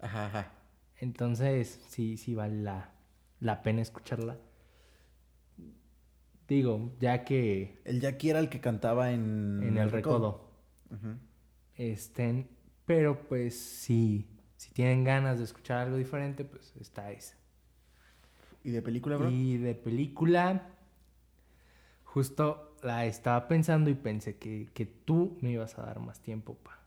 Ajá, 0.00 0.26
ajá. 0.26 0.52
Entonces, 0.98 1.84
sí, 1.88 2.16
sí 2.16 2.34
vale 2.34 2.62
la, 2.62 2.90
la 3.40 3.62
pena 3.62 3.82
escucharla. 3.82 4.38
Digo, 6.46 6.92
ya 7.00 7.24
que 7.24 7.80
El 7.84 8.00
Jackie 8.00 8.30
era 8.30 8.38
el 8.38 8.48
que 8.48 8.60
cantaba 8.60 9.10
en... 9.12 9.60
en 9.62 9.78
el 9.78 9.90
recodo 9.90 10.50
Ujú. 10.90 11.16
estén, 11.76 12.50
pero 12.84 13.26
pues 13.26 13.58
sí, 13.58 14.28
si 14.56 14.70
tienen 14.72 15.02
ganas 15.02 15.38
de 15.38 15.44
escuchar 15.44 15.78
algo 15.78 15.96
diferente, 15.96 16.44
pues 16.44 16.74
está 16.78 17.10
esa. 17.10 17.36
¿Y 18.64 18.70
de 18.70 18.82
película, 18.82 19.16
bro? 19.16 19.30
Y 19.30 19.56
de 19.56 19.74
película, 19.74 20.68
justo 22.04 22.71
la 22.82 23.06
estaba 23.06 23.48
pensando 23.48 23.90
y 23.90 23.94
pensé 23.94 24.36
que, 24.36 24.68
que 24.74 24.86
tú 24.86 25.38
me 25.40 25.50
ibas 25.52 25.78
a 25.78 25.82
dar 25.82 26.00
más 26.00 26.20
tiempo 26.20 26.54
para 26.56 26.78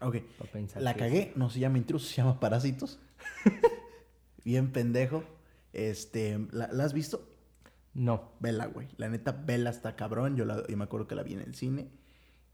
Ok. 0.00 0.16
pensar. 0.52 0.82
La 0.82 0.94
cagué, 0.94 1.32
no 1.36 1.50
se 1.50 1.60
llama 1.60 1.78
intrusos, 1.78 2.08
se 2.08 2.16
llama 2.16 2.40
parásitos. 2.40 2.98
Bien 4.44 4.72
pendejo. 4.72 5.24
Este, 5.72 6.38
¿la, 6.52 6.68
la 6.72 6.84
has 6.84 6.92
visto? 6.92 7.28
No, 7.92 8.32
Vela, 8.40 8.66
güey. 8.66 8.88
La 8.96 9.08
neta, 9.08 9.32
Vela 9.32 9.70
está 9.70 9.96
cabrón. 9.96 10.36
Yo, 10.36 10.44
la, 10.44 10.66
yo 10.66 10.76
me 10.76 10.84
acuerdo 10.84 11.06
que 11.06 11.14
la 11.14 11.22
vi 11.22 11.34
en 11.34 11.40
el 11.40 11.54
cine. 11.54 11.88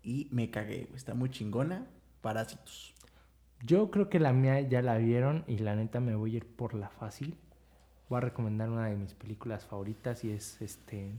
Y 0.03 0.29
me 0.33 0.51
cagué, 0.51 0.85
güey. 0.85 0.97
Está 0.97 1.15
muy 1.15 1.31
chingona. 1.31 1.87
Parásitos. 2.21 2.95
yo 3.65 3.91
creo 3.93 4.09
que 4.09 4.19
la 4.19 4.33
mía 4.33 4.61
ya 4.63 4.83
la 4.83 4.97
vieron 4.99 5.45
y 5.47 5.59
la 5.59 5.77
neta 5.77 6.01
me 6.01 6.17
voy 6.17 6.35
a 6.35 6.37
ir 6.39 6.47
por 6.47 6.75
la 6.75 6.89
fácil. 6.89 7.37
Voy 8.09 8.19
a 8.19 8.21
recomendar 8.21 8.69
una 8.71 8.87
de 8.87 8.97
mis 8.97 9.15
películas 9.15 9.65
favoritas 9.65 10.25
y 10.25 10.31
es 10.31 10.61
este 10.61 11.13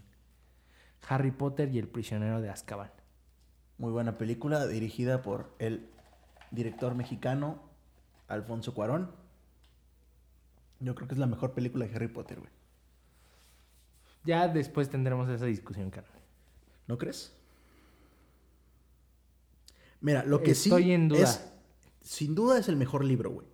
Harry 1.08 1.32
Potter 1.32 1.74
y 1.74 1.80
el 1.80 1.88
prisionero 1.88 2.42
de 2.42 2.50
Azkaban. 2.50 2.92
Muy 3.78 3.92
buena 3.92 4.18
película, 4.18 4.66
dirigida 4.68 5.22
por 5.22 5.54
el 5.60 5.90
director 6.52 6.96
mexicano 6.96 7.62
Alfonso 8.28 8.74
Cuarón. 8.74 9.12
Yo 10.80 10.96
creo 10.96 11.08
que 11.08 11.14
es 11.14 11.20
la 11.20 11.28
mejor 11.28 11.54
película 11.54 11.86
de 11.86 11.96
Harry 11.96 12.08
Potter, 12.08 12.40
güey. 12.40 12.52
Ya 14.24 14.48
después 14.48 14.90
tendremos 14.90 15.30
esa 15.30 15.46
discusión, 15.46 15.90
carnal. 15.90 16.22
¿No 16.88 16.98
crees? 16.98 17.34
Mira, 20.02 20.24
lo 20.24 20.44
que 20.44 20.52
Estoy 20.52 20.84
sí 20.84 20.92
en 20.92 21.08
duda. 21.08 21.24
es, 21.24 21.48
sin 22.02 22.36
duda 22.36 22.60
es 22.60 22.68
el 22.68 22.76
mejor 22.76 23.04
libro, 23.04 23.32
güey. 23.32 23.48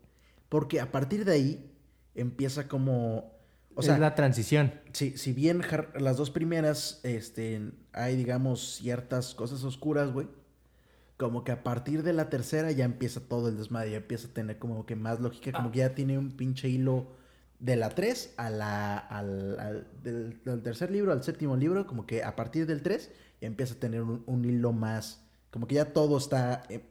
Porque 0.49 0.81
a 0.81 0.91
partir 0.91 1.25
de 1.25 1.31
ahí 1.31 1.71
empieza 2.15 2.67
como, 2.67 3.32
o 3.76 3.82
sea, 3.82 3.95
es 3.95 3.99
la 3.99 4.15
transición. 4.15 4.74
si, 4.93 5.17
si 5.17 5.34
bien 5.34 5.61
las 5.99 6.17
dos 6.17 6.30
primeras, 6.32 6.99
este, 7.03 7.71
hay, 7.91 8.15
digamos, 8.15 8.76
ciertas 8.76 9.34
cosas 9.36 9.63
oscuras, 9.63 10.11
güey. 10.11 10.28
Como 11.17 11.43
que 11.43 11.51
a 11.51 11.63
partir 11.63 12.03
de 12.03 12.11
la 12.13 12.30
tercera 12.30 12.71
ya 12.71 12.86
empieza 12.86 13.19
todo 13.21 13.47
el 13.49 13.57
desmadre, 13.57 13.91
ya 13.91 13.97
empieza 13.97 14.28
a 14.28 14.32
tener 14.34 14.57
como 14.59 14.86
que 14.86 14.95
más 14.95 15.19
lógica, 15.19 15.51
como 15.51 15.69
Ah. 15.69 15.71
que 15.71 15.80
ya 15.80 15.95
tiene 15.95 16.17
un 16.17 16.32
pinche 16.32 16.69
hilo 16.69 17.07
de 17.59 17.76
la 17.76 17.89
3 17.89 18.34
a 18.38 18.49
la, 18.49 18.97
al, 18.97 19.59
al- 19.59 19.88
del, 20.03 20.41
del 20.43 20.61
tercer 20.63 20.91
libro 20.91 21.11
al 21.13 21.24
séptimo 21.24 21.55
libro, 21.55 21.86
como 21.88 22.05
que 22.05 22.24
a 22.24 22.36
partir 22.36 22.65
del 22.65 22.82
3 22.82 23.11
ya 23.39 23.47
empieza 23.47 23.76
a 23.76 23.80
tener 23.80 24.01
un, 24.01 24.24
un 24.26 24.43
hilo 24.43 24.74
más, 24.74 25.24
como 25.51 25.67
que 25.67 25.76
ya 25.76 25.93
todo 25.93 26.17
está, 26.17 26.63
eh, 26.69 26.82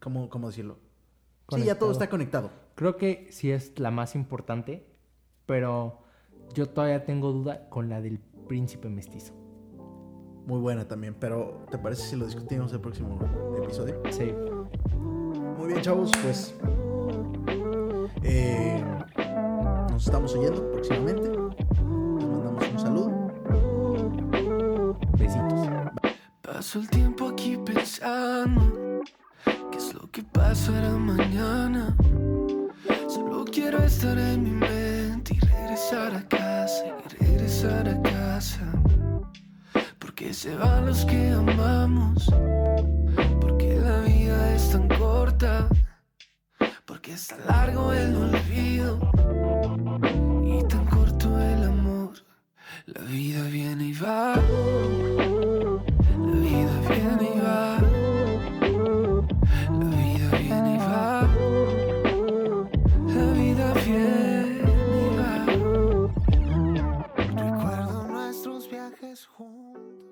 ¿cómo, 0.00 0.30
cómo 0.30 0.48
decirlo? 0.48 0.78
Sí, 1.50 1.64
ya 1.64 1.74
todo 1.78 1.90
Conectado. 1.90 1.92
está 1.92 2.08
conectado. 2.08 2.50
Creo 2.76 2.96
que 2.96 3.28
sí 3.30 3.50
es 3.50 3.78
la 3.78 3.90
más 3.90 4.14
importante, 4.14 4.86
pero 5.46 6.00
yo 6.54 6.68
todavía 6.68 7.04
tengo 7.04 7.32
duda 7.32 7.68
con 7.68 7.88
la 7.88 8.00
del 8.00 8.18
príncipe 8.48 8.88
mestizo. 8.88 9.34
Muy 10.46 10.60
buena 10.60 10.86
también, 10.86 11.14
pero 11.18 11.64
¿te 11.70 11.78
parece 11.78 12.02
si 12.02 12.16
lo 12.16 12.26
discutimos 12.26 12.72
el 12.72 12.80
próximo 12.80 13.18
episodio? 13.62 14.02
Sí. 14.10 14.32
Muy 15.58 15.68
bien, 15.68 15.80
chavos, 15.80 16.10
pues 16.22 16.54
eh, 18.22 18.84
nos 19.90 20.04
estamos 20.04 20.34
oyendo 20.34 20.70
próximamente. 20.72 21.30
Les 21.30 22.28
mandamos 22.28 22.68
un 22.68 22.78
saludo. 22.78 23.32
Besitos. 25.18 25.68
Paso 26.42 26.80
el 26.80 26.90
tiempo 26.90 27.28
aquí 27.28 27.56
pensando 27.64 29.00
qué 29.70 29.78
es 29.78 29.94
lo 29.94 30.10
que 30.10 30.22
pasará 30.22 30.90
mañana. 30.90 31.96
Solo 33.08 33.44
quiero 33.46 33.78
estar 33.82 34.18
en 34.18 34.42
mi 34.42 34.50
mente 34.50 34.93
regresar 35.74 36.14
a 36.14 36.28
casa 36.28 36.84
y 36.86 37.24
regresar 37.24 37.88
a 37.88 38.00
casa. 38.02 38.72
Porque 39.98 40.32
se 40.32 40.54
van 40.54 40.86
los 40.86 41.04
que 41.04 41.30
amamos. 41.30 42.32
Porque 43.40 43.80
la 43.80 43.98
vida 44.02 44.54
es 44.54 44.70
tan 44.70 44.86
corta. 44.86 45.68
Porque 46.86 47.14
es 47.14 47.26
tan 47.26 47.44
largo 47.48 47.92
el 47.92 48.14
olvido. 48.14 49.00
Y 50.44 50.62
tan 50.68 50.86
corto 50.86 51.40
el 51.40 51.64
amor. 51.64 52.12
La 52.86 53.00
vida 53.00 53.42
viene 53.42 53.86
y 53.86 53.92
va. 53.94 55.33
Va. 69.38 70.03